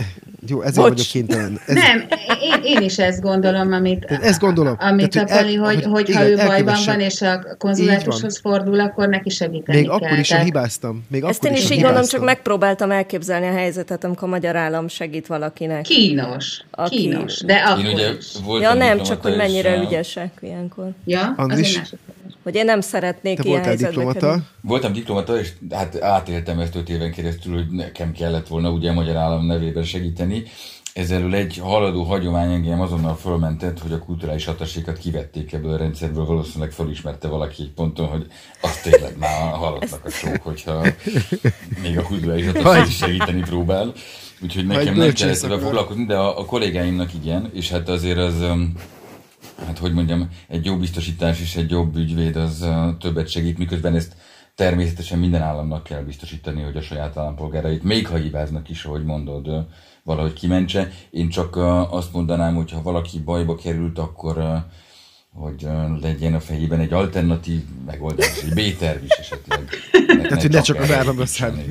jó, 0.46 0.60
ezért 0.60 0.76
Bocs. 0.76 0.88
vagyok 0.88 1.06
kénytelen. 1.06 1.60
Ez... 1.66 1.74
Nem, 1.74 2.04
én, 2.40 2.60
én 2.62 2.82
is 2.82 2.98
ezt 2.98 3.20
gondolom, 3.20 3.72
amit, 3.72 4.04
ezt 4.04 4.40
gondolom. 4.40 4.76
amit 4.78 5.10
Tehát, 5.10 5.30
a 5.30 5.34
Pali, 5.34 5.54
hogy, 5.54 5.74
hogy, 5.74 5.84
hogy 5.84 6.08
igen, 6.08 6.22
ha 6.22 6.28
ő 6.28 6.36
bajban 6.36 6.76
van, 6.86 7.00
és 7.00 7.22
a 7.22 7.44
konzulátushoz 7.58 8.38
fordul, 8.38 8.80
akkor 8.80 9.08
neki 9.08 9.28
segíteni 9.28 9.78
Még 9.78 9.86
kell. 9.86 9.96
akkor 9.96 10.18
is, 10.18 10.28
tehát... 10.28 10.44
hibáztam. 10.44 11.04
Még 11.08 11.22
ezt 11.22 11.44
én 11.44 11.52
is, 11.52 11.70
így 11.70 11.80
gondolom, 11.80 12.06
csak 12.06 12.24
megpróbáltam 12.24 12.90
elképzelni 12.90 13.46
a 13.46 13.52
helyzetet, 13.52 14.04
amikor 14.04 14.28
a 14.28 14.30
magyar 14.30 14.56
állam 14.56 14.88
segít 14.88 15.26
valakinek. 15.26 15.82
Kínos. 15.82 16.60
Aki... 16.70 16.96
Kínos, 16.96 17.40
de 17.40 17.54
akkor 17.54 17.84
én 17.84 17.94
ugye 18.46 18.60
Ja 18.60 18.74
nem, 18.74 19.02
csak 19.02 19.22
hogy 19.22 19.36
mennyire 19.36 19.82
ügyesek 19.82 20.30
ilyenkor. 20.40 20.90
Ja, 21.04 21.34
Andris? 21.36 21.80
Hogy 22.42 22.54
én 22.54 22.64
nem 22.64 22.80
szeretnék 22.80 23.40
Te 23.40 23.48
ilyen 23.48 23.62
helyzetbe 23.62 23.88
diplomata? 23.88 24.42
Voltam 24.60 24.92
diplomata, 24.92 25.38
és 25.38 25.52
hát 25.70 26.02
átéltem 26.02 26.58
ezt 26.58 26.74
öt 26.74 26.88
éven 26.88 27.12
keresztül, 27.12 27.54
hogy 27.54 27.70
nekem 27.70 28.12
kellett 28.12 28.48
volna 28.48 28.70
ugye 28.70 28.90
a 28.90 28.92
magyar 28.92 29.16
állam 29.16 29.46
nevében 29.46 29.84
segíteni. 29.84 30.42
Ezzel 30.94 31.34
egy 31.34 31.56
haladó 31.56 32.02
hagyomány 32.02 32.52
engem 32.52 32.80
azonnal 32.80 33.16
fölmentett, 33.16 33.78
hogy 33.78 33.92
a 33.92 33.98
kulturális 33.98 34.44
hatásékat 34.44 34.98
kivették 34.98 35.52
ebből 35.52 35.72
a 35.72 35.76
rendszerből, 35.76 36.24
valószínűleg 36.24 36.72
felismerte 36.72 37.28
valaki 37.28 37.62
egy 37.62 37.72
ponton, 37.72 38.06
hogy 38.06 38.26
azt 38.60 38.82
tényleg 38.82 39.18
már 39.18 39.52
halottnak 39.52 40.04
a 40.04 40.10
sok, 40.10 40.42
hogyha 40.42 40.86
még 41.82 41.98
a 41.98 42.02
kulturális 42.02 42.46
hatásékat 42.46 42.86
is 42.86 42.96
segíteni 42.96 43.40
próbál. 43.40 43.92
Úgyhogy 44.42 44.66
nekem 44.66 44.94
nem 44.94 45.12
kellett 45.12 45.40
vele 45.40 45.58
foglalkozni, 45.58 46.04
de 46.04 46.16
a, 46.16 46.38
a 46.38 46.44
kollégáimnak 46.44 47.14
igen, 47.14 47.50
és 47.54 47.70
hát 47.70 47.88
azért 47.88 48.18
az 48.18 48.44
hát 49.66 49.78
hogy 49.78 49.92
mondjam, 49.92 50.28
egy 50.48 50.64
jó 50.64 50.76
biztosítás 50.76 51.40
és 51.40 51.56
egy 51.56 51.70
jobb 51.70 51.96
ügyvéd 51.96 52.36
az 52.36 52.68
többet 52.98 53.28
segít, 53.28 53.58
miközben 53.58 53.94
ezt 53.94 54.16
természetesen 54.54 55.18
minden 55.18 55.42
államnak 55.42 55.82
kell 55.82 56.02
biztosítani, 56.02 56.62
hogy 56.62 56.76
a 56.76 56.82
saját 56.82 57.16
állampolgárait, 57.16 57.82
még 57.82 58.06
ha 58.06 58.16
hibáznak 58.16 58.68
is, 58.68 58.84
ahogy 58.84 59.04
mondod, 59.04 59.66
valahogy 60.04 60.32
kimentse. 60.32 60.88
Én 61.10 61.28
csak 61.28 61.56
azt 61.90 62.12
mondanám, 62.12 62.54
hogy 62.54 62.70
ha 62.70 62.82
valaki 62.82 63.18
bajba 63.18 63.54
került, 63.54 63.98
akkor 63.98 64.64
hogy 65.34 65.66
legyen 66.02 66.34
a 66.34 66.40
fejében 66.40 66.80
egy 66.80 66.92
alternatív 66.92 67.60
megoldás, 67.86 68.42
egy 68.42 68.48
B-terv 68.48 69.04
is 69.04 69.10
esetleg. 69.10 69.60
Tehát, 70.06 70.40
hogy 70.42 70.50
ne 70.50 70.60
csak 70.60 70.80
az 70.80 70.92
államra 70.92 71.24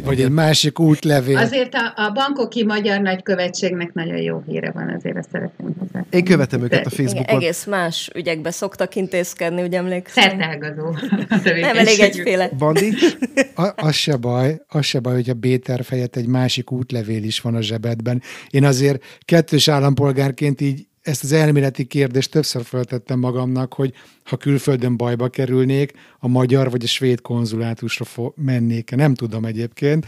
Vagy 0.03 0.21
egy 0.21 0.29
másik 0.29 0.79
útlevél. 0.79 1.37
Azért 1.37 1.73
a, 1.73 1.93
a 1.95 2.11
bankoki 2.11 2.65
magyar 2.65 2.99
nagykövetségnek 2.99 3.93
nagyon 3.93 4.17
jó 4.17 4.43
híre 4.47 4.71
van, 4.71 4.89
azért 4.89 5.17
ezt 5.17 5.29
szeretném 5.31 5.75
hozzá. 5.79 6.05
Én 6.09 6.23
követem 6.23 6.63
őket 6.63 6.85
a 6.85 6.89
Facebookon. 6.89 7.23
Igen, 7.23 7.35
egész 7.35 7.65
más 7.65 8.09
ügyekbe 8.15 8.51
szoktak 8.51 8.95
intézkedni, 8.95 9.61
ugye 9.61 9.77
emlékszem. 9.77 10.23
Szertágazó. 10.23 10.95
Nem 11.61 11.77
elég 11.77 11.99
egyféle. 11.99 12.49
Bandi? 12.57 12.93
A, 13.55 13.71
az 13.75 13.95
se 13.95 14.15
baj, 14.15 14.61
az 14.67 14.85
se 14.85 14.99
baj, 14.99 15.13
hogy 15.13 15.29
a 15.29 15.33
B-terv 15.33 15.87
helyett 15.87 16.15
egy 16.15 16.27
másik 16.27 16.71
útlevél 16.71 17.23
is 17.23 17.39
van 17.39 17.55
a 17.55 17.61
zsebedben. 17.61 18.21
Én 18.49 18.63
azért 18.63 19.03
kettős 19.25 19.67
állampolgárként 19.67 20.61
így 20.61 20.85
ezt 21.01 21.23
az 21.23 21.31
elméleti 21.31 21.83
kérdést 21.85 22.31
többször 22.31 22.63
feltettem 22.63 23.19
magamnak, 23.19 23.73
hogy 23.73 23.93
ha 24.23 24.37
külföldön 24.37 24.97
bajba 24.97 25.29
kerülnék, 25.29 25.91
a 26.19 26.27
magyar 26.27 26.69
vagy 26.69 26.83
a 26.83 26.87
svéd 26.87 27.21
konzulátusra 27.21 28.33
mennék. 28.35 28.95
Nem 28.95 29.13
tudom 29.13 29.45
egyébként, 29.45 30.05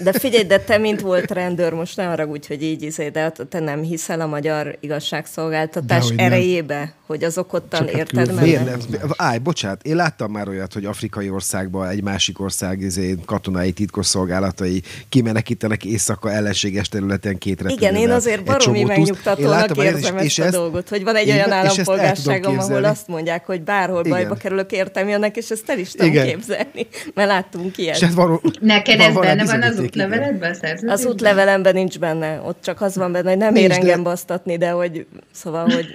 de 0.00 0.12
figyelj, 0.12 0.44
de 0.44 0.58
te 0.58 0.78
mint 0.78 1.00
volt 1.00 1.30
rendőr, 1.30 1.72
most 1.72 1.96
ne 1.96 2.08
arra 2.08 2.24
úgy, 2.24 2.46
hogy 2.46 2.62
így 2.62 2.82
izé, 2.82 3.08
de 3.08 3.32
te 3.48 3.58
nem 3.58 3.82
hiszel 3.82 4.20
a 4.20 4.26
magyar 4.26 4.76
igazságszolgáltatás 4.80 6.02
Dehogy 6.04 6.18
erejébe, 6.18 6.78
nem. 6.78 6.92
hogy 7.06 7.24
azok 7.24 7.52
ottan 7.52 7.86
Csak 7.86 7.96
érted 7.96 8.40
Miért 8.40 8.64
nem? 8.64 9.00
Állj, 9.16 9.38
bocsánat, 9.38 9.82
én 9.82 9.96
láttam 9.96 10.30
már 10.30 10.48
olyat, 10.48 10.72
hogy 10.72 10.84
afrikai 10.84 11.30
országban 11.30 11.88
egy 11.88 12.02
másik 12.02 12.40
ország 12.40 12.80
izé, 12.80 13.16
katonai 13.24 13.72
titkosszolgálatai 13.72 14.82
kimenekítenek 15.08 15.84
éjszaka 15.84 16.32
ellenséges 16.32 16.88
területen 16.88 17.38
két 17.38 17.60
repülővel. 17.62 17.90
Igen, 17.90 18.08
én 18.08 18.14
azért 18.14 18.44
baromi 18.44 18.82
megnyugtatónak 18.82 19.76
érzem 19.76 20.18
és, 20.18 20.38
ezt, 20.38 20.46
ezt 20.46 20.56
a 20.56 20.60
dolgot, 20.60 20.88
hogy 20.88 21.04
van 21.04 21.16
egy 21.16 21.30
olyan 21.30 21.52
állampolgárságom, 21.52 22.58
ahol 22.58 22.84
azt 22.84 23.08
mondják, 23.08 23.46
hogy 23.46 23.60
bárhol 23.60 24.04
Igen. 24.04 24.10
bajba 24.10 24.34
kerülök, 24.34 24.72
értem 24.72 25.08
jönnek, 25.08 25.36
és 25.36 25.50
ezt 25.50 25.70
el 25.70 25.78
is 25.78 25.90
tudom 25.90 26.10
Igen. 26.10 26.26
képzelni, 26.26 26.86
mert 27.14 27.28
láttunk 27.28 27.78
ilyet. 27.78 27.98
Hát 27.98 28.12
való... 28.12 28.42
Neked 28.60 28.97
ez 29.00 29.14
benne 29.14 29.44
van 29.44 29.62
az 29.62 29.78
útleveledben, 29.78 30.56
Az 30.86 31.06
útlevelemben 31.06 31.74
nincs 31.74 31.98
benne. 31.98 32.40
Ott 32.40 32.62
csak 32.62 32.80
az 32.80 32.96
van 32.96 33.12
benne, 33.12 33.28
hogy 33.28 33.38
nem 33.38 33.54
ér 33.54 33.70
engem 33.70 34.02
basztatni, 34.02 34.56
de 34.56 34.70
hogy 34.70 35.06
szóval, 35.32 35.64
hogy 35.64 35.86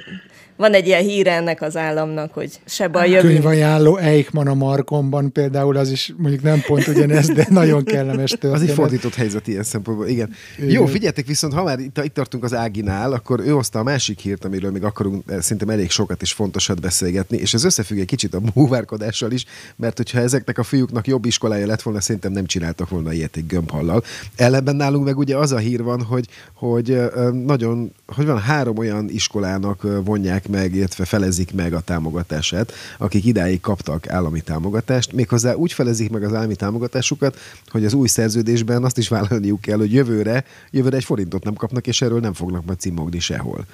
van 0.56 0.74
egy 0.74 0.88
ilyen 0.88 1.02
híre 1.04 1.32
ennek 1.32 1.62
az 1.62 1.78
államnak, 1.78 2.34
hogy 2.34 2.60
se 2.66 2.88
baj, 2.88 3.10
jövünk. 3.10 3.34
Könyvajánló 3.34 3.98
Eichmann 3.98 4.48
a 4.48 4.54
Markomban 4.54 5.32
például, 5.32 5.78
az 5.78 5.92
is 5.92 6.14
mondjuk 6.18 6.44
nem 6.44 6.62
pont 6.62 6.88
ugyanez, 6.88 7.28
de 7.28 7.48
nagyon 7.50 7.84
kellemes 7.84 8.30
történet. 8.30 8.56
Az 8.62 8.62
egy 8.62 8.74
fordított 8.76 9.16
helyzet 9.16 9.48
ilyen 9.48 9.64
szempontból, 9.64 10.08
igen. 10.08 10.34
igen. 10.58 10.70
Jó, 10.70 10.86
figyeljetek, 10.86 11.26
viszont 11.26 11.54
ha 11.54 11.64
már 11.64 11.80
itt, 11.80 12.04
itt 12.04 12.14
tartunk 12.14 12.44
az 12.44 12.54
Áginál, 12.54 13.14
akkor 13.14 13.40
ő 13.40 13.50
hozta 13.50 13.80
a 13.80 13.84
másik 13.84 14.20
hírt, 14.20 14.46
amiről 14.46 14.72
még 14.72 14.84
akarunk 14.84 15.24
eh, 15.28 15.42
szerintem 15.42 15.70
elég 15.70 15.90
sokat 15.90 16.22
és 16.22 16.34
fontosat 16.34 16.82
beszélgetni, 16.82 17.38
és 17.38 17.54
ez 17.54 17.64
összefügg 17.64 17.98
egy 17.98 18.06
kicsit 18.06 18.34
a 18.34 18.42
múvárkodással 18.54 19.32
is, 19.32 19.46
mert 19.76 19.98
hogyha 19.98 20.20
ezeknek 20.20 20.58
a 20.58 20.64
fiúknak 20.64 21.08
jobb 21.08 21.26
iskolája 21.26 21.66
lett 21.66 21.82
volna, 21.82 22.02
szerintem 22.02 22.32
nem 22.32 22.46
csináltak 22.46 22.90
volna 22.90 23.14
ilyet 23.14 23.36
egy 23.36 23.46
gömbhallal. 23.46 24.04
Ellenben 24.36 24.76
nálunk 24.76 25.06
meg 25.06 25.18
ugye 25.18 25.38
az 25.38 25.52
a 25.52 25.58
hír 25.58 25.84
van, 25.84 26.02
hogy, 26.02 26.28
hogy 26.54 26.92
eh, 26.92 27.32
nagyon, 27.32 27.94
hogy 28.08 28.26
van 28.26 28.40
három 28.40 28.78
olyan 28.78 29.10
iskolának 29.10 29.82
eh, 29.84 30.04
vonják 30.48 30.64
meg, 30.64 30.76
illetve 30.76 31.06
felezik 31.06 31.54
meg 31.54 31.74
a 31.74 31.80
támogatását, 31.80 32.74
akik 32.98 33.26
idáig 33.26 33.62
kaptak 33.62 34.10
állami 34.10 34.42
támogatást, 34.42 35.14
méghozzá 35.14 35.54
úgy 35.54 35.74
felezik 35.74 36.10
meg 36.10 36.24
az 36.24 36.34
állami 36.34 36.56
támogatásukat, 36.56 37.38
hogy 37.68 37.86
az 37.86 37.94
új 37.94 38.08
szerződésben 38.08 38.84
azt 38.84 38.98
is 38.98 39.08
vállalniuk 39.08 39.62
kell, 39.62 39.78
hogy 39.78 39.94
jövőre, 39.94 40.44
jövőre 40.72 40.98
egy 40.98 41.04
forintot 41.04 41.44
nem 41.44 41.54
kapnak, 41.54 41.88
és 41.88 42.02
erről 42.02 42.20
nem 42.20 42.34
fognak 42.34 42.66
majd 42.66 42.80
cimogni 42.80 43.20
sehol. 43.20 43.66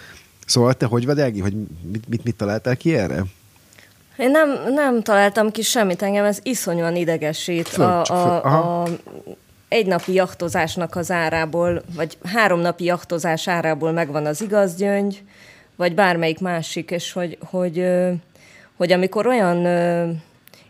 Szóval 0.45 0.73
te 0.73 0.85
hogy 0.85 1.05
vagy, 1.05 1.19
Ági, 1.21 1.39
hogy 1.39 1.53
mit, 1.91 2.07
mit, 2.07 2.23
mit 2.23 2.35
találtál 2.35 2.77
ki 2.77 2.95
erre? 2.95 3.23
Én 4.17 4.31
nem, 4.31 4.49
nem 4.73 5.01
találtam 5.01 5.51
ki 5.51 5.61
semmit, 5.61 6.01
engem 6.01 6.25
ez 6.25 6.39
iszonyúan 6.43 6.95
idegesít. 6.95 7.67
Föl, 7.67 7.85
a, 7.85 8.03
a, 8.03 8.81
a, 8.81 8.87
egy 9.67 9.85
napi 9.85 10.13
jachtozásnak 10.13 10.95
az 10.95 11.11
árából, 11.11 11.81
vagy 11.95 12.17
három 12.23 12.59
napi 12.59 12.83
jachtozás 12.83 13.47
árából 13.47 13.91
megvan 13.91 14.25
az 14.25 14.41
igaz 14.41 14.75
gyöngy, 14.75 15.23
vagy 15.79 15.95
bármelyik 15.95 16.39
másik, 16.39 16.91
és 16.91 17.11
hogy, 17.11 17.37
hogy, 17.45 17.87
hogy 18.75 18.91
amikor 18.91 19.27
olyan 19.27 19.67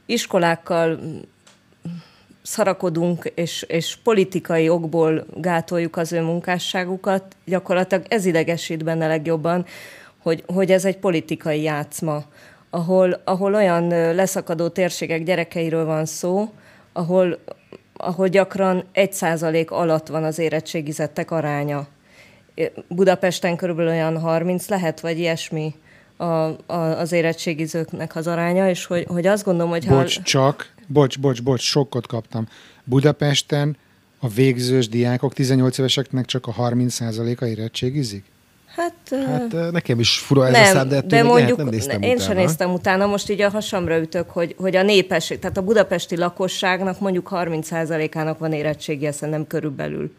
iskolákkal 0.06 1.00
szarakodunk, 2.42 3.32
és, 3.36 3.66
és 3.68 3.98
politikai 4.04 4.70
okból 4.70 5.26
gátoljuk 5.36 5.98
az 5.98 6.12
ő 6.12 6.22
munkásságukat, 6.22 7.36
gyakorlatilag 7.46 8.06
ez 8.08 8.26
idegesít 8.26 8.84
benne 8.84 9.08
legjobban, 9.08 9.66
hogy, 10.22 10.44
hogy 10.48 10.72
ez 10.72 10.86
egy 10.86 10.98
politikai 10.98 11.62
játszma, 11.62 12.24
ahol, 12.70 13.22
ahol 13.24 13.54
olyan 13.54 13.88
leszakadó 14.16 14.68
térségek 14.68 15.24
gyerekeiről 15.24 15.86
van 15.86 16.06
szó, 16.06 16.50
ahol, 16.94 17.40
ahol 17.94 18.28
gyakran 18.28 18.84
egy 18.92 19.14
százalék 19.14 19.72
alatt 19.72 20.08
van 20.08 20.24
az 20.24 20.40
érettségizettek 20.40 21.32
aránya. 21.32 21.88
Budapesten 22.88 23.56
körülbelül 23.56 23.92
olyan 23.92 24.20
30 24.20 24.68
lehet, 24.68 25.00
vagy 25.00 25.20
ilyesmi 25.20 25.76
a, 26.18 26.24
a, 26.24 26.54
az 26.68 27.12
érettségizőknek 27.12 28.16
az 28.16 28.28
aránya, 28.28 28.70
és 28.70 28.86
hogy, 28.86 29.06
hogy 29.08 29.28
azt 29.28 29.44
gondolom, 29.44 29.72
hogy... 29.72 29.88
Bocs, 29.88 30.18
ha... 30.18 30.24
csak, 30.24 30.74
bocs, 30.88 31.20
bocs, 31.20 31.44
bocs, 31.44 31.62
sokkot 31.62 32.08
kaptam. 32.08 32.48
Budapesten 32.84 33.78
a 34.20 34.28
végzős 34.28 34.90
diákok 34.90 35.34
18 35.34 35.78
éveseknek 35.78 36.26
csak 36.26 36.48
a 36.48 36.54
30%-a 36.54 37.46
érettségizik? 37.46 38.24
Hát, 38.76 39.26
hát 39.26 39.72
nekem 39.72 40.00
is 40.00 40.18
fura 40.18 40.46
ez 40.48 40.52
nem, 40.52 40.64
a 40.64 40.66
szám, 40.66 40.88
de, 40.88 41.02
de 41.02 41.24
mondjuk 41.24 41.58
nem 41.58 41.68
néztem 41.68 42.02
én 42.02 42.10
utána. 42.10 42.28
sem 42.28 42.36
néztem 42.36 42.74
utána, 42.74 43.06
most 43.06 43.30
így 43.30 43.42
a 43.42 43.50
hasamra 43.50 44.00
ütök, 44.00 44.30
hogy, 44.30 44.56
hogy 44.58 44.76
a 44.76 44.84
népesség, 44.84 45.40
tehát 45.40 45.58
a 45.58 45.62
budapesti 45.62 46.18
lakosságnak 46.18 47.00
mondjuk 47.00 47.30
30%-ának 47.32 48.40
van 48.40 48.54
érettségi, 48.54 49.10
nem 49.20 49.48
körülbelül. 49.48 50.12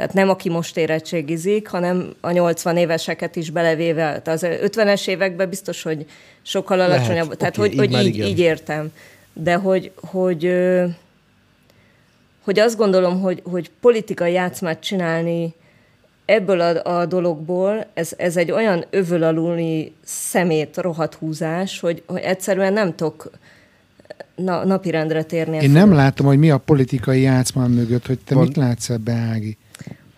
Tehát 0.00 0.14
nem 0.14 0.28
aki 0.28 0.48
most 0.48 0.76
érettségizik, 0.76 1.68
hanem 1.68 2.12
a 2.20 2.30
80 2.30 2.76
éveseket 2.76 3.36
is 3.36 3.50
belevéve. 3.50 4.22
Az 4.24 4.46
50-es 4.46 5.08
években 5.08 5.48
biztos, 5.48 5.82
hogy 5.82 6.06
sokkal 6.42 6.80
alacsonyabb. 6.80 7.24
Lehet, 7.24 7.38
tehát, 7.38 7.58
okay, 7.58 7.76
hogy, 7.76 7.84
így, 7.90 7.94
hogy 7.94 8.06
így, 8.06 8.18
így 8.18 8.38
értem. 8.38 8.92
De 9.32 9.54
hogy, 9.54 9.92
hogy, 9.96 10.54
hogy 12.44 12.58
azt 12.58 12.76
gondolom, 12.76 13.20
hogy, 13.20 13.42
hogy 13.44 13.70
politikai 13.80 14.32
játszmát 14.32 14.80
csinálni 14.80 15.54
ebből 16.24 16.60
a, 16.60 16.98
a 16.98 17.06
dologból, 17.06 17.86
ez, 17.94 18.12
ez 18.16 18.36
egy 18.36 18.50
olyan 18.50 18.84
övöl 18.90 19.22
alulni 19.22 19.92
szemét 20.04 20.76
rohadt 20.76 21.14
húzás, 21.14 21.80
hogy, 21.80 22.02
hogy 22.06 22.20
egyszerűen 22.20 22.72
nem 22.72 22.94
tudok 22.94 23.30
na, 24.34 24.64
napirendre 24.64 25.22
térni. 25.22 25.56
Én 25.62 25.70
nem 25.70 25.92
látom, 25.92 26.26
hogy 26.26 26.38
mi 26.38 26.50
a 26.50 26.58
politikai 26.58 27.20
játszma 27.20 27.66
mögött, 27.66 28.06
hogy 28.06 28.18
te 28.18 28.34
Van. 28.34 28.44
mit 28.44 28.56
látsz 28.56 28.90
ebbe, 28.90 29.12
Ági? 29.12 29.56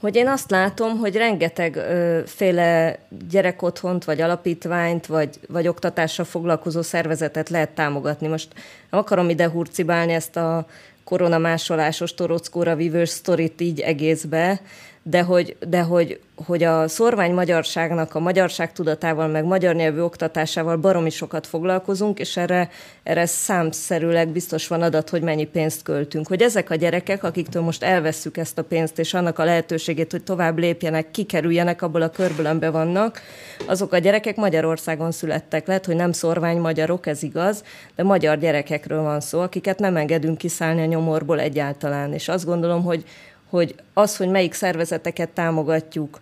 Hogy 0.03 0.17
én 0.17 0.29
azt 0.29 0.51
látom, 0.51 0.99
hogy 0.99 1.17
rengeteg 1.17 1.77
ö, 1.77 2.21
féle 2.27 2.99
gyerekotthont, 3.31 4.05
vagy 4.05 4.21
alapítványt, 4.21 5.07
vagy, 5.07 5.41
vagy 5.49 5.69
oktatással 5.69 6.25
foglalkozó 6.25 6.83
szervezetet 6.83 7.49
lehet 7.49 7.71
támogatni. 7.71 8.27
Most 8.27 8.49
nem 8.91 9.01
akarom 9.01 9.29
ide 9.29 9.49
hurcibálni 9.49 10.13
ezt 10.13 10.37
a 10.37 10.67
koronamásolásos 11.05 12.15
torockóra 12.15 12.77
vívős 12.77 13.09
sztorit 13.09 13.61
így 13.61 13.81
egészbe, 13.81 14.61
de 15.03 15.23
hogy, 15.23 15.57
de 15.69 15.81
hogy, 15.81 16.21
hogy 16.47 16.63
a 16.63 16.89
szorvány 16.89 17.33
magyarságnak 17.33 18.15
a 18.15 18.21
magyarság 18.21 18.73
tudatával, 18.73 19.29
meg 19.29 19.45
magyar 19.45 19.75
nyelvű 19.75 20.01
oktatásával 20.01 20.77
baromi 20.77 21.11
sokat 21.11 21.47
foglalkozunk, 21.47 22.19
és 22.19 22.37
erre, 22.37 22.69
erre 23.03 23.27
számszerűleg 23.27 24.29
biztos 24.29 24.69
van 24.69 24.83
adat, 24.83 25.11
hogy 25.11 25.23
mennyi 25.23 25.45
pénzt 25.45 25.83
költünk. 25.83 26.29
Hogy 26.29 26.43
ezek 26.43 26.71
a 26.71 26.75
gyerekek, 26.75 27.25
akiktől 27.25 27.63
most 27.63 27.83
elvesszük 27.83 28.37
ezt 28.37 28.59
a 28.59 28.65
pénzt, 28.65 28.99
és 28.99 29.15
annak 29.15 29.39
a 29.39 29.45
lehetőségét, 29.45 30.11
hogy 30.11 30.23
tovább 30.23 30.59
lépjenek, 30.59 31.11
kikerüljenek 31.11 31.83
abból 31.83 32.03
a 32.03 32.11
körből, 32.11 32.47
amiben 32.47 32.73
vannak, 32.73 33.21
azok 33.67 33.93
a 33.93 33.99
gyerekek 33.99 34.37
Magyarországon 34.37 35.13
születtek. 35.13 35.67
Lehet, 35.67 35.87
hogy 35.87 35.97
nem 35.97 36.13
szorvány 36.13 36.59
magyarok, 36.59 37.07
ez 37.07 37.23
igaz, 37.23 37.65
de 37.97 38.03
magyar 38.03 38.39
gyerekekről 38.39 39.03
van 39.03 39.21
szó, 39.21 39.41
akiket 39.41 39.79
nem 39.79 39.97
engedünk 39.97 40.39
kiszállni 40.39 40.83
a 40.83 40.87
nyomorból 40.87 41.41
egyáltalán. 41.41 42.13
És 42.13 42.29
azt 42.29 42.45
gondolom, 42.45 42.83
hogy 42.83 43.05
hogy 43.53 43.75
az, 43.95 44.17
hogy 44.17 44.29
melyik 44.29 44.53
szervezeteket 44.53 45.29
támogatjuk 45.29 46.21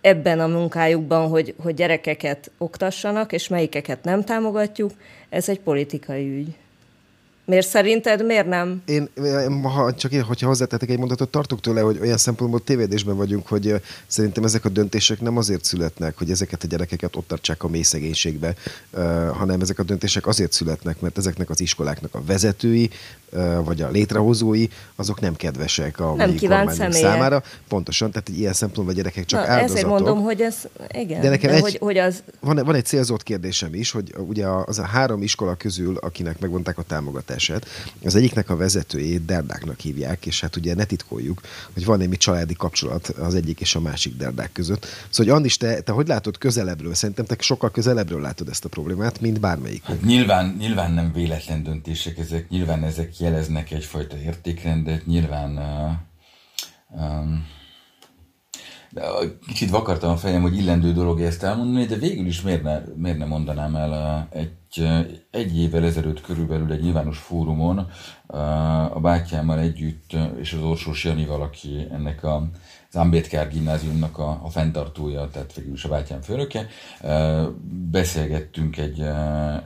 ebben 0.00 0.40
a 0.40 0.46
munkájukban, 0.46 1.28
hogy, 1.28 1.54
hogy 1.62 1.74
gyerekeket 1.74 2.50
oktassanak, 2.58 3.32
és 3.32 3.48
melyikeket 3.48 4.04
nem 4.04 4.24
támogatjuk, 4.24 4.90
ez 5.28 5.48
egy 5.48 5.60
politikai 5.60 6.38
ügy. 6.38 6.56
Miért 7.50 7.66
szerinted, 7.66 8.26
miért 8.26 8.46
nem? 8.46 8.82
Én, 8.86 9.08
ha 9.62 9.94
csak 9.94 10.12
én, 10.12 10.22
hogyha 10.22 10.46
hozzátettek 10.46 10.90
egy 10.90 10.98
mondatot, 10.98 11.28
tartok 11.28 11.60
tőle, 11.60 11.80
hogy 11.80 11.98
olyan 12.00 12.16
szempontból 12.16 12.64
tévedésben 12.64 13.16
vagyunk, 13.16 13.46
hogy 13.46 13.74
szerintem 14.06 14.44
ezek 14.44 14.64
a 14.64 14.68
döntések 14.68 15.20
nem 15.20 15.36
azért 15.36 15.64
születnek, 15.64 16.18
hogy 16.18 16.30
ezeket 16.30 16.62
a 16.62 16.66
gyerekeket 16.66 17.16
ott 17.16 17.28
tartsák 17.28 17.62
a 17.62 17.68
mély 17.68 17.82
szegénységbe, 17.82 18.54
hanem 19.32 19.60
ezek 19.60 19.78
a 19.78 19.82
döntések 19.82 20.26
azért 20.26 20.52
születnek, 20.52 21.00
mert 21.00 21.18
ezeknek 21.18 21.50
az 21.50 21.60
iskoláknak 21.60 22.14
a 22.14 22.22
vezetői, 22.26 22.90
vagy 23.64 23.82
a 23.82 23.90
létrehozói, 23.90 24.66
azok 24.96 25.20
nem 25.20 25.36
kedvesek 25.36 26.00
a 26.00 26.14
nem 26.14 26.36
kormányunk 26.38 26.92
számára. 26.92 27.42
Pontosan, 27.68 28.10
tehát 28.10 28.28
egy 28.28 28.38
ilyen 28.38 28.52
szempontból 28.52 28.94
a 28.94 28.96
gyerekek 28.96 29.24
csak 29.24 29.40
Na, 29.40 29.52
áldozatok. 29.52 29.76
Ezért 29.76 29.88
mondom, 29.88 30.22
hogy 30.22 30.40
ez, 30.40 30.56
igen, 30.92 31.20
de 31.20 31.28
nekem 31.28 31.50
de 31.50 31.56
egy, 31.56 31.62
hogy, 31.62 31.78
hogy 31.80 31.98
az... 31.98 32.22
Van, 32.40 32.56
van 32.64 32.74
egy 32.74 32.84
célzott 32.84 33.22
kérdésem 33.22 33.74
is, 33.74 33.90
hogy 33.90 34.14
ugye 34.28 34.46
az 34.46 34.78
a 34.78 34.84
három 34.84 35.22
iskola 35.22 35.54
közül, 35.54 35.96
akinek 35.96 36.38
megvonták 36.38 36.78
a 36.78 36.82
támogatását, 37.40 37.66
az 38.04 38.14
egyiknek 38.14 38.50
a 38.50 38.56
vezetőjét 38.56 39.24
Derdáknak 39.24 39.80
hívják, 39.80 40.26
és 40.26 40.40
hát 40.40 40.56
ugye 40.56 40.74
ne 40.74 40.84
titkoljuk, 40.84 41.40
hogy 41.72 41.84
van 41.84 41.98
némi 41.98 42.16
családi 42.16 42.54
kapcsolat 42.54 43.08
az 43.08 43.34
egyik 43.34 43.60
és 43.60 43.74
a 43.74 43.80
másik 43.80 44.16
Derdák 44.16 44.52
között. 44.52 44.84
Szóval, 44.84 45.10
hogy 45.26 45.28
Andis, 45.28 45.56
te, 45.56 45.80
te 45.80 45.92
hogy 45.92 46.08
látod 46.08 46.38
közelebbről? 46.38 46.94
Szerintem 46.94 47.24
te 47.24 47.36
sokkal 47.38 47.70
közelebbről 47.70 48.20
látod 48.20 48.48
ezt 48.48 48.64
a 48.64 48.68
problémát, 48.68 49.20
mint 49.20 49.40
bármelyik. 49.40 49.84
Hát 49.84 50.02
nyilván, 50.02 50.56
nyilván 50.58 50.92
nem 50.92 51.12
véletlen 51.12 51.62
döntések 51.62 52.18
ezek, 52.18 52.48
nyilván 52.48 52.84
ezek 52.84 53.18
jeleznek 53.18 53.70
egyfajta 53.70 54.16
értékrendet, 54.18 55.06
nyilván 55.06 55.56
uh, 55.56 57.00
um, 57.00 57.46
de 58.92 59.02
kicsit 59.46 59.70
vakartam 59.70 60.10
a 60.10 60.16
fejem, 60.16 60.42
hogy 60.42 60.56
illendő 60.56 60.92
dolog 60.92 61.20
ezt 61.20 61.42
elmondani, 61.42 61.86
de 61.86 61.96
végül 61.96 62.26
is 62.26 62.42
miért 62.42 62.62
ne, 62.62 62.80
miért 62.96 63.18
ne 63.18 63.24
mondanám 63.24 63.74
el 63.74 64.28
egy, 64.30 64.50
egy 65.30 65.58
évvel 65.58 65.84
ezelőtt 65.84 66.20
körülbelül 66.20 66.72
egy 66.72 66.82
nyilvános 66.82 67.18
fórumon 67.18 67.90
a 68.92 69.00
bátyámmal 69.00 69.58
együtt, 69.58 70.16
és 70.40 70.52
az 70.52 70.62
Orsós 70.62 71.04
Janival, 71.04 71.42
aki 71.42 71.86
ennek 71.92 72.24
a, 72.24 72.48
az 72.88 72.96
Ambedkár 72.96 73.48
gimnáziumnak 73.48 74.18
a, 74.18 74.40
a 74.42 74.48
fenntartója, 74.48 75.28
tehát 75.32 75.54
végül 75.54 75.72
is 75.72 75.84
a 75.84 75.88
bátyám 75.88 76.20
főnöke, 76.20 76.66
beszélgettünk 77.90 78.76
egy, 78.76 79.04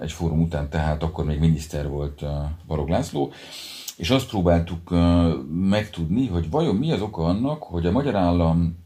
egy 0.00 0.12
fórum 0.12 0.40
után, 0.40 0.68
tehát 0.68 1.02
akkor 1.02 1.24
még 1.24 1.38
miniszter 1.38 1.88
volt 1.88 2.24
Balog 2.66 2.88
László, 2.88 3.32
és 3.96 4.11
azt 4.11 4.28
próbáltuk 4.28 4.90
megtudni, 5.50 6.26
hogy 6.26 6.50
vajon 6.50 6.76
mi 6.76 6.92
az 6.92 7.00
oka 7.00 7.24
annak, 7.24 7.62
hogy 7.62 7.86
a 7.86 7.90
magyar 7.90 8.14
állam 8.14 8.84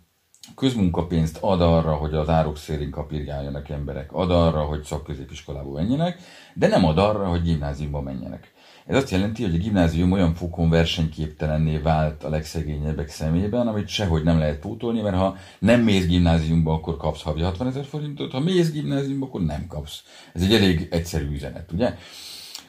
közmunkapénzt 0.59 1.39
ad 1.41 1.61
arra, 1.61 1.95
hogy 1.95 2.15
az 2.15 2.29
árok 2.29 2.57
szélén 2.57 2.91
kapirgáljanak 2.91 3.69
emberek, 3.69 4.13
ad 4.13 4.31
arra, 4.31 4.61
hogy 4.61 4.83
szakközépiskolába 4.83 5.71
menjenek, 5.71 6.19
de 6.55 6.67
nem 6.67 6.85
ad 6.85 6.99
arra, 6.99 7.27
hogy 7.27 7.43
gimnáziumba 7.43 8.01
menjenek. 8.01 8.53
Ez 8.87 8.97
azt 8.97 9.11
jelenti, 9.11 9.43
hogy 9.43 9.55
a 9.55 9.59
gimnázium 9.59 10.13
olyan 10.13 10.35
fokon 10.35 10.71
versenyképtelenné 10.71 11.77
vált 11.77 12.25
a 12.25 12.29
legszegényebbek 12.29 13.09
szemében, 13.09 13.67
amit 13.67 13.89
sehogy 13.89 14.23
nem 14.23 14.39
lehet 14.39 14.59
pótolni, 14.59 15.01
mert 15.01 15.17
ha 15.17 15.37
nem 15.59 15.81
mész 15.81 16.07
gimnáziumba, 16.07 16.73
akkor 16.73 16.97
kapsz 16.97 17.23
havi 17.23 17.41
60 17.43 17.67
ezer 17.67 17.85
forintot, 17.85 18.33
ha 18.33 18.41
mész 18.41 18.71
gimnáziumba, 18.71 19.27
akkor 19.27 19.41
nem 19.41 19.67
kapsz. 19.67 20.03
Ez 20.35 20.43
egy 20.43 20.55
elég 20.55 20.89
egyszerű 20.91 21.31
üzenet, 21.31 21.73
ugye? 21.73 21.95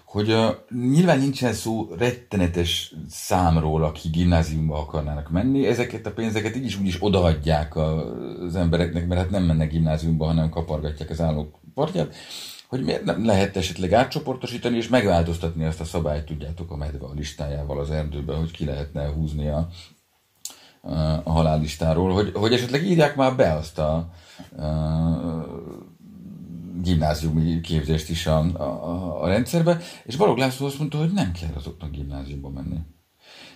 Hogy 0.10 0.32
uh, 0.32 0.56
nyilván 0.92 1.20
nincsen 1.20 1.54
szó 1.54 1.88
rettenetes 1.98 2.94
számról, 3.10 3.84
aki 3.84 4.10
gimnáziumba 4.10 4.80
akarnának 4.80 5.30
menni, 5.30 5.66
ezeket 5.66 6.06
a 6.06 6.12
pénzeket 6.12 6.56
így 6.56 6.66
is 6.66 6.80
úgy 6.80 6.88
is 6.88 6.98
odaadják 7.00 7.76
az 7.76 8.56
embereknek, 8.56 9.08
mert 9.08 9.22
hát 9.22 9.30
nem 9.30 9.44
mennek 9.44 9.70
gimnáziumba, 9.70 10.26
hanem 10.26 10.50
kapargatják 10.50 11.10
az 11.10 11.22
állók 11.22 11.60
partját, 11.74 12.16
hogy 12.68 12.84
miért 12.84 13.04
nem 13.04 13.26
lehet 13.26 13.58
esetleg 13.58 13.94
átcsoportosítani 13.94 14.78
és 14.78 14.88
megváltoztatni 14.88 15.66
azt 15.66 15.82
a 15.82 15.86
szabályt, 15.86 16.26
tudjátok, 16.26 16.72
a 16.72 16.76
medve 16.76 17.06
a 17.06 17.14
listájával 17.16 17.80
az 17.80 17.92
erdőben, 17.92 18.38
hogy 18.38 18.52
ki 18.52 18.66
lehetne 18.66 19.08
húzni 19.08 19.48
a, 19.48 19.68
a 21.24 21.32
halállistáról, 21.32 22.14
hogy, 22.14 22.32
hogy 22.34 22.54
esetleg 22.54 22.84
írják 22.84 23.16
már 23.16 23.36
be 23.36 23.54
azt 23.54 23.80
a, 23.80 24.10
a 24.58 25.70
gimnáziumi 26.82 27.62
képzést 27.62 28.10
is 28.10 28.28
a, 28.28 28.38
a, 28.40 29.24
a 29.24 29.28
rendszerbe, 29.28 29.80
és 30.04 30.16
Balog 30.16 30.38
László 30.38 30.66
azt 30.66 30.80
mondta, 30.80 30.98
hogy 30.98 31.12
nem 31.12 31.32
kell 31.32 31.54
azoknak 31.56 31.92
gimnáziumba 31.92 32.50
menni. 32.50 32.78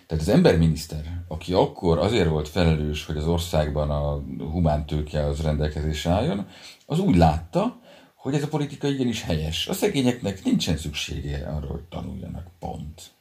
Tehát 0.07 0.24
az 0.24 0.30
emberminiszter, 0.30 1.24
aki 1.28 1.53
akkor 1.53 1.97
azért 1.97 2.30
volt 2.30 2.47
felelős, 2.49 3.05
hogy 3.05 3.17
az 3.17 3.28
országban 3.28 3.89
a 3.89 4.24
humántőke 4.51 5.26
az 5.26 5.41
rendelkezésre 5.41 6.11
álljon, 6.11 6.47
az 6.86 6.99
úgy 6.99 7.15
látta, 7.15 7.82
hogy 8.15 8.34
ez 8.34 8.43
a 8.43 8.47
politika 8.47 8.88
igenis 8.88 9.21
helyes. 9.21 9.67
A 9.67 9.74
szegényeknek 9.74 10.43
nincsen 10.43 10.78
szüksége 10.78 11.47
arra, 11.47 11.67
hogy 11.67 11.82
tanuljanak, 11.82 12.47
pont. 12.59 13.11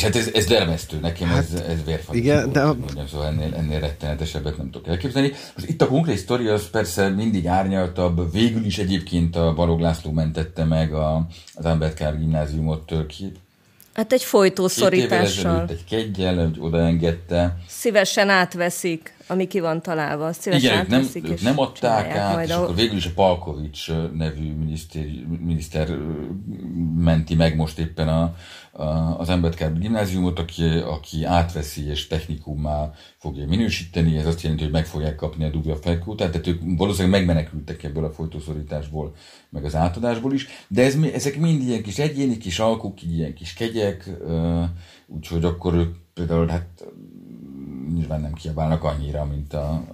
És 0.00 0.06
hát 0.06 0.16
ez, 0.16 0.30
ez 0.34 0.46
dermesztő, 0.46 0.98
nekem 1.00 1.28
hát, 1.28 1.38
ez, 1.38 1.60
ez 1.60 1.84
vérfagy. 1.84 2.16
Igen, 2.16 2.52
de... 2.52 2.60
A... 2.60 2.74
Mondjam, 2.74 3.06
szóval 3.06 3.26
ennél, 3.26 3.54
ennél 3.54 3.80
rettenetesebbet 3.80 4.56
nem 4.56 4.70
tudok 4.70 4.88
elképzelni. 4.88 5.32
Most 5.54 5.68
itt 5.68 5.82
a 5.82 5.86
konkrét 5.86 6.18
sztori 6.18 6.46
az 6.46 6.70
persze 6.70 7.08
mindig 7.08 7.46
árnyaltabb, 7.46 8.32
végül 8.32 8.64
is 8.64 8.78
egyébként 8.78 9.36
a 9.36 9.54
Balog 9.54 9.80
László 9.80 10.10
mentette 10.10 10.64
meg 10.64 10.92
a, 10.94 11.26
az 11.54 11.64
Ambedkár 11.64 12.18
gimnáziumot 12.18 12.92
ki, 13.08 13.32
Hát 13.94 14.12
egy 14.12 14.22
folytószorítással. 14.22 15.66
egy 15.68 15.84
keggyel, 15.88 16.36
hogy 16.36 16.56
odaengedte. 16.60 17.56
Szívesen 17.68 18.28
átveszik, 18.28 19.14
ami 19.30 19.46
ki 19.46 19.60
van 19.60 19.82
találva. 19.82 20.32
Szívesen 20.32 20.86
Igen, 20.86 20.86
nem, 20.88 21.30
ők 21.30 21.40
nem 21.40 21.58
adták 21.58 22.16
át, 22.16 22.34
majd 22.34 22.48
és 22.48 22.54
a... 22.54 22.62
akkor 22.62 22.74
végül 22.74 22.96
is 22.96 23.06
a 23.06 23.10
Palkovics 23.14 23.90
nevű 24.14 24.54
miniszter, 24.54 25.06
miniszter 25.40 25.98
menti 26.96 27.34
meg 27.34 27.56
most 27.56 27.78
éppen 27.78 28.08
a, 28.08 28.34
az 29.18 29.28
Embedkár 29.28 29.78
gimnáziumot, 29.78 30.38
aki, 30.38 30.64
aki 30.64 31.24
átveszi 31.24 31.88
és 31.88 32.06
technikummá 32.06 32.92
fogja 33.16 33.46
minősíteni, 33.46 34.16
ez 34.16 34.26
azt 34.26 34.42
jelenti, 34.42 34.62
hogy 34.62 34.72
meg 34.72 34.86
fogják 34.86 35.14
kapni 35.14 35.44
a 35.44 35.50
dugja 35.50 35.76
felkótát, 35.76 36.30
tehát 36.30 36.46
ők 36.46 36.60
valószínűleg 36.76 37.18
megmenekültek 37.18 37.82
ebből 37.82 38.04
a 38.04 38.10
folytószorításból, 38.10 39.14
meg 39.50 39.64
az 39.64 39.74
átadásból 39.74 40.32
is, 40.32 40.48
de 40.68 40.82
ez, 40.82 40.96
ezek 41.12 41.38
mind 41.38 41.62
ilyen 41.62 41.82
kis 41.82 41.98
egyéni 41.98 42.36
kis 42.38 42.58
alkuk, 42.58 43.02
ilyen 43.02 43.34
kis 43.34 43.52
kegyek, 43.52 44.10
úgyhogy 45.06 45.44
akkor 45.44 45.74
ők 45.74 45.94
például 46.14 46.48
hát 46.48 46.84
nyilván 47.94 48.20
nem 48.20 48.32
kiabálnak 48.32 48.84
annyira, 48.84 49.24
mint 49.24 49.54
a, 49.54 49.84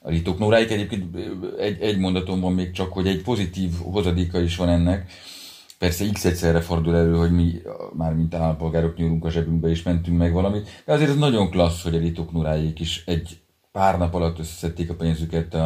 a 0.00 0.10
ritok 0.10 0.38
nóráik. 0.38 0.70
Egyébként 0.70 1.16
egy, 1.58 1.80
egy 1.80 1.98
mondatom 1.98 2.40
van 2.40 2.52
még 2.52 2.70
csak, 2.70 2.92
hogy 2.92 3.06
egy 3.06 3.22
pozitív 3.22 3.70
hozadéka 3.78 4.40
is 4.40 4.56
van 4.56 4.68
ennek, 4.68 5.10
Persze 5.82 6.10
x 6.12 6.24
egyszerre 6.24 6.60
fordul 6.60 6.96
elő, 6.96 7.16
hogy 7.16 7.32
mi 7.32 7.62
már 7.92 8.14
mint 8.14 8.34
állampolgárok 8.34 8.96
nyúlunk 8.96 9.24
a 9.24 9.30
zsebünkbe 9.30 9.68
és 9.68 9.82
mentünk 9.82 10.18
meg 10.18 10.32
valamit, 10.32 10.82
de 10.84 10.92
azért 10.92 11.10
ez 11.10 11.16
nagyon 11.16 11.50
klassz, 11.50 11.82
hogy 11.82 11.94
a 11.94 11.98
Ritok 11.98 12.32
Nuráék 12.32 12.80
is 12.80 13.02
egy 13.06 13.40
pár 13.72 13.98
nap 13.98 14.14
alatt 14.14 14.38
összeszedték 14.38 14.90
a 14.90 14.94
pénzüket. 14.94 15.56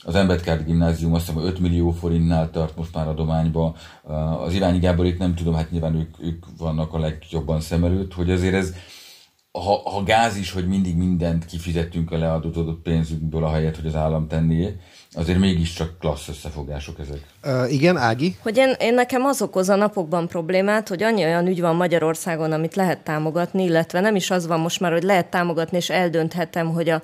Az 0.00 0.14
Embedkárdi 0.14 0.64
Gimnázium 0.64 1.14
azt 1.14 1.26
hiszem 1.26 1.42
5 1.42 1.58
millió 1.58 1.90
forintnál 1.90 2.50
tart 2.50 2.76
most 2.76 2.94
már 2.94 3.08
adományba. 3.08 3.76
Az 4.44 4.54
Iványi 4.54 4.78
Gáborék 4.78 5.18
nem 5.18 5.34
tudom, 5.34 5.54
hát 5.54 5.70
nyilván 5.70 5.94
ők, 5.94 6.14
ők 6.18 6.44
vannak 6.58 6.94
a 6.94 6.98
legjobban 6.98 7.60
szem 7.60 7.84
előtt, 7.84 8.14
hogy 8.14 8.30
azért 8.30 8.54
ez, 8.54 8.74
ha, 9.52 9.90
ha 9.90 10.02
gáz 10.02 10.36
is, 10.36 10.52
hogy 10.52 10.68
mindig 10.68 10.96
mindent 10.96 11.44
kifizettünk 11.44 12.10
a 12.10 12.18
leadott 12.18 12.82
pénzünkből, 12.82 13.44
ahelyett, 13.44 13.76
hogy 13.76 13.86
az 13.86 13.94
állam 13.94 14.28
tenné, 14.28 14.76
azért 15.12 15.38
mégiscsak 15.38 15.98
klassz 15.98 16.28
összefogások 16.28 16.98
ezek. 16.98 17.20
Uh, 17.44 17.72
igen, 17.72 17.96
Ági? 17.96 18.36
Hogy 18.42 18.56
én, 18.56 18.74
én 18.78 18.94
nekem 18.94 19.24
az 19.24 19.42
okoz 19.42 19.68
a 19.68 19.74
napokban 19.74 20.28
problémát, 20.28 20.88
hogy 20.88 21.02
annyi 21.02 21.24
olyan 21.24 21.46
ügy 21.46 21.60
van 21.60 21.76
Magyarországon, 21.76 22.52
amit 22.52 22.74
lehet 22.74 22.98
támogatni, 22.98 23.62
illetve 23.62 24.00
nem 24.00 24.16
is 24.16 24.30
az 24.30 24.46
van 24.46 24.60
most 24.60 24.80
már, 24.80 24.92
hogy 24.92 25.02
lehet 25.02 25.26
támogatni, 25.26 25.76
és 25.76 25.90
eldönthetem, 25.90 26.72
hogy 26.72 26.88
a, 26.88 27.02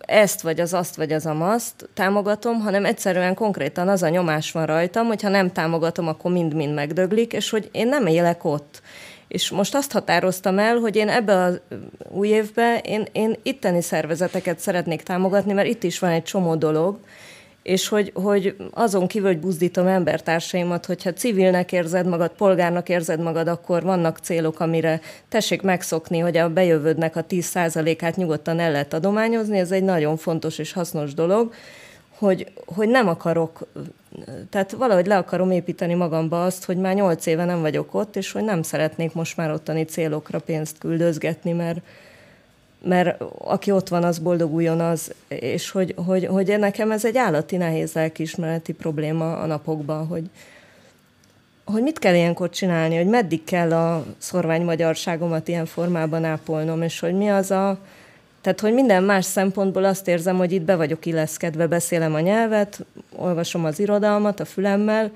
ezt, 0.00 0.40
vagy 0.40 0.60
az 0.60 0.72
azt, 0.72 0.96
vagy 0.96 1.12
az 1.12 1.26
amaszt 1.26 1.88
támogatom, 1.94 2.60
hanem 2.60 2.84
egyszerűen 2.84 3.34
konkrétan 3.34 3.88
az 3.88 4.02
a 4.02 4.08
nyomás 4.08 4.52
van 4.52 4.66
rajtam, 4.66 5.06
hogy 5.06 5.22
ha 5.22 5.28
nem 5.28 5.52
támogatom, 5.52 6.08
akkor 6.08 6.32
mind-mind 6.32 6.74
megdöglik, 6.74 7.32
és 7.32 7.50
hogy 7.50 7.68
én 7.72 7.88
nem 7.88 8.06
élek 8.06 8.44
ott. 8.44 8.82
És 9.32 9.50
most 9.50 9.74
azt 9.74 9.92
határoztam 9.92 10.58
el, 10.58 10.76
hogy 10.76 10.96
én 10.96 11.08
ebbe 11.08 11.42
az 11.42 11.60
új 12.08 12.28
évbe 12.28 12.80
én, 12.84 13.06
én 13.12 13.36
itteni 13.42 13.82
szervezeteket 13.82 14.58
szeretnék 14.58 15.02
támogatni, 15.02 15.52
mert 15.52 15.68
itt 15.68 15.82
is 15.82 15.98
van 15.98 16.10
egy 16.10 16.22
csomó 16.22 16.54
dolog, 16.54 16.98
és 17.62 17.88
hogy, 17.88 18.12
hogy 18.14 18.56
azon 18.70 19.06
kívül, 19.06 19.28
hogy 19.28 19.38
buzdítom 19.38 19.86
embertársaimat, 19.86 20.86
hogyha 20.86 21.12
civilnek 21.12 21.72
érzed 21.72 22.06
magad, 22.06 22.30
polgárnak 22.30 22.88
érzed 22.88 23.20
magad, 23.20 23.48
akkor 23.48 23.82
vannak 23.82 24.18
célok, 24.18 24.60
amire 24.60 25.00
tessék 25.28 25.62
megszokni, 25.62 26.18
hogy 26.18 26.36
a 26.36 26.52
bejövődnek 26.52 27.16
a 27.16 27.24
10%-át 27.24 28.16
nyugodtan 28.16 28.58
el 28.58 28.70
lehet 28.70 28.92
adományozni, 28.92 29.58
ez 29.58 29.70
egy 29.70 29.84
nagyon 29.84 30.16
fontos 30.16 30.58
és 30.58 30.72
hasznos 30.72 31.14
dolog, 31.14 31.54
hogy, 32.22 32.52
hogy 32.64 32.88
nem 32.88 33.08
akarok, 33.08 33.66
tehát 34.50 34.72
valahogy 34.72 35.06
le 35.06 35.16
akarom 35.16 35.50
építeni 35.50 35.94
magamba 35.94 36.44
azt, 36.44 36.64
hogy 36.64 36.76
már 36.76 36.94
nyolc 36.94 37.26
éve 37.26 37.44
nem 37.44 37.60
vagyok 37.60 37.94
ott, 37.94 38.16
és 38.16 38.32
hogy 38.32 38.44
nem 38.44 38.62
szeretnék 38.62 39.12
most 39.12 39.36
már 39.36 39.50
ottani 39.50 39.84
célokra 39.84 40.38
pénzt 40.38 40.78
küldözgetni, 40.78 41.52
mert, 41.52 41.78
mert 42.82 43.22
aki 43.38 43.70
ott 43.70 43.88
van, 43.88 44.04
az 44.04 44.18
boldoguljon 44.18 44.80
az, 44.80 45.12
és 45.28 45.70
hogy, 45.70 45.94
hogy, 46.06 46.26
hogy 46.26 46.58
nekem 46.58 46.90
ez 46.90 47.04
egy 47.04 47.16
állati 47.16 47.56
nehéz 47.56 47.92
lelkiismereti 47.92 48.72
probléma 48.72 49.38
a 49.38 49.46
napokban, 49.46 50.06
hogy, 50.06 50.30
hogy 51.64 51.82
mit 51.82 51.98
kell 51.98 52.14
ilyenkor 52.14 52.50
csinálni, 52.50 52.96
hogy 52.96 53.06
meddig 53.06 53.44
kell 53.44 53.72
a 53.72 54.04
szorvány 54.18 54.64
magyarságomat 54.64 55.48
ilyen 55.48 55.66
formában 55.66 56.24
ápolnom, 56.24 56.82
és 56.82 57.00
hogy 57.00 57.14
mi 57.14 57.28
az 57.30 57.50
a, 57.50 57.78
tehát, 58.42 58.60
hogy 58.60 58.72
minden 58.72 59.02
más 59.02 59.24
szempontból 59.24 59.84
azt 59.84 60.08
érzem, 60.08 60.36
hogy 60.36 60.52
itt 60.52 60.62
be 60.62 60.76
vagyok 60.76 61.06
illeszkedve, 61.06 61.66
beszélem 61.66 62.14
a 62.14 62.20
nyelvet, 62.20 62.84
olvasom 63.16 63.64
az 63.64 63.78
irodalmat 63.78 64.40
a 64.40 64.44
fülemmel, 64.44 65.10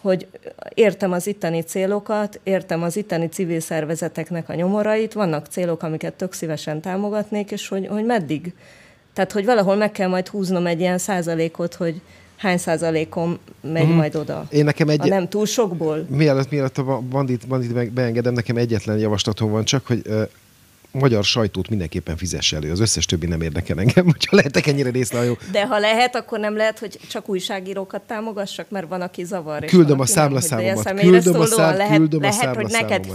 hogy 0.00 0.26
értem 0.74 1.12
az 1.12 1.26
itteni 1.26 1.60
célokat, 1.60 2.40
értem 2.42 2.82
az 2.82 2.96
itteni 2.96 3.28
civil 3.28 3.60
szervezeteknek 3.60 4.48
a 4.48 4.54
nyomorait, 4.54 5.12
vannak 5.12 5.46
célok, 5.46 5.82
amiket 5.82 6.14
tök 6.14 6.32
szívesen 6.32 6.80
támogatnék, 6.80 7.50
és 7.50 7.68
hogy, 7.68 7.86
hogy 7.86 8.04
meddig. 8.04 8.54
Tehát, 9.12 9.32
hogy 9.32 9.44
valahol 9.44 9.76
meg 9.76 9.92
kell 9.92 10.08
majd 10.08 10.28
húznom 10.28 10.66
egy 10.66 10.80
ilyen 10.80 10.98
százalékot, 10.98 11.74
hogy 11.74 12.00
hány 12.36 12.58
százalékom 12.58 13.38
megy 13.60 13.86
mm. 13.86 13.92
majd 13.92 14.16
oda. 14.16 14.46
Én 14.50 14.64
nekem 14.64 14.88
egy... 14.88 15.00
A 15.00 15.06
nem 15.06 15.28
túl 15.28 15.46
sokból? 15.46 16.06
Mielőtt, 16.08 16.50
mielőtt 16.50 16.78
a 16.78 17.00
bandit, 17.10 17.46
bandit 17.46 17.92
beengedem, 17.92 18.32
nekem 18.32 18.56
egyetlen 18.56 18.98
javaslatom 18.98 19.50
van 19.50 19.64
csak, 19.64 19.86
hogy 19.86 20.02
magyar 20.92 21.24
sajtót 21.24 21.68
mindenképpen 21.68 22.16
fizesse 22.16 22.56
elő. 22.56 22.70
Az 22.70 22.80
összes 22.80 23.06
többi 23.06 23.26
nem 23.26 23.40
érdekel 23.40 23.78
engem, 23.78 24.04
hogyha 24.12 24.36
lehetek 24.36 24.66
ennyire 24.66 24.90
részlehajó. 24.90 25.38
De 25.50 25.66
ha 25.66 25.78
lehet, 25.78 26.16
akkor 26.16 26.38
nem 26.38 26.56
lehet, 26.56 26.78
hogy 26.78 26.98
csak 27.08 27.28
újságírókat 27.28 28.02
támogassak, 28.02 28.70
mert 28.70 28.88
van, 28.88 29.00
aki 29.00 29.24
zavar. 29.24 29.64
Küldöm 29.64 30.00
a 30.00 30.06
számlaszámomat. 30.06 31.00
Küldöm 31.00 31.40
a, 31.40 31.46
szám, 31.46 31.76
lehet, 31.76 31.96
küldöm 31.96 32.22
a 32.22 32.28
lehet, 32.28 32.54
hogy 32.54 32.70
neked, 32.70 33.06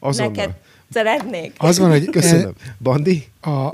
neked 0.00 0.50
szeretnék. 0.90 1.52
Az 1.58 1.78
van, 1.78 1.90
hogy 1.90 2.10
köszönöm. 2.10 2.52
Bandi? 2.82 3.26
A, 3.40 3.66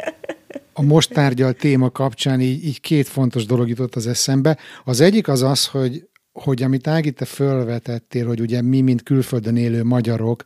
a 0.72 0.82
most 0.82 1.12
tárgyalt 1.12 1.56
téma 1.56 1.90
kapcsán 1.90 2.40
így, 2.40 2.64
így 2.64 2.80
két 2.80 3.08
fontos 3.08 3.46
dolog 3.46 3.68
jutott 3.68 3.94
az 3.94 4.06
eszembe. 4.06 4.58
Az 4.84 5.00
egyik 5.00 5.28
az 5.28 5.42
az, 5.42 5.66
hogy, 5.66 6.08
hogy 6.32 6.62
amit 6.62 6.86
Ági, 6.86 7.10
te 7.10 7.24
fölvetettél, 7.24 8.26
hogy 8.26 8.40
ugye 8.40 8.62
mi, 8.62 8.80
mint 8.80 9.02
külföldön 9.02 9.56
élő 9.56 9.84
magyarok, 9.84 10.42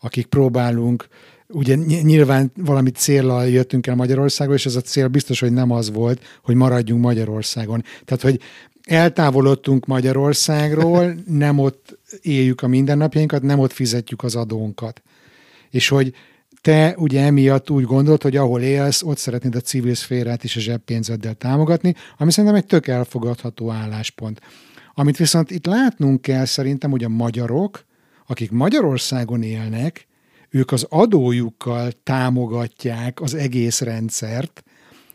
akik 0.00 0.26
próbálunk 0.26 1.08
ugye 1.52 1.74
nyilván 2.02 2.52
valami 2.56 2.90
célral 2.90 3.48
jöttünk 3.48 3.86
el 3.86 3.94
Magyarországról, 3.94 4.56
és 4.56 4.66
ez 4.66 4.76
a 4.76 4.80
cél 4.80 5.08
biztos, 5.08 5.40
hogy 5.40 5.52
nem 5.52 5.70
az 5.70 5.90
volt, 5.90 6.22
hogy 6.42 6.54
maradjunk 6.54 7.02
Magyarországon. 7.02 7.84
Tehát, 8.04 8.22
hogy 8.22 8.40
eltávolodtunk 8.84 9.86
Magyarországról, 9.86 11.14
nem 11.26 11.58
ott 11.58 11.98
éljük 12.22 12.62
a 12.62 12.66
mindennapjainkat, 12.66 13.42
nem 13.42 13.58
ott 13.58 13.72
fizetjük 13.72 14.22
az 14.22 14.36
adónkat. 14.36 15.02
És 15.70 15.88
hogy 15.88 16.14
te 16.60 16.94
ugye 16.98 17.22
emiatt 17.22 17.70
úgy 17.70 17.84
gondolt, 17.84 18.22
hogy 18.22 18.36
ahol 18.36 18.60
élsz, 18.60 19.02
ott 19.02 19.18
szeretnéd 19.18 19.54
a 19.54 19.60
civil 19.60 19.94
szférát 19.94 20.44
is 20.44 20.56
a 20.56 20.60
zseppénzeddel 20.60 21.34
támogatni, 21.34 21.94
ami 22.18 22.30
szerintem 22.30 22.58
egy 22.58 22.66
tök 22.66 22.86
elfogadható 22.86 23.70
álláspont. 23.70 24.40
Amit 24.94 25.16
viszont 25.16 25.50
itt 25.50 25.66
látnunk 25.66 26.22
kell 26.22 26.44
szerintem, 26.44 26.90
hogy 26.90 27.04
a 27.04 27.08
magyarok, 27.08 27.84
akik 28.26 28.50
Magyarországon 28.50 29.42
élnek, 29.42 30.06
ők 30.52 30.72
az 30.72 30.86
adójukkal 30.88 31.90
támogatják 32.02 33.20
az 33.20 33.34
egész 33.34 33.80
rendszert, 33.80 34.62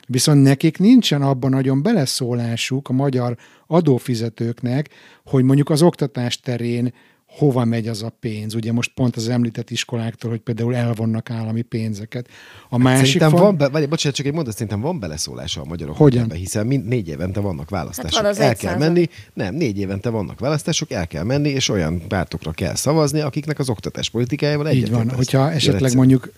viszont 0.07 0.43
nekik 0.43 0.77
nincsen 0.77 1.21
abban 1.21 1.49
nagyon 1.49 1.81
beleszólásuk 1.81 2.89
a 2.89 2.93
magyar 2.93 3.38
adófizetőknek, 3.67 4.89
hogy 5.25 5.43
mondjuk 5.43 5.69
az 5.69 5.81
oktatás 5.81 6.39
terén 6.39 6.93
hova 7.38 7.65
megy 7.65 7.88
az 7.88 8.03
a 8.03 8.09
pénz. 8.19 8.53
Ugye 8.53 8.71
most 8.71 8.93
pont 8.93 9.15
az 9.15 9.29
említett 9.29 9.69
iskoláktól, 9.69 10.29
hogy 10.29 10.39
például 10.39 10.75
elvonnak 10.75 11.29
állami 11.29 11.61
pénzeket. 11.61 12.27
A 12.27 12.31
hát 12.69 12.79
másik 12.79 13.05
szerintem 13.05 13.31
van, 13.31 13.41
van 13.41 13.57
be, 13.57 13.67
vagy, 13.67 13.89
bocsánat, 13.89 14.17
csak 14.17 14.25
egy 14.25 14.33
mondat, 14.33 14.53
szerintem 14.53 14.81
van 14.81 14.99
beleszólása 14.99 15.61
a 15.61 15.65
magyarok 15.65 15.97
Hogyan? 15.97 16.23
Ebbe, 16.23 16.35
hiszen 16.35 16.67
mind, 16.67 16.85
négy 16.85 17.07
évente 17.07 17.39
vannak 17.39 17.69
választások. 17.69 18.25
Hát 18.25 18.38
van 18.38 18.47
el 18.47 18.55
kell 18.55 18.77
menni, 18.77 19.09
nem, 19.33 19.55
négy 19.55 19.79
évente 19.79 20.09
vannak 20.09 20.39
választások, 20.39 20.91
el 20.91 21.07
kell 21.07 21.23
menni, 21.23 21.49
és 21.49 21.69
olyan 21.69 22.07
pártokra 22.07 22.51
kell 22.51 22.75
szavazni, 22.75 23.19
akiknek 23.19 23.59
az 23.59 23.69
oktatás 23.69 24.09
politikájával 24.09 24.67
egyetlen. 24.67 24.99
Így 24.99 25.05
van, 25.05 25.15
hogyha 25.15 25.51
esetleg 25.51 25.95
mondjuk 25.95 26.31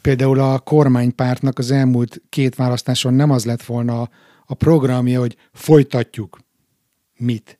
például 0.00 0.40
a 0.40 0.58
kormánypártnak 0.58 1.58
az 1.58 1.70
elmúlt 1.70 2.22
két 2.28 2.54
választáson 2.54 3.14
nem 3.14 3.30
az 3.30 3.44
lett 3.44 3.62
volna 3.62 4.08
a 4.46 4.54
programja, 4.54 5.20
hogy 5.20 5.36
folytatjuk. 5.52 6.38
Mit? 7.16 7.59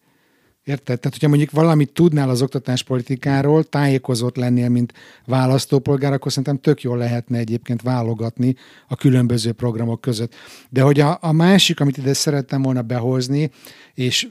Érted? 0.71 1.01
Tehát, 1.01 1.13
hogyha 1.13 1.29
mondjuk 1.29 1.51
valamit 1.51 1.93
tudnál 1.93 2.29
az 2.29 2.43
oktatáspolitikáról, 2.43 3.65
tájékozott 3.65 4.37
lennél, 4.37 4.69
mint 4.69 4.93
választópolgár, 5.27 6.13
akkor 6.13 6.31
szerintem 6.31 6.61
tök 6.61 6.83
jól 6.83 6.97
lehetne 6.99 7.39
egyébként 7.39 7.83
válogatni 7.83 8.55
a 8.89 8.97
különböző 8.97 9.53
programok 9.53 10.01
között. 10.01 10.35
De 10.69 10.83
hogy 10.83 11.01
a, 11.01 11.19
a 11.21 11.33
másik, 11.33 11.81
amit 11.81 11.97
ide 11.97 12.13
szerettem 12.13 12.63
volna 12.63 12.83
behozni, 12.83 13.51
és 13.95 14.29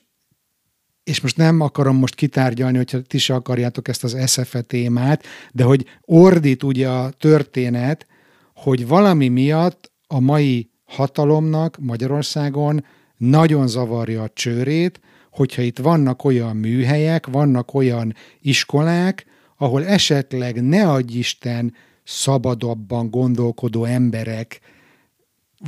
és 1.03 1.21
most 1.21 1.37
nem 1.37 1.61
akarom 1.61 1.95
most 1.95 2.15
kitárgyalni, 2.15 2.77
hogyha 2.77 3.01
ti 3.01 3.17
se 3.17 3.33
akarjátok 3.33 3.87
ezt 3.87 4.03
az 4.03 4.31
SFE 4.31 4.61
témát, 4.61 5.23
de 5.51 5.63
hogy 5.63 5.85
ordít 6.01 6.63
ugye 6.63 6.89
a 6.89 7.09
történet, 7.09 8.07
hogy 8.55 8.87
valami 8.87 9.27
miatt 9.27 9.91
a 10.07 10.19
mai 10.19 10.69
hatalomnak 10.85 11.77
Magyarországon 11.79 12.85
nagyon 13.17 13.67
zavarja 13.67 14.23
a 14.23 14.29
csőrét, 14.33 14.99
hogyha 15.31 15.61
itt 15.61 15.79
vannak 15.79 16.23
olyan 16.23 16.55
műhelyek, 16.55 17.27
vannak 17.27 17.73
olyan 17.73 18.15
iskolák, 18.41 19.25
ahol 19.57 19.85
esetleg 19.85 20.63
ne 20.63 20.89
adj 20.91 21.17
Isten 21.17 21.73
szabadabban 22.03 23.09
gondolkodó 23.09 23.83
emberek 23.83 24.59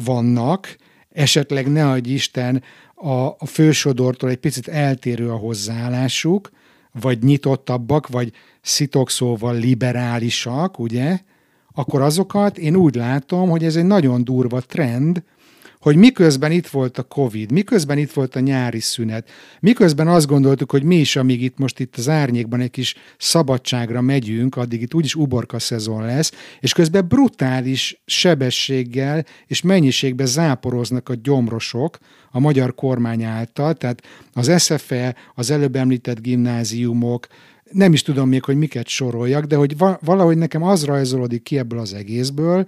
vannak, 0.06 0.78
esetleg 1.10 1.72
ne 1.72 1.90
adj 1.90 2.10
Isten 2.10 2.64
a, 2.96 3.26
a 3.26 3.46
fősodortól 3.46 4.30
egy 4.30 4.38
picit 4.38 4.68
eltérő 4.68 5.30
a 5.30 5.36
hozzáállásuk, 5.36 6.50
vagy 7.02 7.24
nyitottabbak, 7.24 8.08
vagy 8.08 8.32
szitokszóval 8.62 9.56
liberálisak, 9.56 10.80
ugye, 10.80 11.20
akkor 11.74 12.02
azokat 12.02 12.58
én 12.58 12.76
úgy 12.76 12.96
látom, 12.96 13.50
hogy 13.50 13.64
ez 13.64 13.76
egy 13.76 13.86
nagyon 13.86 14.24
durva 14.24 14.62
trend, 14.62 15.24
hogy 15.82 15.96
miközben 15.96 16.52
itt 16.52 16.68
volt 16.68 16.98
a 16.98 17.04
Covid, 17.04 17.52
miközben 17.52 17.98
itt 17.98 18.12
volt 18.12 18.36
a 18.36 18.40
nyári 18.40 18.80
szünet, 18.80 19.30
miközben 19.60 20.08
azt 20.08 20.28
gondoltuk, 20.28 20.72
hogy 20.72 20.84
mi 20.84 20.96
is, 20.96 21.16
amíg 21.16 21.42
itt 21.42 21.58
most 21.58 21.80
itt 21.80 21.96
az 21.98 22.10
árnyékban 22.10 22.60
egy 22.60 22.72
kis 22.72 22.96
szabadságra 23.18 24.02
megyünk, 24.02 24.56
addig 24.56 24.82
itt 24.82 24.94
úgyis 24.94 25.16
uborka 25.16 25.60
szezon 25.60 26.06
lesz, 26.06 26.32
és 26.60 26.74
közben 26.74 27.08
brutális 27.08 28.02
sebességgel 28.06 29.26
és 29.48 29.62
mennyiségben 29.62 30.26
záporoznak 30.26 31.10
a 31.10 31.16
gyomrosok 31.24 31.98
a 32.32 32.40
magyar 32.40 32.76
kormány 32.76 33.24
által, 33.24 33.74
tehát 33.74 34.02
az 34.34 34.64
SFE, 34.64 35.16
az 35.36 35.50
előbb 35.50 35.76
említett 35.76 36.22
gimnáziumok, 36.22 37.28
nem 37.72 37.94
is 37.94 38.02
tudom 38.02 38.30
még, 38.30 38.44
hogy 38.44 38.58
miket 38.58 38.88
soroljak, 38.88 39.46
de 39.46 39.56
hogy 39.56 39.76
valahogy 40.02 40.38
nekem 40.38 40.64
az 40.64 40.86
rajzolódik 40.86 41.44
ki 41.44 41.58
ebből 41.58 41.80
az 41.80 41.94
egészből, 41.94 42.68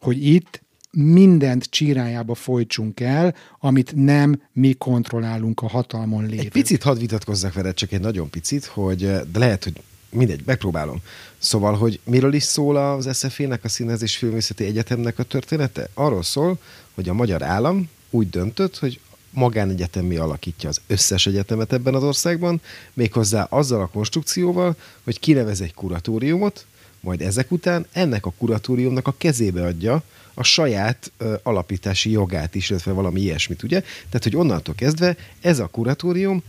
hogy 0.00 0.26
itt 0.26 0.66
mindent 0.90 1.64
csírájába 1.64 2.34
folytsunk 2.34 3.00
el, 3.00 3.34
amit 3.60 3.92
nem 3.94 4.42
mi 4.52 4.72
kontrollálunk 4.72 5.60
a 5.60 5.68
hatalmon 5.68 6.26
lévő. 6.26 6.42
Egy 6.42 6.50
picit 6.50 6.82
hadd 6.82 6.98
vitatkozzak 6.98 7.52
veled, 7.52 7.74
csak 7.74 7.92
egy 7.92 8.00
nagyon 8.00 8.30
picit, 8.30 8.64
hogy 8.64 8.98
de 9.06 9.38
lehet, 9.38 9.64
hogy 9.64 9.80
mindegy, 10.10 10.42
megpróbálom. 10.44 10.98
Szóval, 11.38 11.74
hogy 11.74 12.00
miről 12.04 12.34
is 12.34 12.42
szól 12.42 12.76
az 12.76 13.08
SZF-nek, 13.16 13.64
a 13.64 13.68
Színház 13.68 14.02
és 14.02 14.16
Filmészeti 14.16 14.64
Egyetemnek 14.64 15.18
a 15.18 15.22
története? 15.22 15.88
Arról 15.94 16.22
szól, 16.22 16.58
hogy 16.94 17.08
a 17.08 17.14
magyar 17.14 17.42
állam 17.42 17.88
úgy 18.10 18.30
döntött, 18.30 18.78
hogy 18.78 19.00
magánegyetemi 19.30 20.16
alakítja 20.16 20.68
az 20.68 20.80
összes 20.86 21.26
egyetemet 21.26 21.72
ebben 21.72 21.94
az 21.94 22.02
országban, 22.02 22.60
méghozzá 22.94 23.42
azzal 23.42 23.80
a 23.80 23.86
konstrukcióval, 23.86 24.76
hogy 25.04 25.20
kinevez 25.20 25.60
egy 25.60 25.74
kuratóriumot, 25.74 26.66
majd 27.00 27.20
ezek 27.20 27.50
után 27.50 27.86
ennek 27.92 28.26
a 28.26 28.32
kuratóriumnak 28.38 29.06
a 29.06 29.14
kezébe 29.18 29.64
adja 29.64 30.02
a 30.38 30.42
saját 30.42 31.12
ö, 31.18 31.34
alapítási 31.42 32.10
jogát 32.10 32.54
is, 32.54 32.70
illetve 32.70 32.92
valami 32.92 33.20
ilyesmit, 33.20 33.62
ugye? 33.62 33.80
Tehát, 33.80 34.22
hogy 34.22 34.36
onnantól 34.36 34.74
kezdve 34.74 35.16
ez 35.40 35.58
a 35.58 35.66
kuratórium 35.66 36.42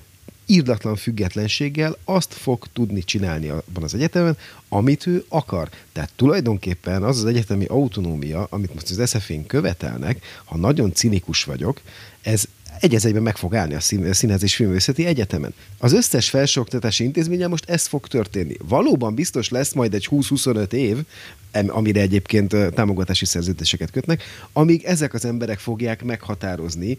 írdatlan 0.46 0.96
függetlenséggel 0.96 1.98
azt 2.04 2.34
fog 2.34 2.66
tudni 2.74 3.04
csinálni 3.04 3.50
abban 3.50 3.84
az 3.84 3.94
egyetemen, 3.94 4.38
amit 4.70 5.08
ő 5.08 5.26
akar. 5.30 5.70
Tehát 5.92 6.12
tulajdonképpen 6.16 7.04
az 7.04 7.18
az 7.18 7.26
egyetemi 7.26 7.66
autonómia, 7.66 8.48
amit 8.50 8.74
most 8.74 8.90
az 8.90 9.10
sf 9.10 9.32
követelnek, 9.48 10.26
ha 10.46 10.58
nagyon 10.58 10.94
cinikus 10.94 11.44
vagyok, 11.44 11.82
ez 12.22 12.46
egy 12.80 13.14
meg 13.14 13.38
fog 13.38 13.56
állni 13.56 13.74
a 13.74 13.80
Színház 14.14 14.44
és 14.44 14.56
Filmvészeti 14.56 15.06
Egyetemen. 15.06 15.54
Az 15.78 15.94
összes 15.94 16.30
felsőoktatási 16.30 17.04
intézménye 17.04 17.48
most 17.48 17.70
ez 17.70 17.88
fog 17.88 18.08
történni. 18.08 18.56
Valóban 18.68 19.16
biztos 19.16 19.50
lesz 19.50 19.74
majd 19.74 19.94
egy 19.94 20.08
20-25 20.12 20.72
év, 20.72 20.98
amire 21.68 22.02
egyébként 22.02 22.56
támogatási 22.74 23.26
szerződéseket 23.26 23.92
kötnek, 23.92 24.24
amíg 24.54 24.84
ezek 24.84 25.14
az 25.14 25.26
emberek 25.26 25.60
fogják 25.60 26.04
meghatározni 26.04 26.98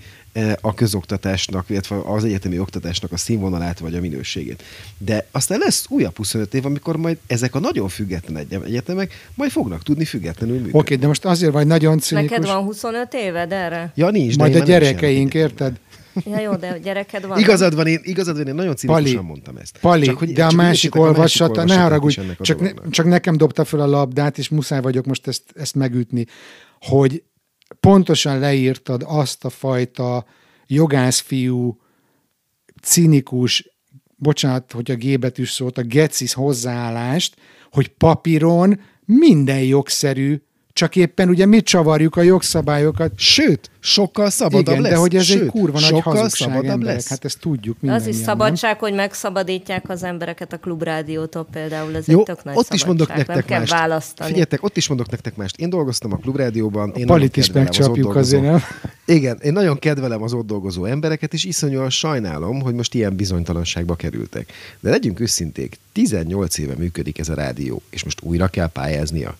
a 0.61 0.74
közoktatásnak, 0.74 1.64
illetve 1.68 1.96
az 2.05 2.24
egyetemi 2.24 2.59
oktatásnak 2.59 3.12
a 3.12 3.16
színvonalát 3.16 3.78
vagy 3.78 3.94
a 3.94 4.01
minőségét. 4.01 4.62
De 4.98 5.26
aztán 5.30 5.59
lesz 5.59 5.84
újabb 5.88 6.16
25 6.16 6.55
év, 6.55 6.66
amikor 6.66 6.96
majd 6.96 7.18
ezek 7.26 7.55
a 7.55 7.59
nagyon 7.59 7.88
független 7.88 8.46
egyetemek 8.64 9.28
majd 9.34 9.51
fognak 9.51 9.82
tudni 9.82 10.05
függetlenül 10.05 10.55
működni. 10.55 10.78
Oké, 10.78 10.94
de 10.94 11.07
most 11.07 11.24
azért 11.24 11.53
vagy 11.53 11.66
nagyon 11.66 11.98
cinikus. 11.98 12.30
Neked 12.30 12.46
van 12.46 12.62
25 12.64 13.14
éved 13.14 13.53
erre? 13.53 13.92
Ja, 13.94 14.11
nincs. 14.11 14.36
Majd 14.36 14.55
a 14.55 14.64
gyerekeink, 14.64 15.34
érted? 15.34 15.78
Ja 16.24 16.40
jó, 16.40 16.56
de 16.56 16.78
gyereked 16.78 17.26
van. 17.26 17.38
Igazad 17.38 17.74
van, 17.74 17.86
én, 17.86 18.00
igazad 18.02 18.36
van, 18.36 18.46
én 18.46 18.54
nagyon 18.54 18.76
cinikusan 18.76 19.14
Pali, 19.14 19.26
mondtam 19.26 19.56
ezt. 19.56 19.78
Pali, 19.80 20.04
csak, 20.04 20.18
hogy, 20.18 20.32
de 20.32 20.44
a 20.44 20.52
másik 20.52 20.94
olvasata, 20.94 21.64
ne 21.64 21.76
haragudj, 21.76 22.20
csak, 22.40 22.61
ne, 22.61 22.70
csak 22.90 23.06
nekem 23.06 23.36
dobta 23.36 23.64
fel 23.64 23.80
a 23.80 23.86
labdát, 23.86 24.38
és 24.38 24.48
muszáj 24.48 24.80
vagyok 24.80 25.06
most 25.06 25.26
ezt, 25.26 25.42
ezt 25.54 25.74
megütni, 25.74 26.26
hogy 26.80 27.22
pontosan 27.80 28.38
leírtad 28.38 29.02
azt 29.06 29.44
a 29.44 29.50
fajta 29.50 30.24
jogászfiú, 30.66 31.80
cinikus, 32.82 33.68
bocsánat, 34.16 34.72
hogy 34.72 34.90
a 34.90 34.94
G 34.94 35.18
betűs 35.18 35.50
szólt, 35.50 35.78
a 35.78 35.82
gecis 35.82 36.32
hozzáállást, 36.32 37.36
hogy 37.70 37.88
papíron 37.88 38.80
minden 39.04 39.62
jogszerű, 39.62 40.42
csak 40.80 40.96
éppen 40.96 41.28
ugye 41.28 41.46
mi 41.46 41.62
csavarjuk 41.62 42.16
a 42.16 42.22
jogszabályokat. 42.22 43.12
Sőt, 43.16 43.70
sokkal 43.80 44.30
szabadabb 44.30 44.66
Igen, 44.68 44.80
lesz. 44.82 44.92
de 44.92 44.96
hogy 44.98 45.16
ez 45.16 45.24
Sőt, 45.24 45.42
egy 45.42 45.48
kurva 45.48 45.80
nagy 45.80 46.00
hazugság 46.00 46.30
szabadabb 46.30 46.64
emberek. 46.70 46.94
lesz. 46.94 47.08
Hát 47.08 47.24
ezt 47.24 47.40
tudjuk 47.40 47.76
Az 47.86 48.06
is 48.06 48.16
szabadság, 48.16 48.70
nem? 48.70 48.80
hogy 48.80 48.94
megszabadítják 48.94 49.88
az 49.88 50.02
embereket 50.02 50.52
a 50.52 50.56
klubrádiótól 50.56 51.46
például. 51.52 51.96
Ez 51.96 52.06
Jó, 52.08 52.18
egy 52.18 52.24
tök 52.24 52.44
nagy 52.44 52.56
ott 52.56 52.72
is 52.72 52.84
mondok 52.84 53.08
nektek 53.08 53.26
nem 53.26 53.36
mást. 53.36 53.70
kell 53.70 53.78
választani. 53.78 54.28
Figyeljetek, 54.28 54.62
ott 54.62 54.76
is 54.76 54.88
mondok 54.88 55.10
nektek 55.10 55.36
mást. 55.36 55.56
Én 55.56 55.70
dolgoztam 55.70 56.12
a 56.12 56.16
klubrádióban. 56.16 56.92
Én 56.96 57.04
A 57.04 57.06
palit 57.06 57.36
is 57.36 57.52
megcsapjuk 57.52 58.16
azért, 58.16 58.42
nem? 58.42 58.60
Igen, 59.06 59.38
én 59.42 59.52
nagyon 59.52 59.78
kedvelem 59.78 60.22
az 60.22 60.32
ott 60.32 60.46
dolgozó 60.46 60.84
embereket, 60.84 61.32
és 61.32 61.44
iszonyúan 61.44 61.90
sajnálom, 61.90 62.60
hogy 62.60 62.74
most 62.74 62.94
ilyen 62.94 63.16
bizonytalanságba 63.16 63.94
kerültek. 63.94 64.52
De 64.80 64.90
legyünk 64.90 65.20
őszinték, 65.20 65.78
18 65.92 66.58
éve 66.58 66.74
működik 66.78 67.18
ez 67.18 67.28
a 67.28 67.34
rádió, 67.34 67.82
és 67.90 68.04
most 68.04 68.18
újra 68.22 68.48
kell 68.48 68.66
pályáznia. 68.68 69.36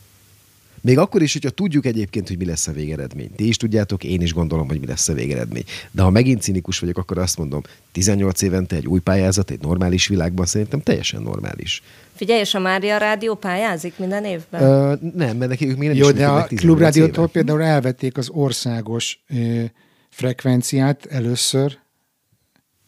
Még 0.81 0.99
akkor 0.99 1.23
is, 1.23 1.33
hogyha 1.33 1.51
tudjuk 1.51 1.87
egyébként, 1.87 2.29
hogy 2.29 2.39
mi 2.39 2.45
lesz 2.45 2.67
a 2.67 2.73
végeredmény. 2.73 3.31
Ti 3.37 3.49
is 3.49 3.57
tudjátok, 3.57 4.05
én 4.05 4.21
is 4.21 4.33
gondolom, 4.33 4.69
hogy 4.69 4.81
mi 4.81 4.87
lesz 4.87 5.09
a 5.09 5.13
végeredmény. 5.13 5.65
De 5.91 6.03
ha 6.03 6.11
megint 6.11 6.43
cinikus 6.43 6.79
vagyok, 6.79 6.99
akkor 6.99 7.19
azt 7.19 7.39
mondom, 7.39 7.63
18 7.93 8.43
évente 8.43 8.77
egy 8.77 8.87
új 8.87 9.01
pályázat, 9.01 9.51
egy 9.51 9.61
normális 9.61 10.07
világban 10.07 10.47
szerintem 10.47 10.81
teljesen 10.81 11.23
normális. 11.23 11.83
Figyelj, 12.15 12.41
és 12.41 12.55
a 12.55 12.59
Mária 12.59 12.97
Rádió 12.97 13.35
pályázik 13.35 13.99
minden 13.99 14.25
évben? 14.25 14.63
Ö, 14.63 14.95
nem, 15.15 15.37
mert 15.37 15.51
neki 15.51 15.69
ők 15.69 15.77
még 15.77 15.89
nem 15.89 15.97
Jó, 15.97 16.09
is 16.09 16.15
de 16.15 16.27
a 16.27 16.33
működnek 16.33 16.49
18 16.49 16.61
klubrádiótól 16.61 17.29
például 17.29 17.63
elvették 17.63 18.17
az 18.17 18.29
országos 18.29 19.21
ö, 19.29 19.65
frekvenciát 20.09 21.07
először. 21.07 21.79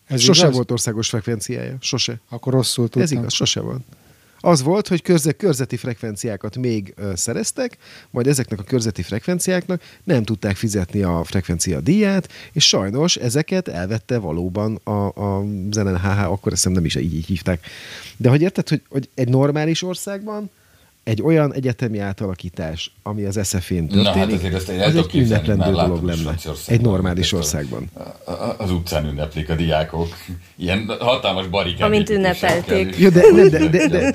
Ez 0.06 0.20
Sose 0.20 0.42
igaz? 0.42 0.54
volt 0.54 0.70
országos 0.70 1.08
frekvenciája, 1.08 1.76
sose. 1.80 2.20
Akkor 2.28 2.52
rosszul 2.52 2.84
tudtam. 2.84 3.02
Ez 3.02 3.10
igaz, 3.10 3.32
sose 3.32 3.60
volt. 3.60 3.82
Az 4.44 4.62
volt, 4.62 4.88
hogy 4.88 5.02
körze, 5.02 5.32
körzeti 5.32 5.76
frekvenciákat 5.76 6.56
még 6.56 6.94
ö, 6.96 7.12
szereztek, 7.16 7.76
majd 8.10 8.26
ezeknek 8.26 8.58
a 8.58 8.62
körzeti 8.62 9.02
frekvenciáknak 9.02 9.82
nem 10.04 10.22
tudták 10.22 10.56
fizetni 10.56 11.02
a 11.02 11.24
frekvencia 11.24 11.80
díját, 11.80 12.28
és 12.52 12.68
sajnos 12.68 13.16
ezeket 13.16 13.68
elvette 13.68 14.18
valóban 14.18 14.80
a, 14.84 15.06
a 15.06 15.44
ZNHH, 15.70 16.30
akkor 16.30 16.52
ezt 16.52 16.62
hiszem 16.62 16.72
nem 16.72 16.84
is 16.84 16.94
így, 16.94 17.14
így 17.14 17.26
hívták. 17.26 17.66
De 18.16 18.28
hogy 18.28 18.42
érted, 18.42 18.68
hogy, 18.68 18.82
hogy 18.88 19.08
egy 19.14 19.28
normális 19.28 19.82
országban 19.82 20.50
egy 21.04 21.22
olyan 21.22 21.54
egyetemi 21.54 21.98
átalakítás, 21.98 22.92
ami 23.02 23.24
az 23.24 23.40
SF-én 23.48 23.84
Na, 23.84 24.02
történik, 24.02 24.40
hát 24.42 24.52
azért 24.54 24.54
ezt 24.54 24.68
az 24.68 24.96
egy 24.96 25.16
ünneplendő 25.16 25.70
dolog 25.72 26.02
lenne. 26.04 26.34
Egy 26.66 26.80
normális 26.80 27.32
országban. 27.32 27.90
Az 28.58 28.70
utcán 28.70 29.06
ünneplik 29.06 29.50
a 29.50 29.54
diákok. 29.54 30.08
Ilyen 30.56 30.96
hatalmas 30.98 31.46
barikát. 31.46 31.86
Amint 31.86 32.10
ünnepelték. 32.10 32.98
Jó, 32.98 33.08
de, 33.08 33.20
de, 33.34 33.48
de, 33.48 33.68
de, 33.68 33.88
de, 33.88 34.14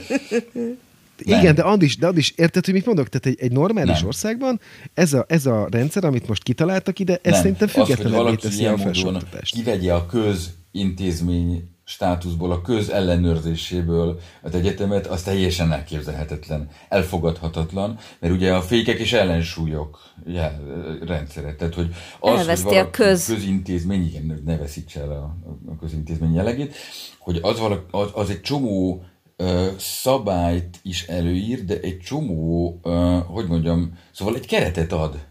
Nem. 1.25 1.39
igen, 1.39 1.55
de 1.55 1.61
Andis, 1.61 1.97
de 1.97 2.07
Andis, 2.07 2.33
érted, 2.35 2.65
hogy 2.65 2.73
mit 2.73 2.85
mondok? 2.85 3.09
Tehát 3.09 3.25
egy, 3.25 3.45
egy 3.45 3.51
normális 3.51 3.97
Nem. 3.97 4.07
országban 4.07 4.59
ez 4.93 5.13
a, 5.13 5.25
ez 5.27 5.45
a 5.45 5.67
rendszer, 5.71 6.03
amit 6.03 6.27
most 6.27 6.43
kitaláltak 6.43 6.99
ide, 6.99 7.19
ez 7.21 7.31
Nem. 7.31 7.41
szerintem 7.41 7.69
valaki 8.11 8.35
teszi 8.35 8.65
a 8.65 8.77
felsőoktatást. 8.77 9.53
kivegye 9.53 9.93
a 9.93 10.05
közintézmény 10.05 11.69
státuszból, 11.89 12.51
a 12.51 12.61
köz 12.61 12.89
ellenőrzéséből 12.89 14.19
az 14.41 14.55
egyetemet, 14.55 15.07
az 15.07 15.23
teljesen 15.23 15.71
elképzelhetetlen, 15.71 16.69
elfogadhatatlan, 16.89 17.97
mert 18.19 18.33
ugye 18.33 18.53
a 18.53 18.61
fékek 18.61 18.99
és 18.99 19.13
ellensúlyok 19.13 19.99
jel, 20.25 20.61
rendszere, 21.05 21.55
tehát 21.55 21.73
hogy 21.73 21.95
az, 22.19 22.39
Elveszti 22.39 22.67
hogy 22.67 22.77
a 22.77 22.89
köz. 22.89 23.25
közintézmény, 23.25 24.05
igen, 24.05 24.41
ne 24.45 24.57
veszítse 24.57 25.01
el 25.01 25.11
a, 25.11 25.37
a 25.71 25.75
közintézmény 25.79 26.33
jellegét, 26.33 26.75
hogy 27.19 27.39
az, 27.41 27.59
valaki, 27.59 27.85
az, 27.91 28.09
az 28.13 28.29
egy 28.29 28.41
csomó 28.41 29.03
ö, 29.35 29.67
szabályt 29.77 30.79
is 30.83 31.07
előír, 31.07 31.65
de 31.65 31.79
egy 31.79 31.99
csomó, 31.99 32.79
ö, 32.83 33.17
hogy 33.27 33.47
mondjam, 33.47 33.97
szóval 34.11 34.35
egy 34.35 34.47
keretet 34.47 34.91
ad. 34.91 35.25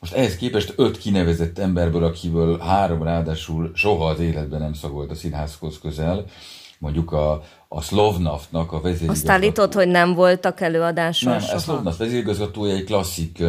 Most 0.00 0.12
ehhez 0.12 0.36
képest 0.36 0.72
öt 0.76 0.98
kinevezett 0.98 1.58
emberből, 1.58 2.04
akiből 2.04 2.58
három 2.58 3.02
ráadásul 3.02 3.70
soha 3.74 4.06
az 4.06 4.20
életben 4.20 4.60
nem 4.60 4.72
szagolt 4.72 5.10
a 5.10 5.14
színházhoz 5.14 5.78
közel, 5.78 6.24
mondjuk 6.78 7.12
a, 7.12 7.42
a 7.68 7.80
Slovnaftnak 7.80 8.72
a 8.72 8.80
vezérigazgatója. 8.80 9.12
Azt 9.12 9.28
állított, 9.28 9.72
hogy 9.72 9.88
nem 9.88 10.14
voltak 10.14 10.60
előadások 10.60 11.30
Nem, 11.30 11.40
soha. 11.40 11.54
a 11.54 11.58
Slovnaft 11.58 11.98
vezérigazgatója 11.98 12.74
egy 12.74 12.84
klasszik 12.84 13.42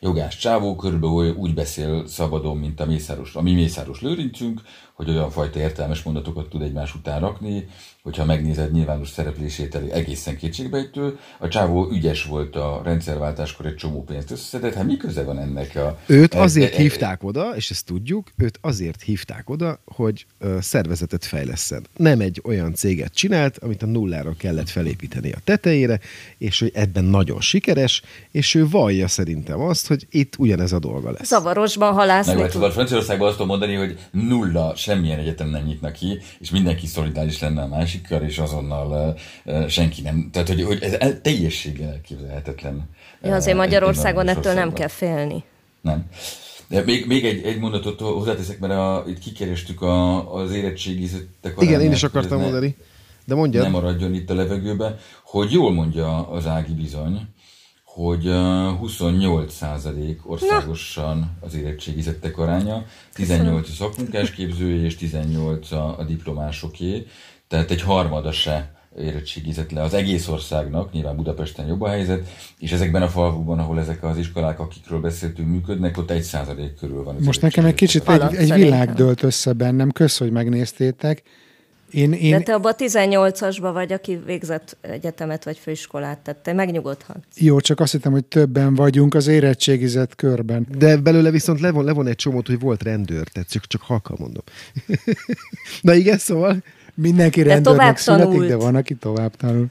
jogás 0.00 0.36
csávó, 0.36 0.76
körülbelül 0.76 1.34
úgy 1.34 1.54
beszél 1.54 2.06
szabadon, 2.06 2.56
mint 2.56 2.80
a 2.80 2.86
Mészáros, 2.86 3.34
a 3.34 3.42
mi 3.42 3.52
Mészáros 3.52 4.00
Lőrincünk, 4.00 4.60
hogy 4.96 5.10
olyan 5.10 5.30
fajta 5.30 5.58
értelmes 5.58 6.02
mondatokat 6.02 6.48
tud 6.48 6.62
egymás 6.62 6.94
után 6.94 7.20
rakni, 7.20 7.68
hogyha 8.02 8.24
megnézed 8.24 8.72
nyilvános 8.72 9.08
szereplését 9.08 9.74
elég 9.74 9.90
egészen 9.90 10.36
kétségbejtő. 10.36 11.18
A 11.38 11.48
csávó 11.48 11.88
ügyes 11.90 12.24
volt 12.24 12.56
a 12.56 12.80
rendszerváltáskor 12.84 13.66
egy 13.66 13.74
csomó 13.74 14.04
pénzt 14.04 14.30
összeszedett, 14.30 14.74
hát 14.74 14.84
mi 14.84 14.96
köze 14.96 15.22
van 15.22 15.38
ennek 15.38 15.76
a... 15.76 15.98
Őt 16.06 16.34
azért 16.34 16.72
e, 16.72 16.76
e, 16.76 16.80
hívták 16.80 17.22
oda, 17.22 17.56
és 17.56 17.70
ezt 17.70 17.86
tudjuk, 17.86 18.28
őt 18.36 18.58
azért 18.60 19.02
hívták 19.02 19.50
oda, 19.50 19.78
hogy 19.84 20.26
szervezetet 20.60 21.24
fejleszen. 21.24 21.86
Nem 21.96 22.20
egy 22.20 22.40
olyan 22.44 22.74
céget 22.74 23.14
csinált, 23.14 23.58
amit 23.58 23.82
a 23.82 23.86
nullára 23.86 24.32
kellett 24.38 24.68
felépíteni 24.68 25.32
a 25.32 25.38
tetejére, 25.44 26.00
és 26.38 26.60
hogy 26.60 26.70
ebben 26.74 27.04
nagyon 27.04 27.40
sikeres, 27.40 28.02
és 28.30 28.54
ő 28.54 28.68
vallja 28.68 29.08
szerintem 29.08 29.60
azt, 29.60 29.86
hogy 29.86 30.06
itt 30.10 30.34
ugyanez 30.38 30.72
a 30.72 30.78
dolga 30.78 31.10
lesz. 31.10 31.26
Zavarosban 31.26 31.92
halászni. 31.92 32.34
Meg, 32.34 32.50
szóval 32.50 32.70
Franciaországban 32.70 33.26
azt 33.26 33.36
tudom 33.36 33.58
mondani, 33.58 33.74
hogy 33.74 33.98
nulla, 34.10 34.76
semmilyen 34.86 35.18
egyetem 35.18 35.48
nem 35.48 35.62
nyitnak 35.62 35.92
ki, 35.92 36.18
és 36.38 36.50
mindenki 36.50 36.86
szolidáris 36.86 37.40
lenne 37.40 37.62
a 37.62 37.66
másik 37.66 37.96
másikkal, 38.08 38.28
és 38.28 38.38
azonnal 38.38 39.16
uh, 39.44 39.66
senki 39.68 40.02
nem. 40.02 40.28
Tehát, 40.32 40.48
hogy, 40.48 40.62
hogy 40.62 40.82
ez 40.82 41.14
teljességgel 41.22 41.90
elképzelhetetlen. 41.90 42.88
Ja, 43.22 43.34
azért 43.34 43.56
Magyarországon 43.56 44.28
ettől 44.28 44.54
nem 44.54 44.72
kell 44.72 44.88
félni. 44.88 45.44
Nem. 45.80 46.06
De 46.68 46.82
még, 46.84 47.06
még 47.06 47.24
egy, 47.24 47.44
egy 47.44 47.58
mondatot 47.58 48.00
hozzáteszek, 48.00 48.58
mert 48.58 48.72
a, 48.72 49.04
itt 49.08 49.18
kikerestük 49.18 49.82
a, 49.82 50.34
az 50.34 50.50
érettségizettek 50.50 51.54
Igen, 51.58 51.80
én 51.80 51.92
is 51.92 52.02
akartam 52.02 52.40
mondani. 52.40 52.76
De 53.24 53.34
mondja. 53.34 53.62
Nem 53.62 53.70
maradjon 53.70 54.14
itt 54.14 54.30
a 54.30 54.34
levegőbe, 54.34 54.98
hogy 55.24 55.52
jól 55.52 55.72
mondja 55.72 56.28
az 56.28 56.46
Ági 56.46 56.72
bizony, 56.72 57.20
hogy 57.96 58.24
28% 58.26 60.16
országosan 60.22 61.36
az 61.40 61.54
érettségizettek 61.54 62.38
aránya, 62.38 62.84
18 63.14 63.68
a 63.68 63.72
szakmunkás 63.72 64.30
képzője 64.30 64.84
és 64.84 64.96
18 64.96 65.72
a, 65.72 65.98
a 65.98 66.04
diplomásoké, 66.04 67.06
tehát 67.48 67.70
egy 67.70 67.82
harmada 67.82 68.32
se 68.32 68.74
érettségizett 68.98 69.70
le 69.70 69.82
az 69.82 69.94
egész 69.94 70.28
országnak, 70.28 70.92
nyilván 70.92 71.16
Budapesten 71.16 71.66
jobb 71.66 71.82
a 71.82 71.88
helyzet, 71.88 72.28
és 72.58 72.72
ezekben 72.72 73.02
a 73.02 73.08
falvukban, 73.08 73.58
ahol 73.58 73.78
ezek 73.80 74.04
az 74.04 74.18
iskolák, 74.18 74.60
akikről 74.60 75.00
beszéltünk, 75.00 75.48
működnek, 75.48 75.98
ott 75.98 76.10
egy 76.10 76.22
százalék 76.22 76.74
körül 76.74 77.02
van. 77.02 77.16
Most 77.20 77.42
nekem 77.42 77.64
egy 77.64 77.74
kicsit 77.74 78.08
egy, 78.08 78.34
egy 78.34 78.52
világ 78.52 78.92
dölt 78.92 79.22
össze 79.22 79.52
bennem, 79.52 79.90
kösz, 79.90 80.18
hogy 80.18 80.30
megnéztétek. 80.30 81.22
Én, 81.96 82.12
én... 82.12 82.30
De 82.30 82.40
te 82.40 82.54
abban 82.54 82.72
a 82.72 82.82
18-asban 82.82 83.70
vagy, 83.72 83.92
aki 83.92 84.20
végzett 84.26 84.76
egyetemet 84.80 85.44
vagy 85.44 85.58
főiskolát, 85.58 86.18
tehát 86.18 86.42
te 86.42 86.52
megnyugodhatsz. 86.52 87.36
Jó, 87.36 87.60
csak 87.60 87.80
azt 87.80 87.92
hittem, 87.92 88.12
hogy 88.12 88.24
többen 88.24 88.74
vagyunk 88.74 89.14
az 89.14 89.26
érettségizett 89.26 90.14
körben. 90.14 90.66
De 90.78 90.96
belőle 90.96 91.30
viszont 91.30 91.60
levon, 91.60 91.84
levon 91.84 92.06
egy 92.06 92.16
csomót, 92.16 92.46
hogy 92.46 92.60
volt 92.60 92.82
rendőr, 92.82 93.28
tehát 93.28 93.50
csak, 93.50 93.66
csak 93.66 93.82
halka 93.82 94.14
mondom. 94.18 94.42
Na 95.80 95.94
igen, 95.94 96.18
szóval 96.18 96.62
Mindenki 96.94 97.42
de 97.42 97.52
rendőrnek 97.52 97.96
születik, 97.96 98.40
de 98.40 98.56
van, 98.56 98.74
aki 98.74 98.94
tovább 98.94 99.36
tanul. 99.36 99.66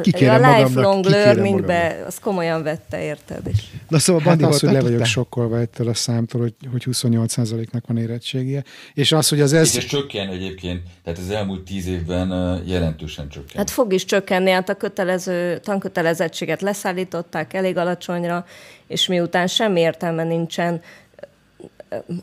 Kikérem 0.00 0.44
a 0.44 0.62
lifelong 0.62 1.04
learningbe, 1.04 2.04
az 2.06 2.18
komolyan 2.18 2.62
vette, 2.62 3.02
érted? 3.02 3.46
És... 3.46 3.62
Na 3.88 3.98
szóval 3.98 4.22
hát 4.22 4.42
az, 4.42 4.60
hogy 4.60 4.72
le 4.72 4.80
vagyok 4.80 5.04
sokkolva 5.04 5.60
ettől 5.60 5.88
a 5.88 5.94
számtól, 5.94 6.40
hogy, 6.40 6.54
hogy 6.70 6.84
28%-nak 6.90 7.86
van 7.86 7.96
érettségie. 7.96 8.64
És 8.94 9.12
az, 9.12 9.28
hogy 9.28 9.40
az 9.40 9.52
ez... 9.52 9.76
És 9.76 9.84
csökken 9.84 10.28
egyébként, 10.28 10.82
tehát 11.04 11.18
az 11.18 11.30
elmúlt 11.30 11.64
tíz 11.64 11.86
évben 11.86 12.60
jelentősen 12.66 13.28
csökken. 13.28 13.56
Hát 13.56 13.70
fog 13.70 13.92
is 13.92 14.04
csökkenni, 14.04 14.50
hát 14.50 14.68
a 14.68 14.74
kötelező 14.74 15.58
tankötelezettséget 15.58 16.60
leszállították 16.60 17.54
elég 17.54 17.76
alacsonyra, 17.76 18.46
és 18.86 19.06
miután 19.06 19.46
semmi 19.46 19.80
értelme 19.80 20.24
nincsen 20.24 20.80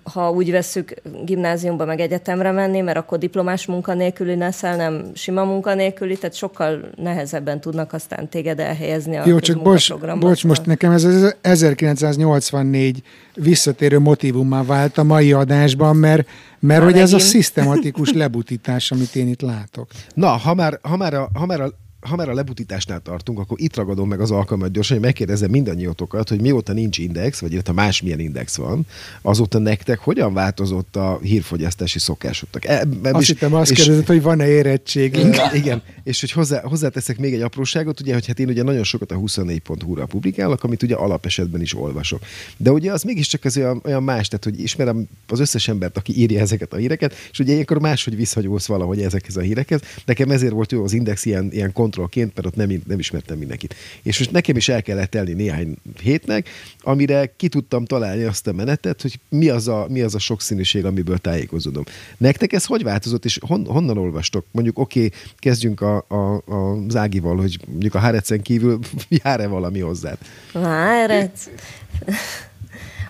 ha 0.03 0.31
úgy 0.31 0.51
veszük 0.51 0.93
gimnáziumba 1.25 1.85
meg 1.85 1.99
egyetemre 1.99 2.51
menni, 2.51 2.81
mert 2.81 2.97
akkor 2.97 3.17
diplomás 3.17 3.65
munkanélküli 3.65 4.35
leszel, 4.35 4.75
nem 4.75 5.11
sima 5.13 5.43
munkanélküli, 5.43 6.17
tehát 6.17 6.35
sokkal 6.35 6.89
nehezebben 6.95 7.61
tudnak 7.61 7.93
aztán 7.93 8.29
téged 8.29 8.59
elhelyezni 8.59 9.17
a 9.17 9.27
Jó, 9.27 9.39
csak 9.39 9.61
bocs, 9.61 9.93
bocs, 10.19 10.43
most 10.43 10.65
nekem 10.65 10.91
ez 10.91 11.03
az 11.03 11.35
1984 11.41 13.01
visszatérő 13.33 13.99
motivummá 13.99 14.63
vált 14.63 14.97
a 14.97 15.03
mai 15.03 15.33
adásban, 15.33 15.95
mert, 15.95 16.27
mert 16.59 16.83
hogy 16.83 16.91
megint. 16.91 17.07
ez 17.07 17.13
a 17.13 17.19
szisztematikus 17.19 18.13
lebutítás, 18.23 18.91
amit 18.91 19.15
én 19.15 19.27
itt 19.27 19.41
látok. 19.41 19.89
Na, 20.13 20.27
ha 20.27 20.53
már, 20.53 20.79
ha 20.81 20.97
már, 20.97 21.13
a, 21.13 21.29
ha 21.33 21.45
már 21.45 21.61
a 21.61 21.71
ha 21.99 22.15
már 22.15 22.29
a 22.29 22.33
lebutításnál 22.33 22.99
tartunk, 22.99 23.39
akkor 23.39 23.61
itt 23.61 23.75
ragadom 23.75 24.07
meg 24.07 24.19
az 24.19 24.31
alkalmat 24.31 24.71
gyorsan, 24.71 24.97
hogy 24.97 25.05
megkérdezem 25.05 25.49
mindannyiótokat, 25.49 26.29
hogy 26.29 26.41
mióta 26.41 26.73
nincs 26.73 26.97
index, 26.97 27.39
vagy 27.39 27.51
illetve 27.51 27.73
másmilyen 27.73 28.19
index 28.19 28.55
van, 28.55 28.85
azóta 29.21 29.57
nektek 29.57 29.99
hogyan 29.99 30.33
változott 30.33 30.95
a 30.95 31.19
hírfogyasztási 31.21 31.99
szokásotok? 31.99 32.65
E, 32.65 32.83
azt 33.01 33.21
is, 33.21 33.27
hittem 33.27 33.53
azt 33.53 33.71
kérdezett, 33.71 34.07
hogy 34.07 34.21
van-e 34.21 34.47
érettség. 34.47 35.15
Igen, 35.15 35.55
igen, 35.55 35.81
és 36.03 36.19
hogy 36.19 36.31
hozzá, 36.31 36.61
hozzáteszek 36.61 37.17
még 37.17 37.33
egy 37.33 37.41
apróságot, 37.41 37.99
ugye, 37.99 38.13
hogy 38.13 38.27
hát 38.27 38.39
én 38.39 38.47
ugye 38.47 38.63
nagyon 38.63 38.83
sokat 38.83 39.11
a 39.11 39.15
24.hu-ra 39.15 40.05
publikálok, 40.05 40.63
amit 40.63 40.83
ugye 40.83 40.95
alapesetben 40.95 41.61
is 41.61 41.75
olvasok. 41.75 42.21
De 42.57 42.71
ugye 42.71 42.91
az 42.91 43.03
mégiscsak 43.03 43.45
az 43.45 43.57
olyan, 43.57 43.81
olyan 43.85 44.03
más, 44.03 44.27
tehát 44.27 44.43
hogy 44.43 44.59
ismerem 44.59 45.07
az 45.27 45.39
összes 45.39 45.67
embert, 45.67 45.97
aki 45.97 46.17
írja 46.17 46.39
ezeket 46.39 46.73
a 46.73 46.77
híreket, 46.77 47.15
és 47.31 47.39
ugye 47.39 47.53
ilyenkor 47.53 47.79
máshogy 47.79 48.15
visszagyúlsz 48.15 48.65
valahogy 48.65 49.01
ezekhez 49.01 49.37
a 49.37 49.41
hírekhez. 49.41 49.81
Nekem 50.05 50.31
ezért 50.31 50.53
volt 50.53 50.71
jó 50.71 50.83
az 50.83 50.93
index 50.93 51.25
ilyen, 51.25 51.47
ilyen 51.51 51.71
kontrollként, 51.87 52.31
mert 52.35 52.47
ott 52.47 52.55
nem, 52.55 52.81
nem 52.87 52.99
ismertem 52.99 53.37
mindenkit. 53.37 53.75
És 54.03 54.17
most 54.17 54.31
nekem 54.31 54.55
is 54.55 54.69
el 54.69 54.81
kellett 54.81 55.09
telni 55.09 55.33
néhány 55.33 55.75
hétnek, 56.01 56.49
amire 56.81 57.33
ki 57.37 57.47
tudtam 57.47 57.85
találni 57.85 58.23
azt 58.23 58.47
a 58.47 58.51
menetet, 58.51 59.01
hogy 59.01 59.19
mi 59.29 59.49
az 59.49 59.67
a, 59.67 59.85
mi 59.89 60.01
az 60.01 60.15
a 60.15 60.19
sokszínűség, 60.19 60.85
amiből 60.85 61.17
tájékozódom. 61.17 61.83
Nektek 62.17 62.53
ez 62.53 62.65
hogy 62.65 62.83
változott, 62.83 63.25
és 63.25 63.39
hon, 63.41 63.65
honnan 63.65 63.97
olvastok? 63.97 64.45
Mondjuk 64.51 64.79
oké, 64.79 65.05
okay, 65.05 65.19
kezdjünk 65.37 65.81
a, 65.81 66.05
a, 66.07 66.35
a 66.35 66.77
Zágival, 66.89 67.35
hogy 67.35 67.59
mondjuk 67.67 67.95
a 67.95 67.99
Hárecen 67.99 68.41
kívül 68.41 68.79
jár-e 69.23 69.47
valami 69.47 69.79
hozzád? 69.79 70.17
Hárec? 70.53 71.49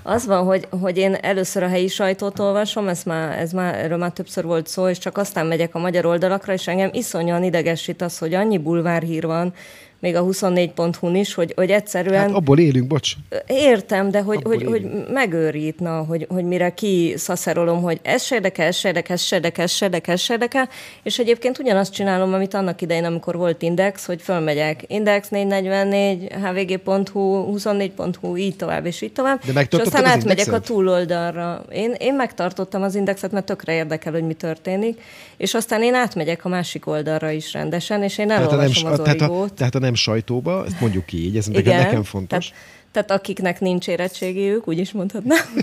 Az 0.10 0.26
van, 0.26 0.46
hogy, 0.46 0.68
hogy 0.82 0.98
én 0.98 1.14
először 1.14 1.64
a 1.64 1.68
helyi 1.68 1.88
sajtót 1.88 2.40
olvasom, 2.40 2.88
ez 2.88 3.04
már, 3.04 3.40
ez 3.40 3.52
már, 3.52 3.76
erről 3.76 3.98
már 3.98 4.12
többször 4.12 4.44
volt 4.44 4.68
szó, 4.68 4.88
és 4.88 4.98
csak 4.98 5.18
aztán 5.18 5.46
megyek 5.46 5.76
a 5.76 5.80
magyar 5.80 6.06
oldalakra, 6.06 6.54
és 6.54 6.68
engem 6.68 6.90
iszonyan 6.94 7.44
idegesít 7.44 8.02
az, 8.02 8.18
hogy 8.18 8.34
annyi 8.34 8.58
bulvárhír 8.58 9.26
van, 9.26 9.54
még 10.00 10.16
a 10.16 10.24
24.hu-n 10.24 11.16
is, 11.16 11.34
hogy, 11.34 11.54
hogy 11.56 11.70
egyszerűen... 11.70 12.20
Hát 12.20 12.32
abból 12.32 12.60
élünk, 12.60 12.88
bocs. 12.88 13.12
Értem, 13.48 14.12
de 14.12 14.22
hogy, 14.22 14.42
hogy, 14.44 14.64
hogy 14.64 14.90
megőrít, 15.12 15.80
na, 15.80 16.04
hogy, 16.04 16.28
hogy 16.30 16.44
mire 16.44 16.74
kiszaszerolom, 16.74 17.82
hogy 17.82 18.00
ez 18.02 18.24
se 18.24 18.36
érdekel, 18.36 18.66
ez 18.66 18.76
se 18.76 18.88
érdekel, 18.88 19.16
ez 19.16 19.22
se 19.22 19.36
érdekel, 19.36 19.64
ez 19.64 19.72
se 19.72 19.86
érdekel, 19.86 20.14
ez 20.14 20.22
se 20.22 20.34
érdekel, 20.34 20.70
és 21.04 21.20
egyébként 21.20 21.60
ugyanazt 21.60 21.94
csinálom, 21.94 22.34
amit 22.34 22.54
annak 22.54 22.82
idején, 22.82 23.04
amikor 23.04 23.36
volt 23.36 23.62
Index, 23.62 24.06
hogy 24.06 24.22
fölmegyek 24.22 24.84
Index 24.88 25.30
444, 25.30 26.28
hvg.hu, 26.32 27.56
24.hu, 27.56 28.36
így 28.38 28.56
tovább, 28.56 28.86
és 28.86 29.02
így 29.02 29.14
tovább. 29.14 29.42
De 29.54 29.62
és 29.62 29.78
aztán 29.80 30.04
az 30.04 30.10
átmegyek 30.10 30.46
indexet? 30.46 30.54
a 30.54 30.60
túloldalra. 30.60 31.66
Én, 31.72 31.96
én 32.00 32.16
megtartottam 32.16 32.82
az 32.82 32.96
indexet, 32.96 33.32
mert 33.32 33.46
tökre 33.46 33.74
érdekel, 33.74 34.12
hogy 34.12 34.24
mi 34.24 34.34
történik, 34.34 35.02
és 35.38 35.54
aztán 35.54 35.84
én 35.84 35.94
átmegyek 35.94 36.46
a 36.46 36.50
másik 36.50 36.88
oldalra 36.88 37.30
is 37.32 37.54
rendesen, 37.54 38.04
és 38.04 38.18
én 38.18 38.32
elolvasom 38.32 38.92
az 38.92 39.00
tehát 39.04 39.22
a, 39.22 39.46
tehát 39.56 39.76
a 39.76 39.80
nem 39.88 39.96
sajtóba, 39.96 40.66
ezt 40.66 40.80
mondjuk 40.80 41.06
ki 41.06 41.26
így, 41.26 41.38
ez 41.38 41.48
Igen, 41.48 41.78
nekem 41.78 42.04
fontos. 42.04 42.48
Tehát, 42.48 42.62
tehát 42.92 43.12
akiknek 43.12 43.60
nincs 43.60 43.88
érettségiük, 43.88 44.68
úgy 44.68 44.78
is 44.78 44.92
mondhatnám. 44.92 45.46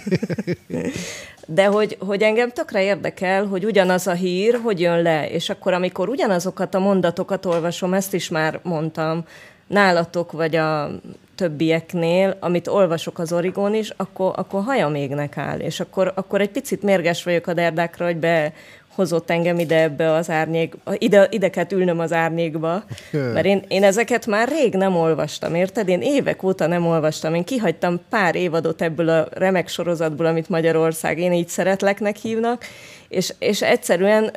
De 1.47 1.65
hogy, 1.65 1.97
hogy 2.01 2.23
engem 2.23 2.51
tökre 2.51 2.83
érdekel, 2.83 3.47
hogy 3.47 3.65
ugyanaz 3.65 4.07
a 4.07 4.13
hír, 4.13 4.61
hogy 4.63 4.81
jön 4.81 5.03
le, 5.03 5.31
és 5.31 5.51
akkor 5.51 5.73
amikor 5.73 6.09
ugyanazokat 6.09 6.75
a 6.75 6.79
mondatokat 6.79 7.47
olvasom, 7.47 7.95
ezt 7.95 8.15
is 8.15 8.29
már 8.29 8.61
mondtam, 8.63 9.25
nálatok 9.67 10.33
vagy 10.33 10.57
a 10.57 10.91
többieknél, 11.35 12.37
amit 12.41 12.69
olvasok 12.69 13.19
az 13.19 13.33
Origón 13.33 13.75
is, 13.75 13.93
akkor, 13.97 14.33
akkor 14.37 14.63
haja 14.63 14.89
mégnek 14.89 15.37
áll, 15.37 15.59
és 15.59 15.81
akkor, 15.81 16.13
akkor 16.15 16.41
egy 16.41 16.51
picit 16.51 16.83
mérges 16.83 17.25
vagyok 17.25 17.47
a 17.47 17.55
derdákra, 17.55 18.05
hogy 18.05 18.17
be 18.17 18.53
hozott 18.95 19.31
engem 19.31 19.59
ide 19.59 19.83
ebbe 19.83 20.13
az 20.13 20.31
árnyék, 20.31 20.75
ide, 20.99 21.27
ide 21.31 21.51
kellett 21.51 21.73
ülnöm 21.73 21.99
az 21.99 22.13
árnyékba, 22.13 22.85
mert 23.11 23.47
én, 23.47 23.63
én 23.69 23.85
ezeket 23.85 24.27
már 24.27 24.49
rég 24.49 24.75
nem 24.75 24.97
olvastam, 24.97 25.55
érted? 25.55 25.89
Én 25.89 26.01
évek 26.01 26.43
óta 26.43 26.67
nem 26.67 26.87
olvastam, 26.87 27.35
én 27.35 27.45
kihagytam 27.45 28.01
pár 28.09 28.35
évadot 28.35 28.83
ebből 28.83 29.09
a 29.09 29.27
remek 29.33 29.69
sorozatból, 29.69 30.27
amit 30.27 30.49
Magyarország 30.49 31.19
én 31.19 31.33
így 31.33 31.49
szeretleknek 31.49 32.17
hívnak, 32.17 32.65
és, 33.09 33.35
és 33.39 33.63
egyszerűen 33.63 34.31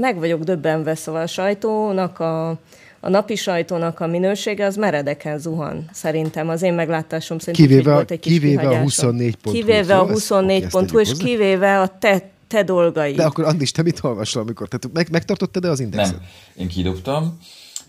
meg 0.00 0.18
vagyok 0.18 0.42
döbbenve, 0.42 0.94
szóval 0.94 1.22
a 1.22 1.26
sajtónak 1.26 2.20
a, 2.20 2.48
a 3.00 3.08
napi 3.08 3.36
sajtónak 3.36 4.00
a 4.00 4.06
minősége 4.06 4.66
az 4.66 4.76
meredeken 4.76 5.38
zuhan, 5.38 5.84
szerintem. 5.92 6.48
Az 6.48 6.62
én 6.62 6.74
meglátásom 6.74 7.38
szerint 7.38 7.68
kivéve, 7.68 7.92
volt 7.92 8.10
egy 8.10 8.20
kis 8.20 8.32
kivéve 8.32 8.68
a 8.68 8.80
24 8.80 9.36
pont 9.36 9.56
Kivéve 9.56 9.96
a 9.96 10.06
24 10.06 10.68
pont, 10.68 10.92
és 10.92 11.12
kivéve 11.18 11.80
a 11.80 11.98
te 11.98 12.22
te 12.48 12.62
dolgai. 12.62 13.12
De 13.12 13.24
akkor 13.24 13.44
Andis, 13.44 13.70
te 13.70 13.82
mit 13.82 13.98
olvasol, 14.02 14.42
amikor? 14.42 14.68
Tehát 14.68 14.96
meg, 14.96 15.10
megtartottad-e 15.10 15.70
az 15.70 15.80
indexet? 15.80 16.16
Nem, 16.16 16.26
én 16.56 16.68
kidobtam. 16.68 17.38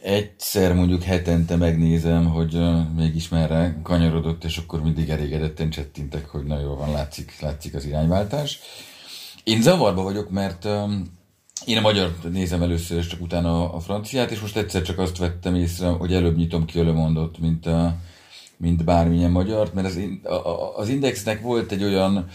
Egyszer 0.02 0.74
mondjuk 0.74 1.04
hetente 1.04 1.56
megnézem, 1.56 2.26
hogy 2.26 2.56
uh, 2.56 2.94
mégis 2.96 3.30
merre 3.30 3.80
kanyarodott, 3.84 4.44
és 4.44 4.58
akkor 4.58 4.82
mindig 4.82 5.10
elégedetten 5.10 5.70
csettintek, 5.70 6.26
hogy 6.26 6.44
na 6.44 6.60
jól 6.60 6.76
van, 6.76 6.92
látszik, 6.92 7.40
látszik 7.40 7.76
az 7.76 7.86
irányváltás. 7.86 8.60
Én 9.44 9.62
zavarba 9.62 10.02
vagyok, 10.02 10.30
mert 10.30 10.66
um, 10.66 11.14
én 11.66 11.78
a 11.78 11.82
magyar 11.82 12.16
nézem 12.32 12.62
először, 12.62 12.98
és 12.98 13.08
csak 13.08 13.22
utána 13.22 13.74
a 13.74 13.80
franciát, 13.80 14.32
és 14.32 14.40
most 14.40 14.58
egyszer 14.58 14.82
csak 14.82 15.00
azt 15.00 15.18
vettem 15.18 15.56
észre, 15.56 15.88
hogy 15.88 16.14
előbb 16.14 16.38
nyitom 16.38 16.66
ki 16.66 16.82
mondott, 16.82 17.40
mint, 17.40 17.66
a, 17.66 17.96
mint 18.58 18.84
bármilyen 18.84 19.32
magyart, 19.32 19.74
mert 19.74 19.88
az, 19.88 20.00
az 20.76 20.90
Indexnek 20.90 21.42
volt 21.42 21.72
egy 21.72 21.84
olyan 21.84 22.28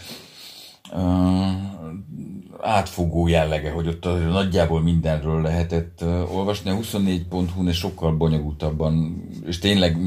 átfogó 2.61 3.27
jellege, 3.27 3.71
hogy 3.71 3.87
ott 3.87 4.03
nagyjából 4.31 4.81
mindenről 4.81 5.41
lehetett 5.41 6.03
olvasni. 6.33 6.69
A 6.69 6.75
24.hu-n 6.75 7.67
és 7.67 7.77
sokkal 7.77 8.11
bonyolultabban, 8.11 9.23
és 9.45 9.59
tényleg 9.59 9.97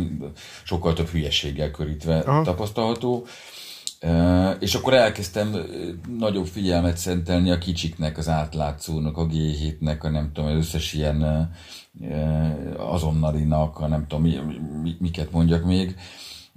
sokkal 0.64 0.92
több 0.92 1.08
hülyeséggel 1.08 1.70
körítve 1.70 2.18
Aha. 2.18 2.42
tapasztalható. 2.42 3.26
És 4.60 4.74
akkor 4.74 4.94
elkezdtem 4.94 5.56
nagyobb 6.18 6.46
figyelmet 6.46 6.96
szentelni 6.96 7.50
a 7.50 7.58
kicsiknek, 7.58 8.18
az 8.18 8.28
átlátszónak, 8.28 9.16
a 9.16 9.26
G7-nek, 9.26 10.00
a 10.00 10.08
nem 10.08 10.30
tudom, 10.32 10.50
az 10.50 10.56
összes 10.56 10.92
ilyen 10.92 11.50
azonnalinak, 12.76 13.78
a 13.78 13.86
nem 13.86 14.06
tudom, 14.06 14.24
mi, 14.24 14.38
mi, 14.82 14.96
miket 14.98 15.32
mondjak 15.32 15.64
még. 15.64 15.96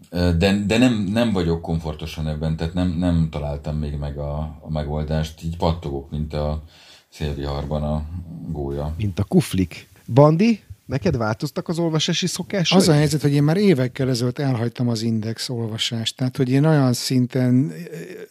De, 0.10 0.64
de 0.66 0.78
nem, 0.78 0.94
nem 0.94 1.32
vagyok 1.32 1.62
komfortosan 1.62 2.28
ebben, 2.28 2.56
tehát 2.56 2.74
nem, 2.74 2.90
nem 2.90 3.28
találtam 3.32 3.78
még 3.78 3.96
meg 3.96 4.18
a, 4.18 4.38
a 4.62 4.70
megoldást. 4.70 5.44
Így 5.44 5.58
pattogok, 5.58 6.12
mint 6.12 6.34
a 6.34 6.64
szélviharban 7.10 7.84
a 7.84 8.06
gólya. 8.52 8.94
Mint 8.98 9.20
a 9.20 9.24
kuflik. 9.24 9.90
Bandi, 10.14 10.66
Neked 10.88 11.18
változtak 11.18 11.68
az 11.68 11.80
olvasási 11.80 12.28
szokások? 12.28 12.78
Az 12.78 12.88
a 12.88 12.94
helyzet, 12.94 13.22
hogy 13.22 13.34
én 13.34 13.44
már 13.44 13.58
évekkel 13.58 14.10
ezelőtt 14.10 14.40
elhagytam 14.40 14.88
az 14.90 15.02
index 15.02 15.50
olvasást. 15.50 16.16
Tehát, 16.16 16.38
hogy 16.38 16.50
én 16.50 16.66
olyan 16.66 16.94
szinten 16.94 17.72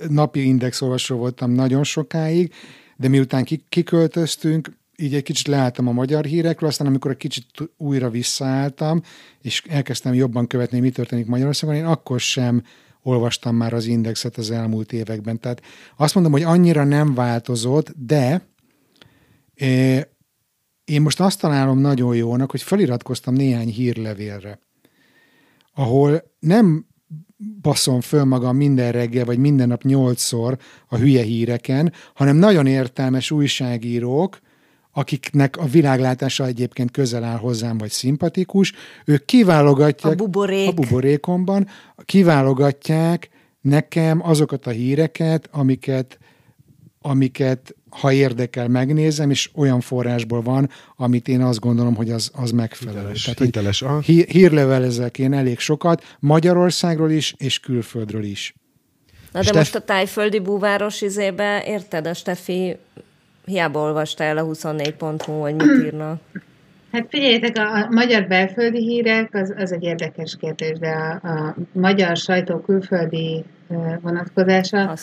napi 0.09 0.47
index 0.47 0.81
olvasó 0.81 1.17
voltam 1.17 1.51
nagyon 1.51 1.85
sokáig, 1.85 2.53
de 2.97 3.09
miután 3.09 3.47
kiköltöztünk, 3.69 4.77
így 4.97 5.15
egy 5.15 5.23
kicsit 5.23 5.47
leálltam 5.47 5.89
a 5.89 5.93
magyar 5.93 6.25
hírekről, 6.25 6.69
aztán 6.69 6.87
amikor 6.87 7.11
egy 7.11 7.17
kicsit 7.17 7.47
újra 7.77 8.11
visszaálltam, 8.11 9.03
és 9.43 9.63
elkezdtem 9.69 10.15
jobban 10.15 10.47
követni, 10.47 10.81
mi 10.81 10.91
történik 10.91 11.27
Magyarországon, 11.27 11.75
én 11.75 11.85
akkor 11.85 12.21
sem 12.21 12.63
olvastam 13.03 13.57
már 13.57 13.73
az 13.73 13.87
indexet 13.87 14.37
az 14.37 14.51
elmúlt 14.51 14.93
években. 14.93 15.41
Tehát 15.41 15.63
azt 15.97 16.15
mondom, 16.15 16.33
hogy 16.33 16.43
annyira 16.43 16.85
nem 16.85 17.15
változott, 17.15 17.93
de 17.97 18.49
eh, 19.55 20.03
én 20.85 21.03
most 21.03 21.21
azt 21.21 21.41
találom 21.41 21.79
nagyon 21.79 22.17
jónak, 22.17 22.51
hogy 22.51 22.63
feliratkoztam 22.63 23.35
néhány 23.35 23.69
hírlevélre, 23.69 24.59
ahol 25.75 26.23
nem 26.39 26.87
baszom 27.61 28.01
föl 28.01 28.25
magam 28.25 28.57
minden 28.57 28.93
reggel, 28.93 29.25
vagy 29.25 29.39
minden 29.39 29.69
nap 29.69 29.83
nyolcszor 29.83 30.59
a 30.89 30.97
hülye 30.97 31.23
híreken, 31.23 31.93
hanem 32.15 32.37
nagyon 32.37 32.67
értelmes 32.67 33.31
újságírók, 33.31 34.39
akiknek 34.97 35.57
a 35.57 35.65
világlátása 35.65 36.47
egyébként 36.47 36.91
közel 36.91 37.25
áll 37.25 37.37
hozzám, 37.37 37.79
vagy 37.79 37.91
szimpatikus, 37.91 38.73
ők 39.05 39.25
kiválogatják 39.25 40.13
a, 40.13 40.17
buborék. 40.17 40.69
a 40.69 40.73
buborékomban, 40.73 41.67
kiválogatják 42.05 43.29
nekem 43.61 44.29
azokat 44.29 44.67
a 44.67 44.71
híreket, 44.71 45.49
amiket, 45.53 46.19
amiket 47.01 47.75
ha 47.91 48.13
érdekel, 48.13 48.69
megnézem, 48.69 49.31
és 49.31 49.51
olyan 49.55 49.81
forrásból 49.81 50.43
van, 50.43 50.71
amit 50.97 51.29
én 51.29 51.43
azt 51.43 51.61
gondolom, 51.61 51.95
hogy 51.95 52.11
az, 52.11 52.31
az 52.35 52.51
megfelelő. 52.51 52.99
Hiteles, 52.99 53.23
Tehát, 53.23 53.39
hiteles, 53.39 53.83
aha. 53.83 54.01
Hí- 54.01 54.31
hírlevelezek 54.31 55.19
én 55.19 55.33
elég 55.33 55.59
sokat, 55.59 56.17
Magyarországról 56.21 57.11
is, 57.11 57.35
és 57.39 57.61
külföldről 57.61 58.25
is. 58.25 58.55
Na 59.33 59.39
de 59.39 59.47
Steff... 59.47 59.57
most 59.57 59.75
a 59.75 59.81
tájföldi 59.81 60.39
búváros 60.39 61.03
izébe, 61.03 61.65
érted, 61.67 62.07
a 62.07 62.15
Steffi 62.15 62.77
hiába 63.47 63.81
olvasta 63.81 64.25
el 64.25 64.39
a 64.39 64.45
24.hu, 64.45 65.41
hogy 65.41 65.55
mit 65.55 65.85
írna. 65.85 66.19
Hát 66.97 67.07
figyeljetek, 67.11 67.57
a, 67.59 67.87
magyar 67.91 68.27
belföldi 68.27 68.79
hírek 68.79 69.35
az, 69.35 69.55
az 69.57 69.73
egy 69.73 69.83
érdekes 69.83 70.37
kérdés, 70.41 70.79
de 70.79 70.89
a, 70.89 71.29
a 71.29 71.55
magyar 71.73 72.17
sajtó 72.17 72.59
külföldi 72.59 73.45
vonatkozása 74.01 74.95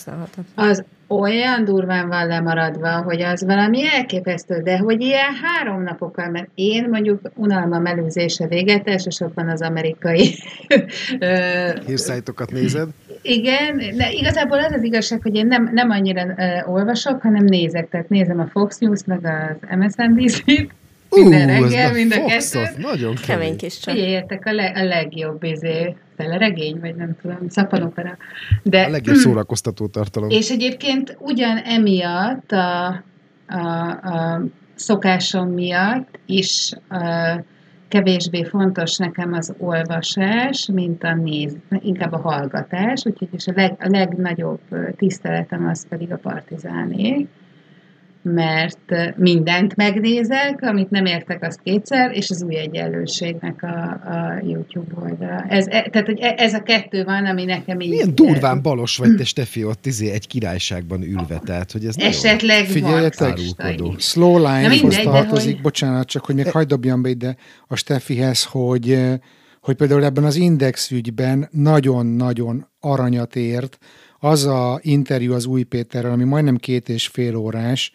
az 0.56 0.84
olyan 1.08 1.66
durván 1.66 2.08
van 2.08 2.28
lemaradva, 2.28 3.02
hogy 3.02 3.22
az 3.22 3.44
valami 3.44 3.88
elképesztő, 3.88 4.62
de 4.62 4.78
hogy 4.78 5.02
ilyen 5.02 5.34
három 5.44 5.84
napokkal, 5.84 6.30
mert 6.30 6.48
én 6.56 6.88
mondjuk 6.90 7.20
unalma 7.36 7.80
melőzése 7.80 8.48
véget, 8.48 8.88
elsősorban 8.88 9.50
az 9.50 9.62
amerikai 9.62 10.36
hírszájtokat 11.86 12.52
nézed. 12.52 12.90
Igen, 13.22 13.78
de 13.78 14.12
igazából 14.12 14.60
az 14.60 14.72
az 14.72 14.84
igazság, 14.84 15.22
hogy 15.22 15.36
én 15.36 15.48
nem, 15.48 15.70
nem 15.74 15.90
annyira 15.90 16.24
uh, 16.26 16.74
olvasok, 16.74 17.22
hanem 17.22 17.44
nézek, 17.44 17.90
tehát 17.90 18.10
nézem 18.10 18.40
a 18.40 18.48
Fox 18.48 18.78
News, 18.78 19.02
meg 19.06 19.26
az 19.26 19.78
MSNBC-t, 19.78 20.74
minden 21.14 21.50
uh, 21.50 21.60
reggel, 21.60 21.94
mind 21.94 22.12
a 22.12 22.26
kettőt. 22.26 22.78
Nagyon 22.78 23.16
kemény 23.16 23.58
kis 23.58 23.80
csak. 23.80 23.94
Figyeljetek, 23.94 24.46
a, 24.46 24.52
le, 24.52 24.72
a 24.76 24.84
legjobb 24.84 25.44
izé, 25.44 25.96
regény, 26.18 26.80
vagy 26.80 26.96
nem 26.96 27.16
tudom, 27.22 27.50
szappanopera. 27.50 28.18
De, 28.64 28.84
a 28.84 28.90
legjobb 28.90 29.16
szórakoztató 29.16 29.88
tartalom. 29.88 30.30
És 30.30 30.50
egyébként 30.50 31.18
ugyan 31.20 31.58
emiatt 31.58 32.52
a, 32.52 32.88
a, 33.48 33.90
a 33.90 34.42
szokásom 34.76 35.50
miatt 35.50 36.20
is 36.26 36.72
a, 36.90 37.44
kevésbé 37.94 38.44
fontos 38.44 38.98
nekem 38.98 39.34
az 39.34 39.54
olvasás, 39.58 40.70
mint 40.74 41.04
a 41.04 41.16
néz, 41.16 41.56
inkább 41.80 42.12
a 42.12 42.18
hallgatás, 42.18 43.06
úgyhogy 43.06 43.28
és 43.32 43.48
a, 43.48 43.52
leg, 43.56 43.76
a 43.80 43.88
legnagyobb 43.90 44.62
tiszteletem 44.98 45.68
az 45.68 45.88
pedig 45.88 46.12
a 46.12 46.18
partizáné 46.18 47.28
mert 48.24 49.16
mindent 49.16 49.76
megnézek, 49.76 50.62
amit 50.62 50.90
nem 50.90 51.06
értek, 51.06 51.44
az 51.44 51.60
kétszer, 51.64 52.12
és 52.16 52.30
az 52.30 52.44
új 52.44 52.58
egyenlőségnek 52.58 53.64
a, 53.64 53.68
a 53.90 54.42
YouTube 54.48 54.94
oldala. 55.02 55.46
Ez, 55.50 55.68
e, 55.68 55.90
tehát, 55.92 56.08
hogy 56.08 56.20
e, 56.20 56.34
ez 56.38 56.54
a 56.54 56.62
kettő 56.62 57.04
van, 57.04 57.26
ami 57.26 57.44
nekem 57.44 57.80
így... 57.80 57.90
Milyen 57.90 58.16
durván 58.16 58.62
balos 58.62 58.98
vagy 58.98 59.16
te, 59.16 59.24
Stefi, 59.24 59.64
ott 59.64 59.86
izé 59.86 60.10
egy 60.10 60.28
királyságban 60.28 61.02
ülve, 61.04 61.42
tehát, 61.46 61.72
hogy 61.72 61.86
ez 61.86 61.98
Esetleg 61.98 62.66
Figyeljetek, 62.66 63.38
Slow 63.98 64.38
Line-hoz 64.38 64.98
tartozik, 64.98 65.54
hogy... 65.54 65.62
bocsánat, 65.62 66.08
csak 66.08 66.26
hogy 66.26 66.36
még 66.36 66.46
e... 66.46 66.52
hagyd 66.52 66.70
dobjam 66.70 67.02
be 67.02 67.10
ide 67.10 67.36
a 67.68 67.76
Stefihez, 67.76 68.44
hogy 68.44 68.98
hogy 69.62 69.76
például 69.76 70.04
ebben 70.04 70.24
az 70.24 70.36
Index 70.36 70.92
ügyben 70.92 71.48
nagyon-nagyon 71.52 72.68
aranyat 72.80 73.36
ért 73.36 73.78
az 74.20 74.46
a 74.46 74.80
interjú 74.82 75.34
az 75.34 75.46
Új 75.46 75.64
Péterrel, 75.64 76.12
ami 76.12 76.24
majdnem 76.24 76.58
két 76.58 76.90
és 76.90 77.08
fél 77.08 77.36
órás, 77.36 77.94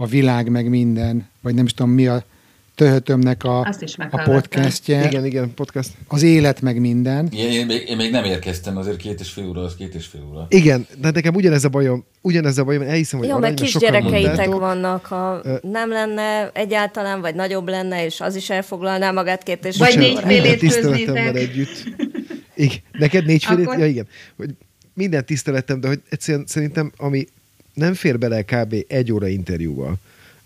a 0.00 0.06
világ 0.06 0.48
meg 0.48 0.68
minden, 0.68 1.28
vagy 1.40 1.54
nem 1.54 1.64
is 1.64 1.74
tudom 1.74 1.92
mi 1.92 2.06
a 2.06 2.24
töhötömnek 2.74 3.44
a, 3.44 3.60
a 4.10 4.22
podcastje. 4.24 5.06
Igen, 5.06 5.24
igen, 5.24 5.54
podcast. 5.54 5.90
Az 6.08 6.22
élet 6.22 6.60
meg 6.60 6.80
minden. 6.80 7.28
Én, 7.32 7.50
én, 7.50 7.66
még, 7.66 7.88
én 7.88 7.96
még 7.96 8.10
nem 8.10 8.24
érkeztem, 8.24 8.76
azért 8.76 8.96
két 8.96 9.20
és 9.20 9.30
fél 9.30 9.48
óra, 9.48 9.60
az 9.60 9.74
két 9.74 9.94
és 9.94 10.06
fél 10.06 10.20
óra. 10.30 10.46
Igen, 10.48 10.86
de 11.00 11.10
nekem 11.10 11.34
ugyanez 11.34 11.64
a 11.64 11.68
bajom, 11.68 12.04
ugyanez 12.20 12.58
a 12.58 12.64
bajom, 12.64 12.82
elhiszem, 12.82 13.18
hogy 13.18 13.28
Jó, 13.28 13.38
meg 13.38 13.54
kisgyerekeitek 13.54 14.48
vannak, 14.48 15.06
ha 15.06 15.40
uh, 15.44 15.60
nem 15.60 15.90
lenne 15.90 16.50
egyáltalán, 16.54 17.20
vagy 17.20 17.34
nagyobb 17.34 17.68
lenne, 17.68 18.04
és 18.04 18.20
az 18.20 18.36
is 18.36 18.50
elfoglalná 18.50 19.10
magát 19.10 19.42
két 19.42 19.64
és 19.64 19.76
Vagy 19.76 19.98
négy 19.98 20.18
fél 20.18 20.56
tiszteletemben 20.58 21.36
együtt. 21.36 21.84
Igen, 22.54 22.78
neked 22.92 23.26
négy 23.26 23.44
fél 23.44 23.60
Akkor... 23.60 23.78
ja 23.78 23.86
igen. 23.86 24.06
Hogy 24.36 24.50
minden 24.94 25.24
tiszteletem, 25.24 25.80
de 25.80 25.88
hogy 25.88 26.00
egyszerűen 26.10 26.46
szerintem, 26.46 26.92
ami 26.96 27.26
nem 27.78 27.94
fér 27.94 28.18
bele 28.18 28.42
kb. 28.42 28.74
egy 28.88 29.12
óra 29.12 29.26
interjúval 29.26 29.94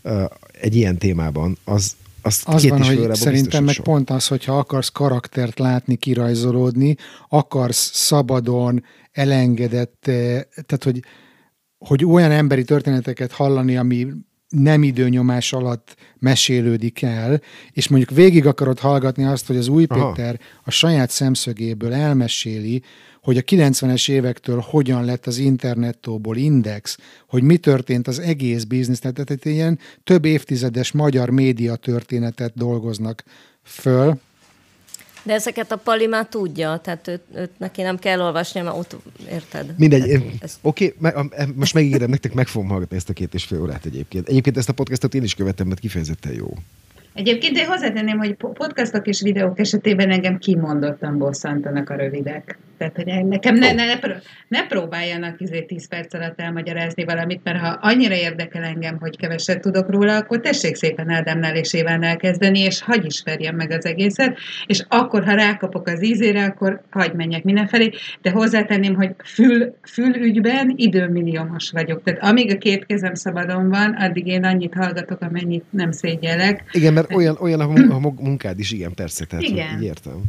uh, 0.03 0.22
egy 0.61 0.76
ilyen 0.76 0.99
témában, 0.99 1.59
az, 1.64 1.97
az, 2.22 2.43
az 2.45 2.68
van, 2.68 2.83
hogy 2.83 3.14
szerintem 3.14 3.64
meg 3.64 3.74
sok. 3.74 3.85
pont 3.85 4.11
az, 4.11 4.26
hogyha 4.26 4.59
akarsz 4.59 4.89
karaktert 4.89 5.59
látni, 5.59 5.97
kirajzolódni, 5.97 6.97
akarsz 7.28 7.91
szabadon, 7.95 8.85
elengedett, 9.12 10.01
tehát 10.03 10.85
hogy, 10.85 11.03
hogy 11.78 12.05
olyan 12.05 12.30
emberi 12.30 12.64
történeteket 12.64 13.33
hallani, 13.33 13.76
ami 13.76 14.07
nem 14.49 14.83
időnyomás 14.83 15.53
alatt 15.53 15.97
mesélődik 16.18 17.03
el, 17.03 17.41
és 17.72 17.89
mondjuk 17.89 18.11
végig 18.11 18.47
akarod 18.47 18.78
hallgatni 18.78 19.24
azt, 19.24 19.47
hogy 19.47 19.57
az 19.57 19.68
új 19.68 19.87
Péter 19.87 20.39
Aha. 20.41 20.62
a 20.64 20.70
saját 20.70 21.11
szemszögéből 21.11 21.93
elmeséli, 21.93 22.83
hogy 23.23 23.37
a 23.37 23.41
90-es 23.41 24.11
évektől 24.11 24.64
hogyan 24.68 25.05
lett 25.05 25.27
az 25.27 25.39
internettóból 25.39 26.37
index, 26.37 26.99
hogy 27.29 27.43
mi 27.43 27.57
történt 27.57 28.09
az 28.09 28.18
egész 28.18 28.64
biznisz, 28.64 28.99
tehát 28.99 29.31
egy 29.31 29.47
ilyen 29.47 29.79
több 30.05 30.25
évtizedes 30.25 30.93
magyar 30.93 31.31
média 31.31 31.77
történetet 31.77 32.53
dolgoznak 32.55 33.25
föl. 33.62 34.18
De 35.23 35.33
ezeket 35.33 35.73
a 35.73 35.77
Pali 35.77 36.07
már 36.07 36.27
tudja, 36.27 36.81
tehát 36.83 37.09
őt, 37.09 37.23
őt 37.35 37.59
neki 37.59 37.83
nem 37.83 37.99
kell 37.99 38.20
olvasni, 38.20 38.61
mert 38.61 38.77
ott 38.77 38.97
érted. 39.31 39.75
Mindegy, 39.79 40.23
oké, 40.61 40.95
okay, 41.01 41.47
most 41.55 41.75
megígérem 41.75 42.11
nektek, 42.11 42.35
meg 42.35 42.47
fogom 42.47 42.68
hallgatni 42.68 42.97
ezt 42.97 43.09
a 43.09 43.12
két 43.12 43.35
és 43.35 43.45
fél 43.45 43.61
órát 43.61 43.85
egyébként. 43.85 44.29
Egyébként 44.29 44.57
ezt 44.57 44.68
a 44.68 44.73
podcastot 44.73 45.14
én 45.14 45.23
is 45.23 45.35
követem, 45.35 45.66
mert 45.66 45.81
kifejezetten 45.81 46.33
jó. 46.33 46.55
Egyébként 47.15 47.57
én 47.57 47.67
hozzátenném, 47.67 48.19
hogy 48.19 48.35
podcastok 48.35 49.07
és 49.07 49.21
videók 49.21 49.59
esetében 49.59 50.11
engem 50.11 50.39
kimondottan 50.39 51.19
bosszantanak 51.19 51.91
a 51.91 51.95
rövidek. 51.95 52.59
Tehát, 52.79 52.97
hogy 52.97 53.27
nekem 53.27 53.55
ne, 53.55 53.73
ne, 53.73 53.85
ne, 53.85 53.99
ne 54.49 54.67
próbáljanak 54.67 55.41
izé 55.41 55.63
10 55.63 55.89
perc 55.89 56.15
alatt 56.15 56.41
elmagyarázni 56.41 57.05
valamit, 57.05 57.41
mert 57.45 57.59
ha 57.59 57.79
annyira 57.81 58.15
érdekel 58.15 58.63
engem, 58.63 58.97
hogy 59.01 59.17
keveset 59.17 59.61
tudok 59.61 59.91
róla, 59.91 60.17
akkor 60.17 60.41
tessék 60.41 60.75
szépen 60.75 61.11
Ádámnál 61.11 61.57
és 61.57 61.75
Évánál 61.75 62.17
kezdeni, 62.17 62.61
és 62.61 62.83
hagy 62.83 63.05
ismerjem 63.05 63.57
meg 63.57 63.71
az 63.71 63.85
egészet, 63.85 64.39
és 64.67 64.85
akkor, 64.89 65.25
ha 65.25 65.35
rákapok 65.35 65.89
az 65.89 66.05
ízére, 66.05 66.45
akkor 66.45 66.81
hagy 66.91 67.13
menjek 67.13 67.45
mindenfelé, 67.45 67.91
de 68.23 68.31
hozzátenném, 68.31 68.95
hogy 68.95 69.11
fül, 69.25 69.77
fülügyben 69.83 70.73
időmilliómos 70.77 71.71
vagyok. 71.71 72.03
Tehát 72.03 72.23
amíg 72.23 72.55
a 72.55 72.59
két 72.59 72.87
kezem 72.87 73.15
szabadon 73.15 73.69
van, 73.69 73.93
addig 73.93 74.27
én 74.27 74.45
annyit 74.45 74.75
hallgatok, 74.75 75.21
amennyit 75.21 75.65
nem 75.71 75.93
szégyelek. 75.93 76.65
Igen, 76.73 76.93
mert 77.03 77.15
olyan, 77.15 77.37
olyan 77.41 77.61
a 77.91 77.99
munkád 77.99 78.59
is, 78.59 78.71
igen, 78.71 78.95
persze, 78.95 79.25
tehát 79.25 79.45
igen. 79.45 79.83
értem. 79.83 80.23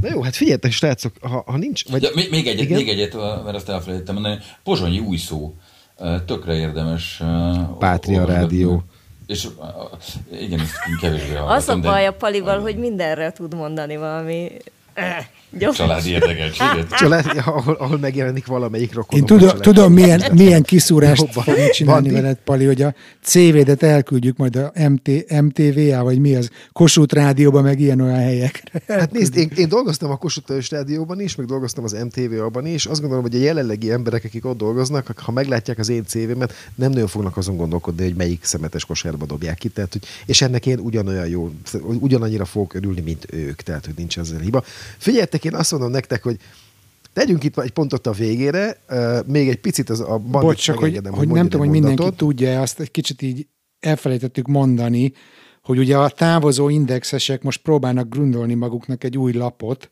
Na 0.00 0.08
jó, 0.08 0.22
hát 0.22 0.36
figyeljetek, 0.36 0.72
srácok, 0.72 1.12
ha, 1.20 1.42
ha 1.46 1.56
nincs... 1.56 1.88
Vagy... 1.88 2.02
Ja, 2.02 2.10
még, 2.14 2.46
egyet, 2.46 2.60
igen? 2.60 2.78
még 2.78 2.88
egyet, 2.88 3.14
mert 3.44 3.56
azt 3.56 3.68
elfelejtettem 3.68 4.14
mondani. 4.14 4.38
Pozsonyi 4.62 4.98
új 4.98 5.16
szó. 5.16 5.54
Tökre 6.26 6.54
érdemes. 6.54 7.22
Pátria 7.78 8.24
Rádió. 8.24 8.82
És 9.26 9.48
igen, 10.40 10.60
ezt 10.60 10.72
kevésbé 11.00 11.36
Az 11.36 11.68
a 11.68 11.78
baj 11.78 12.06
a 12.06 12.12
Palival, 12.12 12.60
hogy 12.60 12.76
mindenre 12.76 13.32
tud 13.32 13.54
mondani 13.54 13.96
valami 13.96 14.50
Gyors. 15.58 15.76
Családi 15.76 16.10
érdekeltséget. 16.18 16.88
Család, 16.90 17.42
ahol, 17.44 17.74
ahol 17.74 17.98
megjelenik 17.98 18.46
valamelyik 18.46 18.94
rokon. 18.94 19.18
Én 19.18 19.26
tudom, 19.26 19.56
tudom 19.60 19.92
milyen, 19.92 20.22
milyen 20.32 20.62
kiszúrást 20.62 21.32
fogunk 21.32 21.70
csinálni 21.70 22.08
Bandi. 22.08 22.20
veled, 22.20 22.38
Pali, 22.44 22.64
hogy 22.64 22.82
a 22.82 22.94
CV-det 23.22 23.82
elküldjük 23.82 24.36
majd 24.36 24.56
a 24.56 24.72
MT, 24.88 25.40
MTV-á, 25.42 26.02
vagy 26.02 26.18
mi 26.18 26.34
az, 26.34 26.50
Kossuth 26.72 27.14
Rádióban, 27.14 27.62
meg 27.62 27.80
ilyen 27.80 28.00
olyan 28.00 28.18
helyekre. 28.18 28.82
Hát 28.88 29.12
nézd, 29.12 29.36
én, 29.36 29.50
én 29.56 29.68
dolgoztam 29.68 30.10
a 30.10 30.16
Kossuth 30.16 30.70
Rádióban 30.70 31.20
is, 31.20 31.34
meg 31.34 31.46
dolgoztam 31.46 31.84
az 31.84 31.92
MTV-ban 31.92 32.66
is, 32.66 32.86
azt 32.86 33.00
gondolom, 33.00 33.24
hogy 33.24 33.34
a 33.34 33.38
jelenlegi 33.38 33.90
emberek, 33.90 34.24
akik 34.24 34.46
ott 34.46 34.56
dolgoznak, 34.56 35.12
ha 35.16 35.32
meglátják 35.32 35.78
az 35.78 35.88
én 35.88 36.04
CV-met, 36.06 36.54
nem 36.74 36.90
nagyon 36.90 37.08
fognak 37.08 37.36
azon 37.36 37.56
gondolkodni, 37.56 38.04
hogy 38.04 38.14
melyik 38.14 38.44
szemetes 38.44 38.84
kosárba 38.84 39.26
dobják 39.26 39.58
ki, 39.58 39.68
tehát, 39.68 39.92
hogy, 39.92 40.02
és 40.26 40.42
ennek 40.42 40.66
én 40.66 40.78
ugyanolyan 40.78 41.28
jó, 41.28 41.50
ugyanannyira 41.82 42.44
fogok 42.44 42.74
örülni, 42.74 43.00
mint 43.00 43.26
ők, 43.30 43.60
tehát, 43.62 43.84
hogy 43.84 43.94
nincs 43.96 44.18
ezzel 44.18 44.38
hiba. 44.38 44.64
Figyeljetek, 44.98 45.39
én 45.44 45.54
azt 45.54 45.70
mondom 45.70 45.90
nektek, 45.90 46.22
hogy 46.22 46.36
Tegyünk 47.12 47.44
itt 47.44 47.58
egy 47.58 47.70
pontot 47.70 48.06
a 48.06 48.12
végére, 48.12 48.76
uh, 48.90 49.26
még 49.26 49.48
egy 49.48 49.60
picit 49.60 49.90
az 49.90 50.00
a 50.00 50.18
bandit 50.18 50.30
Bocs, 50.30 50.62
csak 50.62 50.78
hogy, 50.78 50.96
hogy, 51.02 51.14
hogy 51.14 51.28
nem 51.28 51.48
tudom, 51.48 51.60
hogy 51.60 51.80
mindenki 51.80 52.16
tudja, 52.16 52.60
azt 52.60 52.80
egy 52.80 52.90
kicsit 52.90 53.22
így 53.22 53.46
elfelejtettük 53.80 54.46
mondani, 54.46 55.12
hogy 55.62 55.78
ugye 55.78 55.96
a 55.96 56.08
távozó 56.08 56.68
indexesek 56.68 57.42
most 57.42 57.62
próbálnak 57.62 58.08
grundolni 58.08 58.54
maguknak 58.54 59.04
egy 59.04 59.18
új 59.18 59.32
lapot, 59.32 59.90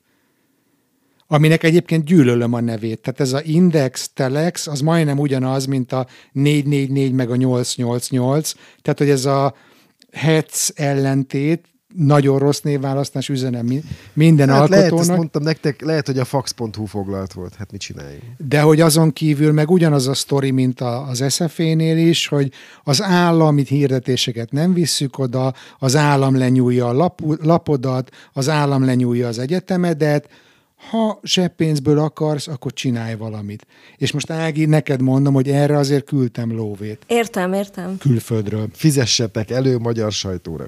aminek 1.26 1.62
egyébként 1.62 2.04
gyűlölöm 2.04 2.52
a 2.52 2.60
nevét. 2.60 3.00
Tehát 3.00 3.20
ez 3.20 3.32
a 3.32 3.40
Index 3.42 4.10
Telex, 4.14 4.66
az 4.66 4.80
majdnem 4.80 5.18
ugyanaz, 5.18 5.66
mint 5.66 5.92
a 5.92 6.06
444 6.32 7.12
meg 7.12 7.30
a 7.30 7.36
888, 7.36 8.52
tehát 8.82 8.98
hogy 8.98 9.10
ez 9.10 9.24
a 9.24 9.54
HETS 10.12 10.68
ellentét, 10.74 11.66
nagyon 11.94 12.38
rossz 12.38 12.60
névválasztás 12.60 13.28
üzenem 13.28 13.66
minden 14.12 14.48
hát 14.48 14.56
alkotónak. 14.60 14.90
Lehet, 14.90 15.00
ezt 15.00 15.16
mondtam 15.16 15.42
nektek, 15.42 15.80
lehet, 15.80 16.06
hogy 16.06 16.18
a 16.18 16.24
fax.hu 16.24 16.84
foglalt 16.84 17.32
volt, 17.32 17.54
hát 17.54 17.70
mit 17.72 17.80
csináljunk. 17.80 18.22
De 18.48 18.60
hogy 18.60 18.80
azon 18.80 19.12
kívül 19.12 19.52
meg 19.52 19.70
ugyanaz 19.70 20.08
a 20.08 20.14
sztori, 20.14 20.50
mint 20.50 20.80
az 20.80 21.24
SFA-nél 21.28 21.96
is, 21.96 22.26
hogy 22.26 22.52
az 22.84 23.02
állami 23.02 23.64
hirdetéseket 23.66 24.52
nem 24.52 24.72
visszük 24.72 25.18
oda, 25.18 25.54
az 25.78 25.96
állam 25.96 26.36
lenyúlja 26.36 26.88
a 26.88 26.92
lap, 26.92 27.20
lapodat, 27.42 28.10
az 28.32 28.48
állam 28.48 28.84
lenyúlja 28.84 29.28
az 29.28 29.38
egyetemedet, 29.38 30.28
ha 30.90 31.20
zseppénzből 31.22 31.98
akarsz, 31.98 32.48
akkor 32.48 32.72
csinálj 32.72 33.14
valamit. 33.14 33.66
És 33.96 34.12
most 34.12 34.30
Ági, 34.30 34.64
neked 34.64 35.00
mondom, 35.00 35.34
hogy 35.34 35.48
erre 35.48 35.76
azért 35.76 36.04
küldtem 36.04 36.52
lóvét. 36.52 37.04
Értem, 37.06 37.52
értem. 37.52 37.96
Külföldről. 37.98 38.68
Fizessetek 38.72 39.50
elő 39.50 39.78
magyar 39.78 40.12
sajtóra. 40.12 40.66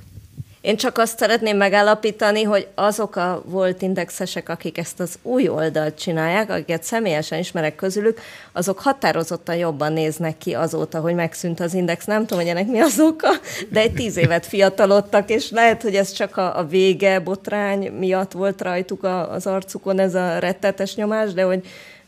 Én 0.60 0.76
csak 0.76 0.98
azt 0.98 1.18
szeretném 1.18 1.56
megállapítani, 1.56 2.42
hogy 2.42 2.68
azok 2.74 3.16
a 3.16 3.42
volt 3.46 3.82
indexesek, 3.82 4.48
akik 4.48 4.78
ezt 4.78 5.00
az 5.00 5.18
új 5.22 5.48
oldalt 5.48 5.98
csinálják, 5.98 6.50
akiket 6.50 6.82
személyesen 6.82 7.38
ismerek 7.38 7.74
közülük, 7.74 8.20
azok 8.52 8.78
határozottan 8.78 9.56
jobban 9.56 9.92
néznek 9.92 10.38
ki 10.38 10.54
azóta, 10.54 11.00
hogy 11.00 11.14
megszűnt 11.14 11.60
az 11.60 11.74
index. 11.74 12.04
Nem 12.04 12.20
tudom, 12.20 12.38
hogy 12.38 12.48
ennek 12.48 12.66
mi 12.66 12.80
az 12.80 13.00
oka, 13.00 13.28
de 13.68 13.80
egy 13.80 13.92
tíz 13.92 14.16
évet 14.16 14.46
fiatalodtak, 14.46 15.30
és 15.30 15.50
lehet, 15.50 15.82
hogy 15.82 15.94
ez 15.94 16.12
csak 16.12 16.36
a, 16.36 16.58
a 16.58 16.66
vége 16.66 17.20
botrány 17.20 17.92
miatt 17.92 18.32
volt 18.32 18.60
rajtuk 18.62 19.04
a, 19.04 19.32
az 19.32 19.46
arcukon 19.46 19.98
ez 19.98 20.14
a 20.14 20.38
rettetes 20.38 20.94
nyomás, 20.94 21.32
de 21.32 21.42
hogy 21.42 21.66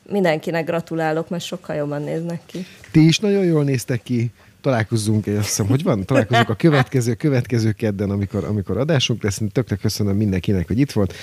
mindenkinek 0.08 0.64
gratulálok, 0.64 1.28
mert 1.28 1.44
sokkal 1.44 1.76
jobban 1.76 2.02
néznek 2.02 2.40
ki. 2.46 2.66
Ti 2.90 3.06
is 3.06 3.18
nagyon 3.18 3.44
jól 3.44 3.64
néztek 3.64 4.02
ki 4.02 4.32
találkozzunk, 4.62 5.26
én 5.26 5.36
azt 5.36 5.46
hiszem, 5.46 5.66
hogy 5.66 5.82
van, 5.82 6.04
találkozunk 6.04 6.48
a 6.48 6.54
következő, 6.54 7.14
következő 7.14 7.72
kedden, 7.72 8.10
amikor, 8.10 8.44
amikor 8.44 8.76
adásunk 8.76 9.22
lesz. 9.22 9.40
Tökre 9.52 9.76
köszönöm 9.76 10.16
mindenkinek, 10.16 10.66
hogy 10.66 10.78
itt 10.78 10.92
volt. 10.92 11.14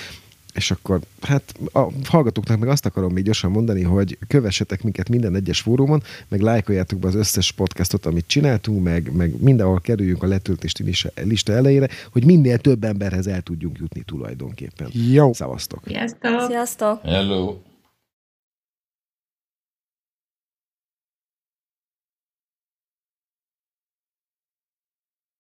És 0.54 0.70
akkor, 0.70 1.00
hát 1.20 1.54
a 1.72 1.86
hallgatóknak 2.04 2.58
meg 2.58 2.68
azt 2.68 2.86
akarom 2.86 3.12
még 3.12 3.24
gyorsan 3.24 3.50
mondani, 3.50 3.82
hogy 3.82 4.18
kövessetek 4.28 4.82
minket 4.82 5.08
minden 5.08 5.34
egyes 5.34 5.60
fórumon, 5.60 6.02
meg 6.28 6.40
lájkoljátok 6.40 6.98
be 6.98 7.08
az 7.08 7.14
összes 7.14 7.52
podcastot, 7.52 8.06
amit 8.06 8.24
csináltunk, 8.26 8.82
meg, 8.82 9.12
meg 9.12 9.42
mindenhol 9.42 9.80
kerüljünk 9.80 10.22
a 10.22 10.26
letöltést 10.26 10.82
lista 11.14 11.52
elejére, 11.52 11.88
hogy 12.12 12.24
minél 12.24 12.58
több 12.58 12.84
emberhez 12.84 13.26
el 13.26 13.40
tudjunk 13.40 13.78
jutni 13.78 14.02
tulajdonképpen. 14.02 14.88
Jó. 15.12 15.32
Szavaztok. 15.32 15.82
Sziasztok. 15.86 16.44
Sziasztok. 16.48 17.00
Hello. 17.02 17.56